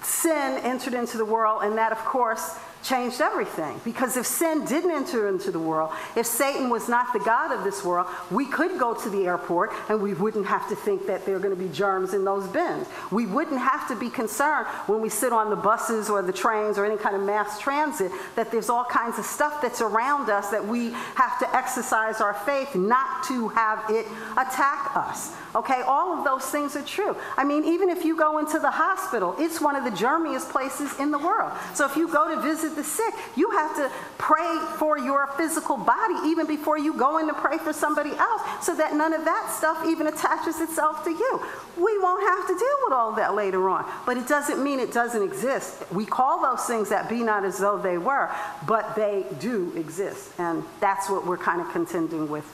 sin 0.02 0.58
entered 0.62 0.94
into 0.94 1.16
the 1.16 1.24
world, 1.24 1.62
and 1.62 1.76
that, 1.78 1.92
of 1.92 1.98
course, 1.98 2.56
changed 2.82 3.20
everything. 3.20 3.80
Because 3.84 4.16
if 4.16 4.26
sin 4.26 4.64
didn't 4.64 4.90
enter 4.90 5.28
into 5.28 5.50
the 5.50 5.58
world, 5.58 5.92
if 6.16 6.26
Satan 6.26 6.70
was 6.70 6.88
not 6.88 7.12
the 7.12 7.18
God 7.20 7.52
of 7.52 7.64
this 7.64 7.84
world, 7.84 8.06
we 8.30 8.46
could 8.46 8.78
go 8.78 8.94
to 8.94 9.10
the 9.10 9.26
airport 9.26 9.72
and 9.88 10.00
we 10.00 10.14
wouldn't 10.14 10.46
have 10.46 10.68
to 10.68 10.76
think 10.76 11.06
that 11.06 11.24
there 11.26 11.36
are 11.36 11.40
going 11.40 11.54
to 11.54 11.62
be 11.62 11.72
germs 11.72 12.14
in 12.14 12.24
those 12.24 12.46
bins. 12.48 12.86
We 13.10 13.26
wouldn't 13.26 13.60
have 13.60 13.88
to 13.88 13.96
be 13.96 14.10
concerned 14.10 14.66
when 14.86 15.00
we 15.00 15.08
sit 15.08 15.32
on 15.32 15.50
the 15.50 15.56
buses 15.56 16.08
or 16.08 16.22
the 16.22 16.32
trains 16.32 16.78
or 16.78 16.84
any 16.84 16.96
kind 16.96 17.16
of 17.16 17.22
mass 17.22 17.58
transit 17.58 18.12
that 18.36 18.50
there's 18.50 18.68
all 18.68 18.84
kinds 18.84 19.18
of 19.18 19.24
stuff 19.24 19.60
that's 19.60 19.80
around 19.80 20.30
us 20.30 20.50
that 20.50 20.66
we 20.66 20.90
have 20.90 21.38
to 21.40 21.56
exercise 21.56 22.20
our 22.20 22.34
faith 22.34 22.74
not 22.74 23.24
to 23.24 23.48
have 23.48 23.84
it 23.90 24.06
attack 24.36 24.96
us. 24.96 25.32
Okay, 25.54 25.80
all 25.82 26.16
of 26.16 26.24
those 26.24 26.44
things 26.44 26.76
are 26.76 26.82
true. 26.82 27.16
I 27.36 27.44
mean, 27.44 27.64
even 27.64 27.88
if 27.88 28.04
you 28.04 28.16
go 28.16 28.38
into 28.38 28.58
the 28.58 28.70
hospital, 28.70 29.34
it's 29.38 29.60
one 29.60 29.76
of 29.76 29.84
the 29.84 29.90
germiest 29.90 30.50
places 30.50 30.98
in 30.98 31.10
the 31.10 31.18
world. 31.18 31.52
So 31.74 31.86
if 31.86 31.96
you 31.96 32.06
go 32.06 32.34
to 32.34 32.40
visit 32.40 32.67
the 32.76 32.84
sick, 32.84 33.14
you 33.36 33.50
have 33.50 33.74
to 33.76 33.90
pray 34.18 34.60
for 34.78 34.98
your 34.98 35.28
physical 35.36 35.76
body 35.76 36.14
even 36.26 36.46
before 36.46 36.78
you 36.78 36.94
go 36.94 37.18
in 37.18 37.26
to 37.26 37.34
pray 37.34 37.58
for 37.58 37.72
somebody 37.72 38.10
else 38.10 38.42
so 38.62 38.74
that 38.74 38.94
none 38.94 39.12
of 39.12 39.24
that 39.24 39.52
stuff 39.56 39.86
even 39.86 40.06
attaches 40.06 40.60
itself 40.60 41.04
to 41.04 41.10
you. 41.10 41.42
We 41.76 41.98
won't 41.98 42.26
have 42.28 42.46
to 42.48 42.54
deal 42.58 42.76
with 42.84 42.92
all 42.92 43.12
that 43.12 43.34
later 43.34 43.68
on. 43.68 43.84
But 44.06 44.16
it 44.16 44.26
doesn't 44.26 44.62
mean 44.62 44.80
it 44.80 44.92
doesn't 44.92 45.22
exist. 45.22 45.90
We 45.92 46.06
call 46.06 46.42
those 46.42 46.64
things 46.66 46.88
that 46.88 47.08
be 47.08 47.22
not 47.22 47.44
as 47.44 47.58
though 47.58 47.78
they 47.78 47.98
were, 47.98 48.30
but 48.66 48.94
they 48.96 49.26
do 49.38 49.72
exist. 49.76 50.32
And 50.38 50.64
that's 50.80 51.08
what 51.08 51.26
we're 51.26 51.38
kind 51.38 51.60
of 51.60 51.70
contending 51.70 52.28
with 52.28 52.44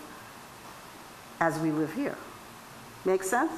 as 1.40 1.58
we 1.58 1.70
live 1.70 1.92
here. 1.94 2.16
Make 3.04 3.22
sense? 3.22 3.52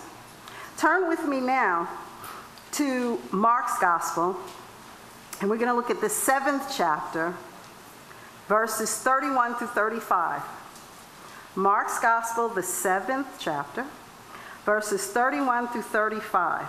Turn 0.76 1.08
with 1.08 1.24
me 1.24 1.40
now 1.40 1.88
to 2.72 3.18
Mark's 3.30 3.78
Gospel, 3.78 4.36
and 5.40 5.50
we're 5.50 5.56
going 5.56 5.68
to 5.68 5.74
look 5.74 5.90
at 5.90 6.00
the 6.00 6.08
seventh 6.08 6.72
chapter, 6.76 7.34
verses 8.48 8.96
31 8.98 9.56
through 9.56 9.66
35. 9.68 10.42
Mark's 11.54 11.98
Gospel, 11.98 12.48
the 12.48 12.62
seventh 12.62 13.26
chapter, 13.38 13.84
verses 14.64 15.06
31 15.06 15.68
through 15.68 15.82
35. 15.82 16.66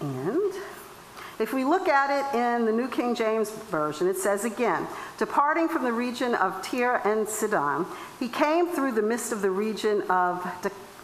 And 0.00 0.52
if 1.38 1.52
we 1.52 1.64
look 1.64 1.88
at 1.88 2.10
it 2.10 2.36
in 2.36 2.64
the 2.64 2.72
New 2.72 2.88
King 2.88 3.14
James 3.14 3.50
Version, 3.50 4.08
it 4.08 4.16
says 4.16 4.44
again, 4.44 4.86
departing 5.18 5.68
from 5.68 5.84
the 5.84 5.92
region 5.92 6.34
of 6.34 6.62
Tyre 6.62 7.00
and 7.04 7.28
Sidon, 7.28 7.86
he 8.18 8.28
came 8.28 8.68
through 8.68 8.92
the 8.92 9.02
midst 9.02 9.32
of 9.32 9.42
the 9.42 9.50
region 9.50 10.02
of 10.10 10.42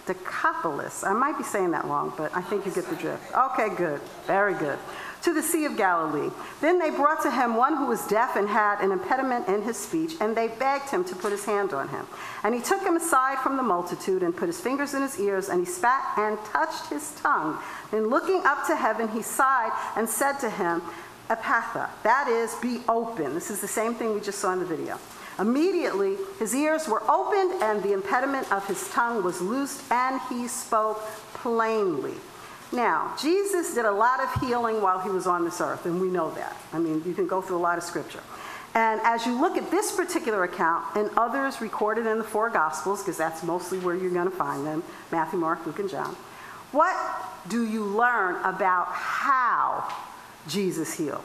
Decapolis. 0.06 1.04
I 1.04 1.12
might 1.12 1.38
be 1.38 1.44
saying 1.44 1.70
that 1.72 1.84
wrong, 1.84 2.12
but 2.16 2.34
I 2.36 2.42
think 2.42 2.66
you 2.66 2.72
get 2.72 2.88
the 2.88 2.96
drift. 2.96 3.22
Okay, 3.34 3.68
good. 3.76 4.00
Very 4.26 4.54
good 4.54 4.78
to 5.24 5.32
the 5.32 5.42
Sea 5.42 5.64
of 5.64 5.76
Galilee. 5.78 6.28
Then 6.60 6.78
they 6.78 6.90
brought 6.90 7.22
to 7.22 7.30
him 7.30 7.56
one 7.56 7.78
who 7.78 7.86
was 7.86 8.06
deaf 8.08 8.36
and 8.36 8.46
had 8.46 8.80
an 8.80 8.92
impediment 8.92 9.48
in 9.48 9.62
his 9.62 9.78
speech, 9.78 10.12
and 10.20 10.36
they 10.36 10.48
begged 10.48 10.90
him 10.90 11.02
to 11.04 11.16
put 11.16 11.32
his 11.32 11.46
hand 11.46 11.72
on 11.72 11.88
him. 11.88 12.06
And 12.42 12.54
he 12.54 12.60
took 12.60 12.82
him 12.82 12.96
aside 12.96 13.38
from 13.38 13.56
the 13.56 13.62
multitude 13.62 14.22
and 14.22 14.36
put 14.36 14.48
his 14.48 14.60
fingers 14.60 14.92
in 14.92 15.00
his 15.00 15.18
ears, 15.18 15.48
and 15.48 15.60
he 15.60 15.66
spat 15.66 16.18
and 16.18 16.38
touched 16.44 16.90
his 16.90 17.14
tongue. 17.14 17.58
Then 17.90 18.08
looking 18.08 18.42
up 18.44 18.66
to 18.66 18.76
heaven, 18.76 19.08
he 19.08 19.22
sighed 19.22 19.72
and 19.96 20.06
said 20.06 20.34
to 20.40 20.50
him, 20.50 20.82
Ephphatha, 21.30 21.88
that 22.02 22.28
is, 22.28 22.54
be 22.56 22.82
open. 22.86 23.32
This 23.32 23.50
is 23.50 23.62
the 23.62 23.68
same 23.68 23.94
thing 23.94 24.12
we 24.12 24.20
just 24.20 24.40
saw 24.40 24.52
in 24.52 24.58
the 24.58 24.66
video. 24.66 24.98
Immediately, 25.38 26.16
his 26.38 26.54
ears 26.54 26.88
were 26.88 27.02
opened, 27.10 27.62
and 27.62 27.82
the 27.82 27.92
impediment 27.92 28.50
of 28.52 28.66
his 28.66 28.88
tongue 28.90 29.22
was 29.22 29.40
loosed, 29.40 29.90
and 29.90 30.20
he 30.28 30.46
spoke 30.48 31.00
plainly. 31.34 32.14
Now, 32.72 33.14
Jesus 33.20 33.74
did 33.74 33.84
a 33.84 33.92
lot 33.92 34.20
of 34.20 34.32
healing 34.40 34.80
while 34.80 35.00
he 35.00 35.10
was 35.10 35.26
on 35.26 35.44
this 35.44 35.60
earth, 35.60 35.86
and 35.86 36.00
we 36.00 36.08
know 36.08 36.30
that. 36.32 36.56
I 36.72 36.78
mean, 36.78 37.02
you 37.04 37.14
can 37.14 37.26
go 37.26 37.40
through 37.40 37.56
a 37.56 37.58
lot 37.58 37.78
of 37.78 37.84
scripture. 37.84 38.22
And 38.74 39.00
as 39.02 39.24
you 39.24 39.40
look 39.40 39.56
at 39.56 39.70
this 39.70 39.94
particular 39.94 40.42
account 40.44 40.96
and 40.96 41.08
others 41.16 41.60
recorded 41.60 42.06
in 42.06 42.18
the 42.18 42.24
four 42.24 42.50
Gospels, 42.50 43.02
because 43.02 43.16
that's 43.16 43.44
mostly 43.44 43.78
where 43.78 43.94
you're 43.94 44.10
going 44.10 44.30
to 44.30 44.36
find 44.36 44.66
them 44.66 44.82
Matthew, 45.12 45.38
Mark, 45.38 45.64
Luke, 45.64 45.78
and 45.78 45.88
John 45.88 46.16
what 46.74 46.96
do 47.46 47.64
you 47.64 47.84
learn 47.84 48.34
about 48.44 48.88
how 48.88 49.88
Jesus 50.48 50.92
healed? 50.92 51.22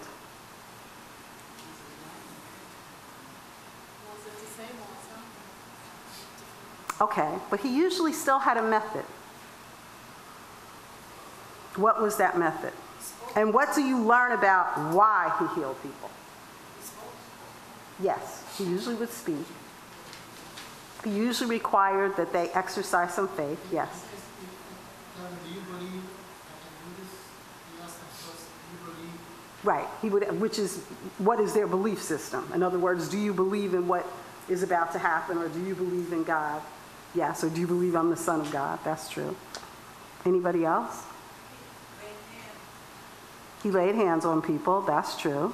Okay, 7.02 7.34
but 7.50 7.62
he 7.62 7.76
usually 7.76 8.12
still 8.12 8.39
had 8.39 8.58
a 8.58 8.62
method. 8.62 9.06
What 11.76 12.02
was 12.02 12.18
that 12.18 12.38
method? 12.38 12.74
And 13.36 13.54
what 13.54 13.74
do 13.74 13.82
you 13.82 14.04
learn 14.04 14.34
about 14.34 14.93
why 14.93 15.34
he 15.39 15.60
healed 15.60 15.82
people? 15.82 16.10
Yes, 18.02 18.43
he 18.58 18.66
usually 18.66 18.95
would 18.95 19.12
speak. 19.12 19.45
He 21.04 21.12
usually 21.12 21.50
required 21.50 22.18
that 22.18 22.34
they 22.34 22.50
exercise 22.50 23.14
some 23.14 23.30
faith, 23.30 23.60
yes. 23.72 24.06
Right, 29.64 29.88
he 30.02 30.10
would, 30.10 30.39
which 30.39 30.58
is, 30.58 30.84
what 31.18 31.39
is 31.39 31.54
their 31.54 31.68
belief 31.68 32.02
system? 32.02 32.50
In 32.54 32.64
other 32.64 32.80
words, 32.80 33.10
do 33.10 33.18
you 33.18 33.34
believe 33.34 33.74
in 33.74 33.88
what 33.88 34.06
is 34.47 34.64
about 34.64 34.91
to 34.93 35.00
happen, 35.00 35.38
or 35.38 35.50
do 35.50 35.64
you 35.64 35.76
believe 35.76 36.12
in 36.12 36.24
God? 36.24 36.62
Yes, 37.16 37.39
so 37.39 37.49
do 37.49 37.60
you 37.60 37.68
believe 37.68 37.95
I'm 37.95 38.10
the 38.10 38.18
Son 38.18 38.41
of 38.41 38.51
God? 38.51 38.80
That's 38.84 39.10
true. 39.10 39.36
Anybody 40.26 40.66
else? 40.66 41.03
He 43.64 43.72
laid 43.72 43.95
hands 43.95 44.26
on 44.26 44.41
people, 44.41 44.82
that's 44.82 45.18
true. 45.18 45.53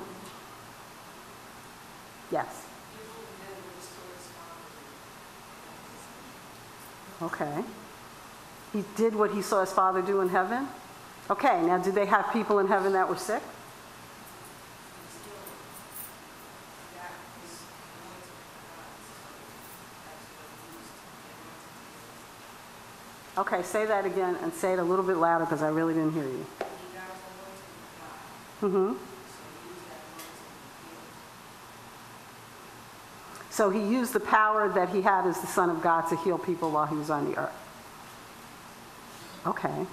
Yes. 2.31 2.65
Okay. 7.21 7.63
He 8.73 8.83
did 8.95 9.15
what 9.15 9.31
he 9.31 9.41
saw 9.41 9.61
his 9.61 9.71
father 9.71 10.01
do 10.01 10.21
in 10.21 10.29
heaven? 10.29 10.67
Okay, 11.29 11.65
now 11.65 11.77
did 11.77 11.95
they 11.95 12.05
have 12.05 12.31
people 12.33 12.59
in 12.59 12.67
heaven 12.67 12.93
that 12.93 13.07
were 13.07 13.15
sick? 13.15 13.41
Okay, 23.37 23.63
say 23.63 23.85
that 23.85 24.05
again 24.05 24.37
and 24.41 24.53
say 24.53 24.73
it 24.73 24.79
a 24.79 24.83
little 24.83 25.03
bit 25.03 25.17
louder 25.17 25.43
because 25.43 25.61
I 25.61 25.67
really 25.67 25.93
didn't 25.93 26.13
hear 26.13 26.23
you. 26.23 26.45
Mm-hmm. 28.61 28.93
So 33.49 33.69
he 33.69 33.79
used 33.79 34.13
the 34.13 34.19
power 34.19 34.69
that 34.69 34.89
he 34.89 35.01
had 35.01 35.27
as 35.27 35.39
the 35.41 35.47
Son 35.47 35.69
of 35.69 35.81
God 35.81 36.07
to 36.09 36.17
heal 36.17 36.37
people 36.37 36.71
while 36.71 36.85
he 36.85 36.95
was 36.95 37.09
on 37.09 37.29
the 37.29 37.37
earth. 37.37 37.55
Okay. 39.45 39.85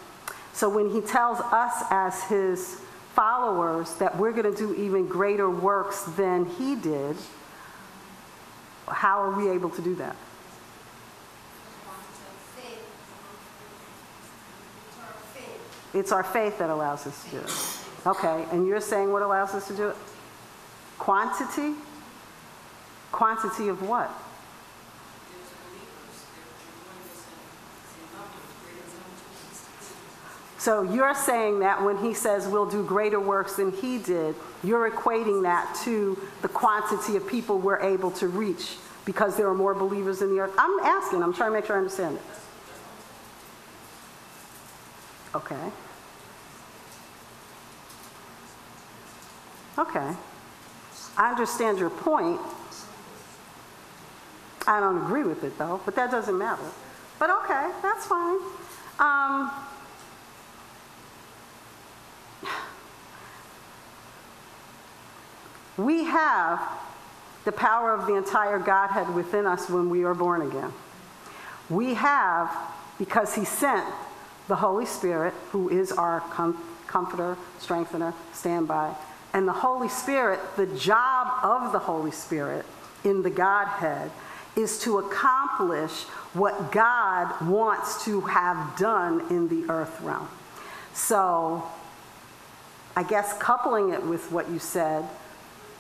So 0.53 0.69
when 0.69 0.91
he 0.91 1.01
tells 1.01 1.41
us 1.41 1.85
as 1.91 2.23
his 2.25 2.81
followers 3.15 3.95
that 3.97 4.17
we're 4.19 4.33
going 4.33 4.53
to 4.53 4.57
do 4.57 4.75
even 4.75 5.07
greater 5.07 5.51
works 5.51 6.03
than 6.03 6.47
he 6.47 6.77
did, 6.77 7.17
how 8.89 9.21
are 9.23 9.31
we 9.37 9.51
able 9.51 9.71
to 9.71 9.83
do 9.83 9.95
that? 9.97 10.17
It's 15.95 16.13
our 16.13 16.23
faith 16.23 16.59
that 16.59 16.71
allows 16.71 17.07
us 17.07 17.25
to 17.25 17.31
do 17.31 17.39
it. 17.39 18.07
Okay, 18.07 18.47
and 18.51 18.67
you're 18.67 18.81
saying 18.81 19.13
what 19.13 19.23
allows 19.23 19.55
us 19.55 19.69
to 19.69 19.75
do 19.75 19.89
it? 19.89 19.97
Quantity? 20.99 21.75
Quantity 23.13 23.69
of 23.69 23.87
what? 23.87 24.11
So 30.63 30.83
you're 30.83 31.15
saying 31.17 31.59
that 31.59 31.83
when 31.83 31.99
he 31.99 32.15
says 32.15 32.47
we'll 32.47 32.71
do 32.71 32.85
greater 32.85 33.19
works 33.19 33.57
than 33.57 33.73
he 33.73 33.99
did, 33.99 34.37
you're 34.63 34.89
equating 34.89 35.43
that 35.43 35.77
to 35.83 36.17
the 36.41 36.49
quantity 36.49 37.17
of 37.17 37.27
people 37.27 37.59
we're 37.59 37.81
able 37.81 38.13
to 38.13 38.29
reach 38.29 38.77
because 39.05 39.37
there 39.37 39.49
are 39.49 39.57
more 39.57 39.75
believers 39.75 40.23
in 40.23 40.31
the 40.31 40.39
earth. 40.39 40.55
I'm 40.57 40.79
asking, 40.85 41.21
I'm 41.21 41.35
trying 41.35 41.51
to 41.51 41.55
make 41.55 41.67
sure 41.67 41.75
I 41.75 41.79
understand 41.81 42.15
it. 42.15 42.23
Okay. 45.35 45.71
Okay. 49.79 50.13
I 51.17 51.31
understand 51.31 51.79
your 51.79 51.91
point. 51.91 52.41
I 54.67 54.81
don't 54.81 54.99
agree 54.99 55.25
with 55.25 55.43
it 55.45 55.57
though, 55.59 55.81
but 55.85 55.95
that 55.97 56.11
doesn't 56.11 56.37
matter. 56.37 56.63
But 57.19 57.31
okay, 57.31 57.71
that's 57.83 58.07
fine. 58.07 58.39
Um, 58.99 59.51
we 65.77 66.05
have 66.05 66.61
the 67.45 67.53
power 67.53 67.95
of 67.95 68.07
the 68.07 68.15
entire 68.15 68.59
Godhead 68.59 69.15
within 69.15 69.47
us 69.47 69.69
when 69.69 69.91
we 69.91 70.05
are 70.05 70.15
born 70.15 70.43
again. 70.43 70.73
We 71.69 71.95
have, 71.95 72.55
because 72.99 73.35
He 73.35 73.45
sent 73.45 73.85
the 74.53 74.57
Holy 74.57 74.85
Spirit, 74.85 75.33
who 75.51 75.71
is 75.71 75.93
our 75.93 76.21
com- 76.29 76.63
comforter, 76.87 77.39
strengthener, 77.59 78.13
standby, 78.35 78.95
and 79.33 79.49
the 79.49 79.53
Holy 79.53 79.89
Spirit, 79.89 80.41
the 80.57 80.67
job 80.67 81.43
of 81.43 81.73
the 81.73 81.79
Holy 81.79 82.11
Spirit 82.11 82.67
in 83.03 83.23
the 83.23 83.31
Godhead 83.31 84.11
is 84.55 84.79
to 84.81 84.99
accomplish 84.99 86.03
what 86.35 86.71
God 86.71 87.49
wants 87.49 88.05
to 88.05 88.21
have 88.21 88.77
done 88.77 89.23
in 89.31 89.49
the 89.49 89.73
earth 89.73 89.99
realm. 90.03 90.29
So, 90.93 91.67
I 92.95 93.05
guess 93.05 93.33
coupling 93.39 93.95
it 93.95 94.05
with 94.05 94.31
what 94.31 94.51
you 94.51 94.59
said, 94.59 95.03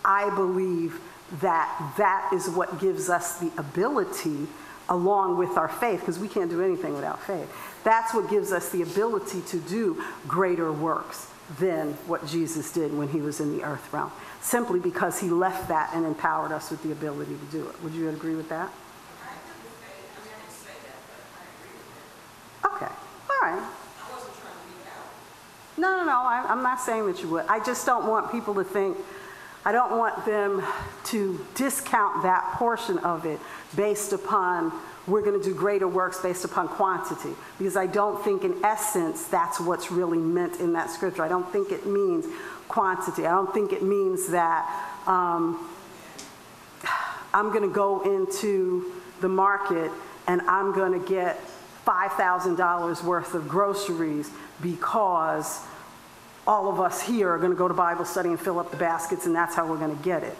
I 0.02 0.34
believe 0.34 0.98
that 1.42 1.92
that 1.98 2.30
is 2.32 2.48
what 2.48 2.80
gives 2.80 3.10
us 3.10 3.38
the 3.38 3.52
ability, 3.58 4.46
along 4.88 5.36
with 5.36 5.58
our 5.58 5.68
faith, 5.68 6.00
because 6.00 6.18
we 6.18 6.26
can't 6.26 6.48
do 6.48 6.62
anything 6.62 6.94
without 6.94 7.22
faith. 7.22 7.50
That's 7.84 8.14
what 8.14 8.30
gives 8.30 8.52
us 8.52 8.70
the 8.70 8.82
ability 8.82 9.42
to 9.48 9.58
do 9.58 10.02
greater 10.28 10.72
works 10.72 11.28
than 11.58 11.94
what 12.06 12.26
Jesus 12.26 12.72
did 12.72 12.96
when 12.96 13.08
he 13.08 13.20
was 13.20 13.40
in 13.40 13.56
the 13.56 13.64
earth 13.64 13.92
realm, 13.92 14.12
simply 14.40 14.80
because 14.80 15.18
he 15.18 15.28
left 15.28 15.68
that 15.68 15.90
and 15.94 16.06
empowered 16.06 16.52
us 16.52 16.70
with 16.70 16.82
the 16.82 16.92
ability 16.92 17.36
to 17.36 17.56
do 17.56 17.68
it. 17.68 17.82
Would 17.82 17.92
you 17.92 18.08
agree 18.08 18.34
with 18.34 18.48
that? 18.48 18.70
Okay, 22.64 22.86
all 22.86 23.40
right. 23.42 23.68
No, 25.76 25.96
no, 25.96 26.04
no, 26.04 26.20
I, 26.22 26.46
I'm 26.48 26.62
not 26.62 26.80
saying 26.80 27.06
that 27.06 27.22
you 27.22 27.28
would. 27.30 27.46
I 27.46 27.62
just 27.64 27.84
don't 27.86 28.06
want 28.06 28.30
people 28.30 28.54
to 28.54 28.64
think, 28.64 28.96
I 29.64 29.72
don't 29.72 29.96
want 29.96 30.26
them 30.26 30.62
to 31.04 31.46
discount 31.54 32.24
that 32.24 32.54
portion 32.54 32.98
of 32.98 33.24
it 33.26 33.38
based 33.76 34.12
upon 34.12 34.72
we're 35.06 35.22
going 35.22 35.38
to 35.38 35.44
do 35.44 35.54
greater 35.54 35.88
works 35.88 36.20
based 36.20 36.44
upon 36.44 36.68
quantity. 36.68 37.34
Because 37.58 37.76
I 37.76 37.86
don't 37.86 38.22
think, 38.22 38.44
in 38.44 38.64
essence, 38.64 39.26
that's 39.26 39.58
what's 39.58 39.90
really 39.90 40.18
meant 40.18 40.60
in 40.60 40.72
that 40.74 40.90
scripture. 40.90 41.22
I 41.22 41.28
don't 41.28 41.50
think 41.50 41.72
it 41.72 41.86
means 41.86 42.26
quantity. 42.68 43.26
I 43.26 43.30
don't 43.30 43.52
think 43.52 43.72
it 43.72 43.82
means 43.82 44.28
that 44.28 44.64
um, 45.06 45.68
I'm 47.34 47.50
going 47.50 47.68
to 47.68 47.74
go 47.74 48.02
into 48.02 48.92
the 49.20 49.28
market 49.28 49.90
and 50.28 50.40
I'm 50.42 50.72
going 50.72 51.00
to 51.00 51.08
get 51.08 51.40
$5,000 51.84 53.02
worth 53.02 53.34
of 53.34 53.48
groceries 53.48 54.30
because 54.60 55.60
all 56.46 56.68
of 56.68 56.80
us 56.80 57.02
here 57.02 57.30
are 57.30 57.38
going 57.38 57.52
to 57.52 57.56
go 57.56 57.68
to 57.68 57.74
Bible 57.74 58.04
study 58.04 58.30
and 58.30 58.40
fill 58.40 58.58
up 58.58 58.70
the 58.70 58.76
baskets, 58.76 59.26
and 59.26 59.34
that's 59.34 59.54
how 59.54 59.66
we're 59.66 59.78
going 59.78 59.96
to 59.96 60.02
get 60.02 60.22
it. 60.22 60.36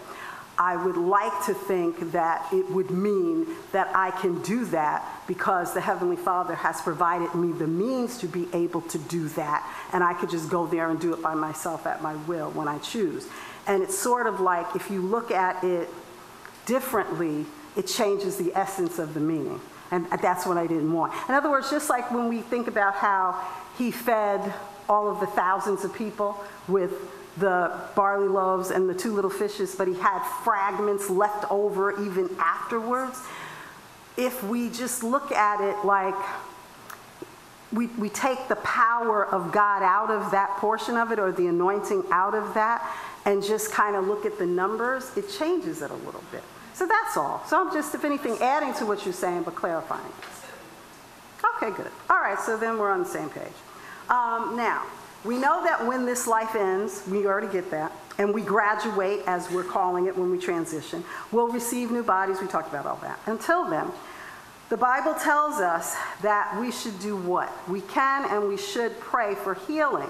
I 0.57 0.75
would 0.75 0.97
like 0.97 1.45
to 1.47 1.53
think 1.53 2.11
that 2.11 2.45
it 2.53 2.69
would 2.69 2.91
mean 2.91 3.47
that 3.71 3.89
I 3.95 4.11
can 4.11 4.41
do 4.43 4.65
that 4.65 5.03
because 5.25 5.73
the 5.73 5.81
Heavenly 5.81 6.15
Father 6.15 6.53
has 6.53 6.79
provided 6.81 7.33
me 7.33 7.51
the 7.51 7.65
means 7.65 8.19
to 8.19 8.27
be 8.27 8.47
able 8.53 8.81
to 8.81 8.99
do 8.99 9.29
that, 9.29 9.67
and 9.93 10.03
I 10.03 10.13
could 10.13 10.29
just 10.29 10.49
go 10.49 10.67
there 10.67 10.91
and 10.91 10.99
do 10.99 11.13
it 11.13 11.23
by 11.23 11.33
myself 11.33 11.87
at 11.87 12.03
my 12.03 12.15
will 12.27 12.51
when 12.51 12.67
I 12.67 12.77
choose. 12.79 13.27
And 13.65 13.81
it's 13.81 13.97
sort 13.97 14.27
of 14.27 14.41
like 14.41 14.75
if 14.75 14.91
you 14.91 15.01
look 15.01 15.31
at 15.31 15.63
it 15.63 15.89
differently, 16.65 17.45
it 17.75 17.87
changes 17.87 18.37
the 18.37 18.53
essence 18.55 18.99
of 18.99 19.13
the 19.13 19.19
meaning. 19.19 19.59
And 19.89 20.07
that's 20.21 20.45
what 20.45 20.57
I 20.57 20.67
didn't 20.67 20.91
want. 20.91 21.13
In 21.29 21.35
other 21.35 21.49
words, 21.49 21.69
just 21.69 21.89
like 21.89 22.11
when 22.11 22.27
we 22.27 22.41
think 22.41 22.67
about 22.67 22.95
how 22.95 23.47
he 23.77 23.91
fed 23.91 24.53
all 24.93 25.09
of 25.09 25.19
the 25.19 25.27
thousands 25.27 25.83
of 25.83 25.93
people 25.93 26.37
with 26.67 26.91
the 27.37 27.75
barley 27.95 28.27
loaves 28.27 28.69
and 28.69 28.87
the 28.87 28.93
two 28.93 29.11
little 29.13 29.29
fishes, 29.29 29.75
but 29.75 29.87
he 29.87 29.95
had 29.95 30.23
fragments 30.43 31.09
left 31.09 31.49
over 31.51 31.99
even 32.05 32.29
afterwards. 32.37 33.19
If 34.17 34.43
we 34.43 34.69
just 34.69 35.03
look 35.03 35.31
at 35.31 35.59
it 35.59 35.83
like 35.83 36.13
we, 37.71 37.87
we 37.87 38.09
take 38.09 38.47
the 38.47 38.57
power 38.57 39.25
of 39.25 39.51
God 39.51 39.81
out 39.81 40.11
of 40.11 40.29
that 40.29 40.57
portion 40.57 40.95
of 40.95 41.11
it 41.11 41.17
or 41.17 41.31
the 41.31 41.47
anointing 41.47 42.03
out 42.11 42.35
of 42.35 42.53
that 42.53 42.87
and 43.25 43.41
just 43.41 43.71
kind 43.71 43.95
of 43.95 44.05
look 44.05 44.27
at 44.27 44.37
the 44.37 44.45
numbers, 44.45 45.11
it 45.17 45.27
changes 45.29 45.81
it 45.81 45.89
a 45.89 45.95
little 45.95 46.23
bit. 46.31 46.43
So 46.75 46.85
that's 46.85 47.17
all. 47.17 47.43
So 47.47 47.59
I'm 47.59 47.73
just, 47.73 47.95
if 47.95 48.05
anything, 48.05 48.37
adding 48.41 48.75
to 48.75 48.85
what 48.85 49.05
you're 49.05 49.13
saying, 49.13 49.43
but 49.43 49.55
clarifying. 49.55 50.13
Okay, 51.55 51.75
good. 51.75 51.91
All 52.11 52.19
right, 52.19 52.39
so 52.39 52.57
then 52.57 52.77
we're 52.77 52.91
on 52.91 52.99
the 52.99 53.09
same 53.09 53.29
page. 53.29 53.53
Um, 54.09 54.55
now, 54.55 54.83
we 55.23 55.37
know 55.37 55.63
that 55.63 55.85
when 55.85 56.05
this 56.05 56.27
life 56.27 56.55
ends, 56.55 57.03
we 57.07 57.25
already 57.25 57.47
get 57.47 57.71
that, 57.71 57.91
and 58.17 58.33
we 58.33 58.41
graduate, 58.41 59.21
as 59.25 59.49
we're 59.49 59.63
calling 59.63 60.07
it 60.07 60.17
when 60.17 60.29
we 60.29 60.37
transition, 60.37 61.03
we'll 61.31 61.47
receive 61.47 61.91
new 61.91 62.03
bodies. 62.03 62.41
We 62.41 62.47
talked 62.47 62.69
about 62.69 62.85
all 62.85 62.99
that. 63.03 63.19
Until 63.25 63.69
then, 63.69 63.87
The 64.69 64.77
Bible 64.77 65.13
tells 65.13 65.59
us 65.59 65.95
that 66.23 66.57
we 66.59 66.71
should 66.71 66.97
do 66.99 67.15
what? 67.15 67.51
We 67.69 67.81
can 67.81 68.25
and 68.25 68.47
we 68.47 68.57
should 68.57 68.99
pray 68.99 69.35
for 69.35 69.53
healing 69.53 70.09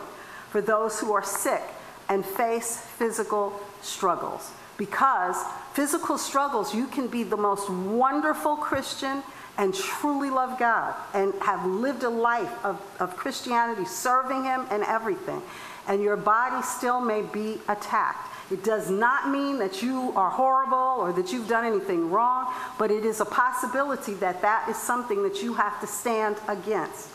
for 0.51 0.61
those 0.61 1.01
who 1.01 1.11
are 1.11 1.21
sick 1.21 1.61
and 2.07 2.25
face 2.25 2.77
physical 2.77 3.59
struggles. 3.81 4.51
Because 4.77 5.35
physical 5.73 6.17
struggles, 6.17 6.73
you 6.73 6.87
can 6.87 7.07
be 7.07 7.23
the 7.23 7.35
most 7.35 7.69
wonderful 7.69 8.55
Christian 8.55 9.21
and 9.57 9.73
truly 9.73 10.29
love 10.29 10.57
God 10.57 10.95
and 11.13 11.33
have 11.41 11.65
lived 11.65 12.03
a 12.03 12.09
life 12.09 12.51
of, 12.65 12.81
of 12.99 13.15
Christianity, 13.15 13.85
serving 13.85 14.43
Him 14.43 14.65
and 14.71 14.83
everything. 14.83 15.41
And 15.87 16.01
your 16.01 16.17
body 16.17 16.63
still 16.63 17.01
may 17.01 17.21
be 17.21 17.59
attacked. 17.67 18.29
It 18.51 18.63
does 18.63 18.89
not 18.89 19.29
mean 19.29 19.57
that 19.59 19.81
you 19.81 20.11
are 20.15 20.29
horrible 20.29 21.01
or 21.01 21.13
that 21.13 21.31
you've 21.31 21.47
done 21.47 21.65
anything 21.65 22.09
wrong, 22.09 22.53
but 22.77 22.91
it 22.91 23.05
is 23.05 23.19
a 23.19 23.25
possibility 23.25 24.13
that 24.15 24.41
that 24.41 24.67
is 24.69 24.77
something 24.77 25.23
that 25.23 25.41
you 25.41 25.53
have 25.53 25.79
to 25.81 25.87
stand 25.87 26.37
against. 26.47 27.09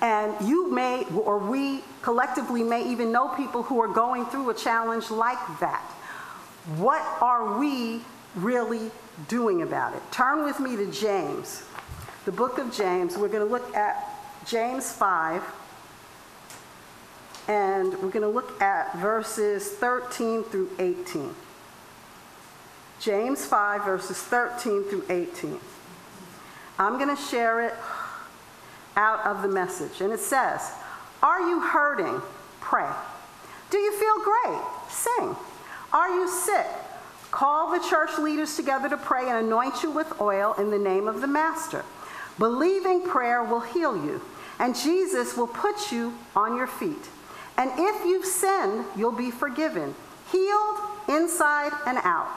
And 0.00 0.34
you 0.46 0.70
may, 0.70 1.04
or 1.14 1.38
we 1.38 1.82
collectively 2.02 2.64
may 2.64 2.90
even 2.90 3.12
know 3.12 3.28
people 3.28 3.62
who 3.62 3.80
are 3.80 3.88
going 3.88 4.26
through 4.26 4.50
a 4.50 4.54
challenge 4.54 5.10
like 5.10 5.38
that. 5.60 5.82
What 6.76 7.02
are 7.22 7.58
we 7.58 8.02
really 8.34 8.90
doing 9.28 9.62
about 9.62 9.94
it? 9.94 10.02
Turn 10.10 10.44
with 10.44 10.58
me 10.58 10.74
to 10.76 10.90
James, 10.90 11.64
the 12.24 12.32
book 12.32 12.58
of 12.58 12.72
James. 12.72 13.16
We're 13.16 13.28
going 13.28 13.46
to 13.46 13.52
look 13.52 13.74
at 13.74 14.08
James 14.46 14.92
5 14.92 15.42
and 17.48 17.92
we're 17.94 18.10
going 18.10 18.22
to 18.22 18.28
look 18.28 18.60
at 18.62 18.96
verses 18.98 19.68
13 19.68 20.44
through 20.44 20.70
18. 20.78 21.34
James 23.00 23.44
5, 23.44 23.84
verses 23.84 24.16
13 24.18 24.84
through 24.84 25.04
18. 25.10 25.58
I'm 26.78 26.98
going 26.98 27.14
to 27.14 27.20
share 27.20 27.66
it 27.66 27.74
out 28.96 29.26
of 29.26 29.42
the 29.42 29.48
message. 29.48 30.00
And 30.00 30.12
it 30.12 30.20
says, 30.20 30.70
Are 31.22 31.40
you 31.40 31.60
hurting? 31.60 32.22
Pray. 32.60 32.90
Do 33.70 33.78
you 33.78 33.92
feel 33.98 34.22
great? 34.22 34.62
Sing. 34.88 35.36
Are 35.92 36.10
you 36.10 36.28
sick? 36.28 36.66
Call 37.32 37.72
the 37.72 37.84
church 37.88 38.18
leaders 38.18 38.54
together 38.54 38.88
to 38.88 38.96
pray 38.96 39.28
and 39.28 39.46
anoint 39.46 39.82
you 39.82 39.90
with 39.90 40.20
oil 40.20 40.54
in 40.58 40.70
the 40.70 40.78
name 40.78 41.08
of 41.08 41.20
the 41.20 41.26
Master. 41.26 41.84
Believing 42.38 43.02
prayer 43.02 43.42
will 43.42 43.60
heal 43.60 43.96
you, 43.96 44.22
and 44.58 44.76
Jesus 44.76 45.36
will 45.36 45.46
put 45.46 45.92
you 45.92 46.14
on 46.34 46.56
your 46.56 46.66
feet. 46.66 47.08
And 47.56 47.70
if 47.76 48.04
you've 48.04 48.24
sinned, 48.24 48.84
you'll 48.96 49.12
be 49.12 49.30
forgiven, 49.30 49.94
healed 50.30 50.78
inside 51.08 51.72
and 51.86 51.98
out. 51.98 52.28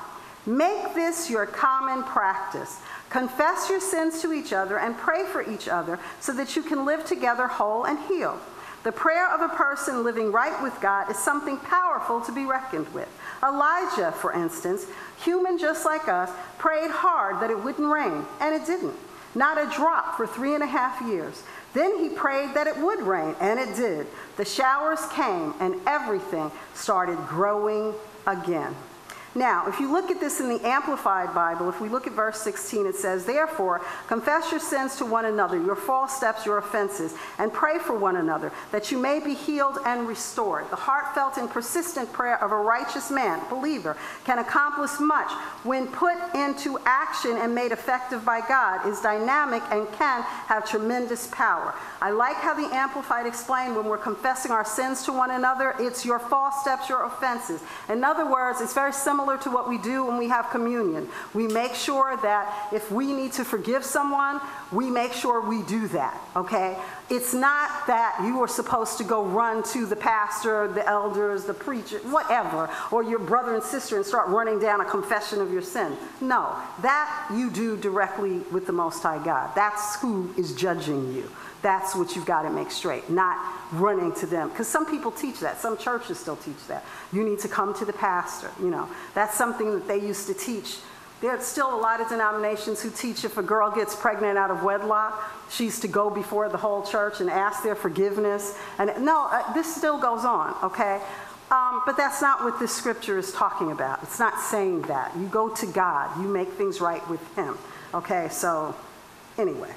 Make 0.46 0.94
this 0.94 1.30
your 1.30 1.46
common 1.46 2.04
practice. 2.04 2.80
Confess 3.10 3.70
your 3.70 3.80
sins 3.80 4.22
to 4.22 4.34
each 4.34 4.54
other 4.54 4.78
and 4.78 4.98
pray 4.98 5.24
for 5.26 5.42
each 5.50 5.68
other 5.68 6.00
so 6.20 6.34
that 6.34 6.56
you 6.56 6.62
can 6.62 6.86
live 6.86 7.06
together 7.06 7.48
whole 7.48 7.86
and 7.86 7.98
healed. 8.08 8.40
The 8.84 8.92
prayer 8.92 9.34
of 9.34 9.42
a 9.42 9.56
person 9.56 10.04
living 10.04 10.32
right 10.32 10.62
with 10.62 10.80
God 10.80 11.10
is 11.10 11.18
something 11.18 11.58
powerful 11.58 12.22
to 12.22 12.32
be 12.32 12.46
reckoned 12.46 12.94
with. 12.94 13.08
Elijah, 13.42 14.12
for 14.12 14.32
instance, 14.32 14.86
human 15.18 15.58
just 15.58 15.86
like 15.86 16.08
us, 16.08 16.30
prayed 16.60 16.92
hard 16.92 17.42
that 17.42 17.50
it 17.50 17.64
wouldn't 17.64 17.92
rain, 17.92 18.26
and 18.40 18.54
it 18.54 18.68
didn't. 18.68 18.94
Not 19.36 19.58
a 19.58 19.70
drop 19.76 20.16
for 20.16 20.26
three 20.26 20.56
and 20.56 20.64
a 20.64 20.68
half 20.68 21.02
years. 21.08 21.44
Then 21.74 22.00
he 22.00 22.10
prayed 22.10 22.54
that 22.54 22.68
it 22.68 22.78
would 22.78 23.02
rain, 23.02 23.36
and 23.42 23.60
it 23.60 23.76
did. 23.76 24.08
The 24.38 24.46
showers 24.46 25.06
came, 25.12 25.54
and 25.60 25.76
everything 25.86 26.50
started 26.74 27.18
growing 27.28 27.94
again. 28.26 28.74
Now, 29.38 29.68
if 29.68 29.82
you 29.82 29.92
look 29.92 30.12
at 30.12 30.22
this 30.22 30.40
in 30.40 30.48
the 30.48 30.66
Amplified 30.66 31.36
Bible, 31.36 31.68
if 31.68 31.82
we 31.82 31.90
look 31.90 32.08
at 32.08 32.14
verse 32.14 32.40
16, 32.40 32.86
it 32.86 32.96
says, 32.96 33.26
Therefore, 33.26 33.82
confess 34.08 34.50
your 34.50 34.62
sins 34.62 34.96
to 34.96 35.06
one 35.06 35.26
another, 35.26 35.62
your 35.62 35.76
false 35.76 36.16
steps, 36.16 36.46
your 36.46 36.58
offenses, 36.58 37.14
and 37.38 37.52
pray 37.52 37.78
for 37.78 37.98
one 37.98 38.16
another, 38.16 38.54
that 38.72 38.94
you 38.94 38.98
may 38.98 39.20
be 39.20 39.34
healed 39.34 39.78
and 39.86 40.08
restored. 40.08 40.70
The 40.70 40.78
heartfelt 40.78 41.36
and 41.36 41.50
persistent 41.50 42.14
prayer 42.14 42.42
of 42.42 42.54
a 42.54 42.56
righteous 42.56 43.12
man, 43.12 43.42
believer, 43.50 43.98
can 44.24 44.40
accomplish 44.40 45.02
much 45.02 45.30
when 45.64 45.88
put 45.88 46.16
into 46.34 46.80
action 46.86 47.36
and 47.36 47.54
made 47.54 47.74
effective 47.74 48.24
by 48.24 48.40
God, 48.40 48.88
is 48.88 49.02
dynamic 49.02 49.64
and 49.70 49.86
can 49.92 50.22
have 50.22 50.66
tremendous 50.66 51.28
power. 51.28 51.76
I 52.02 52.12
like 52.12 52.38
how 52.38 52.54
the 52.54 52.74
Amplified 52.74 53.26
explained 53.26 53.76
when 53.76 53.84
we're 53.84 53.98
confessing 53.98 54.54
our 54.54 54.64
sins 54.64 55.04
to 55.04 55.12
one 55.12 55.32
another, 55.32 55.76
it's 55.78 56.06
your 56.06 56.20
false 56.20 56.62
steps, 56.62 56.88
your 56.88 57.04
offenses. 57.04 57.62
In 57.90 58.02
other 58.06 58.26
words, 58.26 58.62
it's 58.62 58.74
very 58.74 58.94
similar 58.94 59.25
similar 59.26 59.42
to 59.42 59.50
what 59.50 59.68
we 59.68 59.80
do 59.80 60.06
when 60.06 60.18
we 60.18 60.28
have 60.28 60.52
communion. 60.52 61.10
We 61.34 61.48
make 61.48 61.74
sure 61.74 62.16
that 62.18 62.70
if 62.72 62.92
we 62.92 63.12
need 63.12 63.32
to 63.34 63.44
forgive 63.44 63.84
someone, 63.84 64.40
we 64.72 64.92
make 64.92 65.14
sure 65.14 65.42
we 65.42 65.64
do 65.64 65.88
that, 65.88 66.22
okay? 66.36 66.78
It's 67.10 67.34
not 67.34 67.88
that 67.88 68.22
you 68.24 68.40
are 68.44 68.48
supposed 68.48 69.00
to 69.00 69.04
go 69.04 69.24
run 69.24 69.64
to 69.74 69.88
the 69.88 69.96
pastor, 69.96 70.68
the 70.68 70.88
elders, 70.88 71.46
the 71.46 71.56
preacher, 71.56 71.98
whatever, 72.10 72.70
or 72.92 73.02
your 73.02 73.18
brother 73.18 73.56
and 73.56 73.64
sister 73.64 73.96
and 73.96 74.06
start 74.06 74.28
running 74.28 74.60
down 74.60 74.82
a 74.82 74.86
confession 74.86 75.42
of 75.42 75.52
your 75.52 75.64
sin. 75.64 75.98
No, 76.22 76.56
that 76.84 77.28
you 77.34 77.50
do 77.50 77.78
directly 77.78 78.40
with 78.52 78.68
the 78.68 78.74
Most 78.74 79.02
High 79.02 79.24
God. 79.24 79.56
That's 79.56 80.00
who 80.02 80.32
is 80.38 80.54
judging 80.54 81.14
you. 81.14 81.32
That's 81.66 81.96
what 81.96 82.16
you've 82.16 82.28
got 82.28 82.44
to 82.44 82.52
make 82.52 82.70
straight, 82.70 83.10
not 83.10 83.40
running 83.72 84.14
to 84.18 84.28
them. 84.28 84.50
Because 84.50 84.68
some 84.68 84.86
people 84.86 85.10
teach 85.10 85.40
that. 85.40 85.60
Some 85.60 85.80
churches 85.80 86.20
still 86.20 86.36
teach 86.36 86.68
that. 86.68 86.86
You 87.12 87.24
need 87.24 87.40
to 87.40 87.48
come 87.48 87.74
to 87.80 87.86
the 87.86 87.92
pastor. 87.92 88.52
You 88.62 88.70
know, 88.70 88.88
that's 89.16 89.36
something 89.36 89.72
that 89.72 89.88
they 89.88 89.98
used 89.98 90.28
to 90.28 90.36
teach. 90.36 90.78
There's 91.22 91.44
still 91.44 91.74
a 91.74 91.82
lot 91.82 92.02
of 92.02 92.08
denominations 92.08 92.84
who 92.84 92.92
teach 92.92 93.26
if 93.26 93.40
a 93.40 93.42
girl 93.42 93.72
gets 93.72 93.96
pregnant 93.96 94.38
out 94.38 94.52
of 94.52 94.62
wedlock, 94.62 95.20
she's 95.50 95.80
to 95.80 95.88
go 95.88 96.12
before 96.12 96.50
the 96.50 96.58
whole 96.58 96.84
church 96.84 97.20
and 97.20 97.32
ask 97.32 97.64
their 97.64 97.74
forgiveness. 97.74 98.56
And 98.78 99.04
no, 99.04 99.28
uh, 99.32 99.52
this 99.54 99.76
still 99.76 99.98
goes 99.98 100.24
on, 100.24 100.56
okay? 100.62 101.02
Um, 101.50 101.82
but 101.88 101.98
that's 101.98 102.22
not 102.22 102.44
what 102.44 102.60
this 102.60 102.76
scripture 102.76 103.18
is 103.18 103.32
talking 103.32 103.72
about. 103.72 104.04
It's 104.04 104.20
not 104.20 104.40
saying 104.40 104.84
that. 104.84 105.18
You 105.18 105.26
go 105.26 105.50
to 105.50 105.66
God, 105.66 106.16
you 106.22 106.28
make 106.28 106.50
things 106.50 106.80
right 106.80 107.08
with 107.10 107.36
Him. 107.36 107.58
Okay, 107.96 108.28
so 108.30 108.76
anyway, 109.40 109.74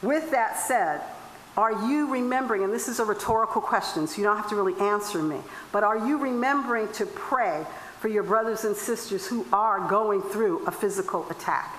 with 0.00 0.30
that 0.30 0.60
said, 0.60 1.00
are 1.56 1.88
you 1.88 2.10
remembering, 2.10 2.64
and 2.64 2.72
this 2.72 2.88
is 2.88 2.98
a 2.98 3.04
rhetorical 3.04 3.60
question, 3.60 4.06
so 4.06 4.18
you 4.18 4.24
don't 4.24 4.36
have 4.36 4.48
to 4.48 4.56
really 4.56 4.78
answer 4.80 5.22
me, 5.22 5.38
but 5.70 5.84
are 5.84 6.06
you 6.06 6.18
remembering 6.18 6.88
to 6.92 7.06
pray 7.06 7.64
for 8.00 8.08
your 8.08 8.24
brothers 8.24 8.64
and 8.64 8.76
sisters 8.76 9.26
who 9.26 9.46
are 9.52 9.88
going 9.88 10.20
through 10.20 10.66
a 10.66 10.70
physical 10.70 11.28
attack? 11.30 11.76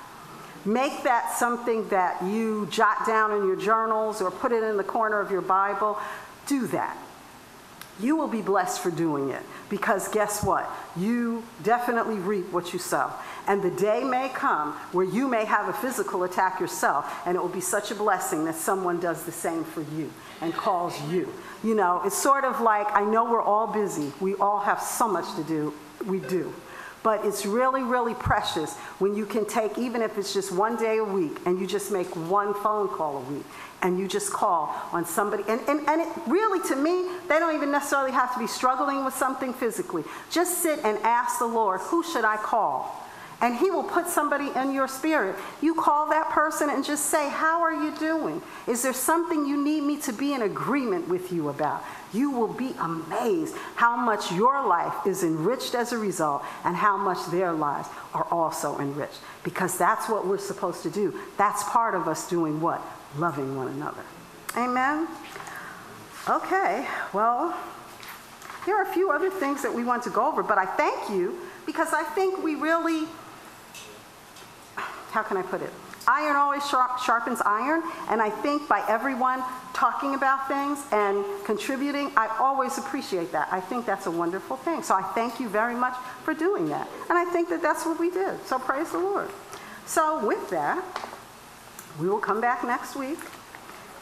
Make 0.63 1.03
that 1.03 1.36
something 1.38 1.88
that 1.89 2.23
you 2.23 2.67
jot 2.71 3.05
down 3.05 3.32
in 3.32 3.45
your 3.45 3.55
journals 3.55 4.21
or 4.21 4.32
put 4.32 4.51
it 4.51 4.63
in 4.63 4.78
the 4.78 4.84
corner 4.84 5.19
of 5.19 5.30
your 5.30 5.41
Bible. 5.41 5.99
Do 6.47 6.65
that. 6.67 6.97
You 8.00 8.16
will 8.18 8.28
be 8.28 8.41
blessed 8.41 8.82
for 8.82 8.91
doing 8.91 9.30
it 9.30 9.41
because 9.70 10.08
guess 10.10 10.43
what? 10.43 10.70
You 10.98 11.43
definitely 11.64 12.16
reap 12.16 12.52
what 12.52 12.74
you 12.74 12.80
sow. 12.80 13.12
And 13.48 13.62
the 13.62 13.72
day 13.72 14.04
may 14.04 14.30
come 14.30 14.74
where 14.91 15.06
you 15.06 15.28
may 15.28 15.46
have 15.46 15.70
a 15.70 15.74
physical 15.74 16.24
attack 16.24 16.60
yourself, 16.60 17.06
and 17.26 17.36
it 17.36 17.39
will 17.39 17.48
be 17.48 17.62
such 17.62 17.91
a 17.91 17.96
blessing 17.96 18.46
that 18.46 18.56
someone 18.56 19.00
does 19.00 19.24
the 19.24 19.32
same 19.32 19.64
for 19.64 19.82
you 19.82 20.12
and 20.41 20.54
calls 20.54 21.00
you. 21.10 21.32
You 21.64 21.76
know, 21.76 22.02
it's 22.04 22.18
sort 22.18 22.43
of 22.43 22.60
like 22.60 22.88
I 22.91 23.06
know 23.06 23.24
we're 23.26 23.41
all 23.41 23.68
busy, 23.68 24.12
we 24.20 24.36
all 24.36 24.60
have 24.60 24.82
so 24.82 25.08
much 25.08 25.34
to 25.36 25.43
do. 25.43 25.74
We 26.06 26.20
do. 26.20 26.54
But 27.06 27.24
it's 27.24 27.45
really, 27.45 27.84
really 27.84 28.16
precious 28.16 28.76
when 28.97 29.16
you 29.16 29.28
can 29.28 29.45
take, 29.45 29.78
even 29.78 30.01
if 30.01 30.18
it's 30.18 30.34
just 30.34 30.51
one 30.51 30.76
day 30.76 30.97
a 30.97 31.03
week, 31.03 31.38
and 31.45 31.60
you 31.60 31.68
just 31.68 31.91
make 31.91 32.08
one 32.16 32.56
phone 32.56 32.88
call 32.88 33.18
a 33.18 33.20
week 33.32 33.45
and 33.84 33.99
you 33.99 34.08
just 34.08 34.34
call 34.34 34.76
on 34.91 35.06
somebody. 35.06 35.43
And, 35.47 35.62
and, 35.68 35.88
and 35.88 36.01
it 36.01 36.08
really, 36.26 36.68
to 36.70 36.76
me, 36.76 37.08
they 37.30 37.38
don't 37.38 37.53
even 37.53 37.70
necessarily 37.72 38.12
have 38.12 38.34
to 38.34 38.39
be 38.39 38.47
struggling 38.47 39.06
with 39.06 39.14
something 39.14 39.53
physically. 39.53 40.03
Just 40.32 40.64
sit 40.64 40.80
and 40.84 40.97
ask 41.03 41.38
the 41.38 41.45
Lord, 41.45 41.80
who 41.82 42.01
should 42.01 42.26
I 42.26 42.38
call? 42.38 43.05
And 43.42 43.56
he 43.58 43.70
will 43.70 43.84
put 43.84 44.08
somebody 44.08 44.50
in 44.56 44.74
your 44.74 44.88
spirit. 44.88 45.36
You 45.62 45.76
call 45.76 46.10
that 46.10 46.30
person 46.30 46.70
and 46.70 46.86
just 46.86 47.08
say, 47.08 47.30
How 47.30 47.62
are 47.62 47.74
you 47.74 47.92
doing? 47.98 48.42
Is 48.68 48.82
there 48.82 48.94
something 48.94 49.46
you 49.46 49.62
need 49.62 49.82
me 49.82 49.98
to 50.02 50.14
be 50.14 50.34
in 50.34 50.42
agreement 50.42 51.08
with 51.10 51.32
you 51.32 51.50
about? 51.50 51.84
You 52.14 52.32
will 52.32 52.54
be 52.54 52.74
amazed 52.80 53.56
how 53.76 53.98
much 53.98 54.32
your 54.32 54.66
life 54.66 55.06
is 55.06 55.24
enriched 55.24 55.76
as 55.76 55.92
a 55.92 55.98
result 55.98 56.44
and 56.64 56.76
how 56.76 56.96
much 56.96 57.26
their 57.28 57.52
lives 57.52 57.90
are 58.14 58.26
also 58.32 58.80
enriched. 58.80 59.20
Because 59.44 59.78
that's 59.78 60.08
what 60.08 60.26
we're 60.26 60.38
supposed 60.38 60.82
to 60.84 60.90
do. 60.90 61.20
That's 61.38 61.64
part 61.64 61.94
of 61.94 62.08
us 62.08 62.30
doing 62.30 62.62
what? 62.62 62.82
Loving 63.18 63.58
one 63.58 63.68
another. 63.68 64.02
Amen? 64.56 65.08
Okay, 66.30 66.88
well, 67.14 67.56
there 68.66 68.76
are 68.78 68.90
a 68.90 68.94
few 68.94 69.12
other 69.12 69.30
things 69.30 69.62
that 69.62 69.74
we 69.74 69.84
want 69.84 70.04
to 70.04 70.10
go 70.10 70.26
over, 70.26 70.42
but 70.42 70.58
I 70.58 70.66
thank 70.66 71.10
you 71.10 71.38
because 71.66 71.94
I 71.94 72.04
think 72.04 72.44
we 72.44 72.56
really 72.56 73.08
how 75.16 75.24
can 75.24 75.38
I 75.38 75.43
put 75.43 75.61
it? 75.61 75.72
Iron 76.09 76.36
always 76.36 76.68
sharp, 76.68 76.99
sharpens 76.99 77.41
iron, 77.45 77.82
and 78.09 78.22
I 78.22 78.30
think 78.30 78.68
by 78.68 78.84
everyone 78.89 79.41
talking 79.74 80.13
about 80.13 80.49
things 80.49 80.84
and 80.91 81.24
contributing, 81.45 82.11
I 82.18 82.28
always 82.38 82.78
appreciate 82.78 83.32
that. 83.32 83.47
I 83.49 83.61
think 83.61 83.86
that's 83.86 84.07
a 84.07 84.11
wonderful 84.11 84.57
thing. 84.57 84.84
So 84.84 84.93
I 84.93 85.03
thank 85.16 85.39
you 85.39 85.47
very 85.47 85.74
much 85.74 85.95
for 86.26 86.34
doing 86.34 86.68
that. 86.68 86.89
And 87.09 87.18
I 87.18 87.24
think 87.32 87.47
that 87.47 87.61
that's 87.61 87.86
what 87.86 87.97
we 87.97 88.11
did. 88.11 88.45
So 88.45 88.59
praise 88.59 88.91
the 88.91 88.97
Lord. 88.97 89.30
So 89.86 90.26
with 90.28 90.49
that, 90.49 90.84
we 91.97 92.09
will 92.09 92.20
come 92.20 92.41
back 92.41 92.66
next 92.66 92.97
week 92.97 93.20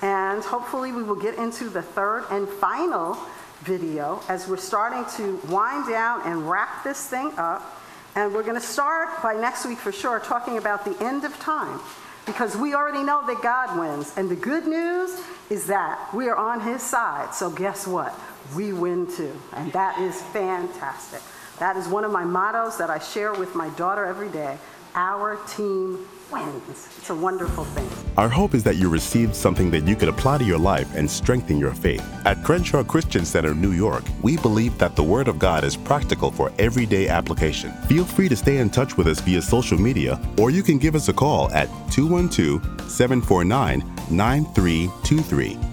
and 0.01 0.43
hopefully 0.43 0.91
we 0.91 1.03
will 1.03 1.21
get 1.21 1.35
into 1.35 1.69
the 1.69 1.83
third 1.83 2.25
and 2.31 2.49
final 2.49 3.19
video 3.61 4.19
as 4.27 4.47
we're 4.47 4.57
starting 4.57 5.05
to 5.17 5.39
wind 5.47 5.87
down 5.87 6.23
and 6.25 6.49
wrap 6.49 6.83
this 6.83 7.07
thing 7.07 7.31
up. 7.37 7.79
And 8.15 8.33
we're 8.33 8.43
going 8.43 8.59
to 8.59 8.65
start 8.65 9.23
by 9.23 9.33
next 9.33 9.65
week 9.65 9.79
for 9.79 9.91
sure 9.91 10.19
talking 10.19 10.57
about 10.57 10.85
the 10.85 10.95
end 11.03 11.23
of 11.23 11.37
time 11.39 11.79
because 12.25 12.55
we 12.55 12.75
already 12.75 13.03
know 13.03 13.25
that 13.25 13.41
God 13.41 13.77
wins. 13.77 14.13
And 14.15 14.29
the 14.29 14.35
good 14.35 14.67
news 14.67 15.19
is 15.49 15.65
that 15.67 16.13
we 16.13 16.29
are 16.29 16.35
on 16.35 16.61
his 16.61 16.81
side. 16.81 17.33
So 17.33 17.49
guess 17.49 17.87
what? 17.87 18.17
We 18.55 18.71
win 18.71 19.07
too. 19.07 19.33
And 19.53 19.71
that 19.73 19.99
is 19.99 20.21
fantastic. 20.21 21.21
That 21.59 21.75
is 21.75 21.87
one 21.87 22.03
of 22.03 22.11
my 22.11 22.23
mottos 22.23 22.77
that 22.77 22.89
I 22.89 22.99
share 22.99 23.33
with 23.33 23.55
my 23.55 23.69
daughter 23.69 24.05
every 24.05 24.29
day. 24.29 24.57
Our 24.95 25.37
team 25.47 26.05
It's 26.35 27.09
a 27.09 27.15
wonderful 27.15 27.65
thing. 27.65 27.87
Our 28.17 28.29
hope 28.29 28.53
is 28.53 28.63
that 28.63 28.77
you 28.77 28.89
received 28.89 29.35
something 29.35 29.69
that 29.71 29.87
you 29.87 29.95
could 29.95 30.09
apply 30.09 30.37
to 30.37 30.43
your 30.43 30.57
life 30.57 30.87
and 30.95 31.09
strengthen 31.09 31.57
your 31.59 31.73
faith. 31.73 32.03
At 32.25 32.43
Crenshaw 32.43 32.83
Christian 32.83 33.25
Center, 33.25 33.53
New 33.53 33.71
York, 33.71 34.03
we 34.21 34.37
believe 34.37 34.77
that 34.77 34.95
the 34.95 35.03
Word 35.03 35.27
of 35.27 35.37
God 35.37 35.63
is 35.63 35.75
practical 35.75 36.31
for 36.31 36.51
everyday 36.59 37.07
application. 37.07 37.71
Feel 37.87 38.05
free 38.05 38.29
to 38.29 38.35
stay 38.35 38.57
in 38.57 38.69
touch 38.69 38.97
with 38.97 39.07
us 39.07 39.19
via 39.19 39.41
social 39.41 39.77
media, 39.77 40.19
or 40.37 40.49
you 40.49 40.63
can 40.63 40.77
give 40.77 40.95
us 40.95 41.09
a 41.09 41.13
call 41.13 41.51
at 41.51 41.67
212 41.91 42.89
749 42.89 43.79
9323. 44.09 45.72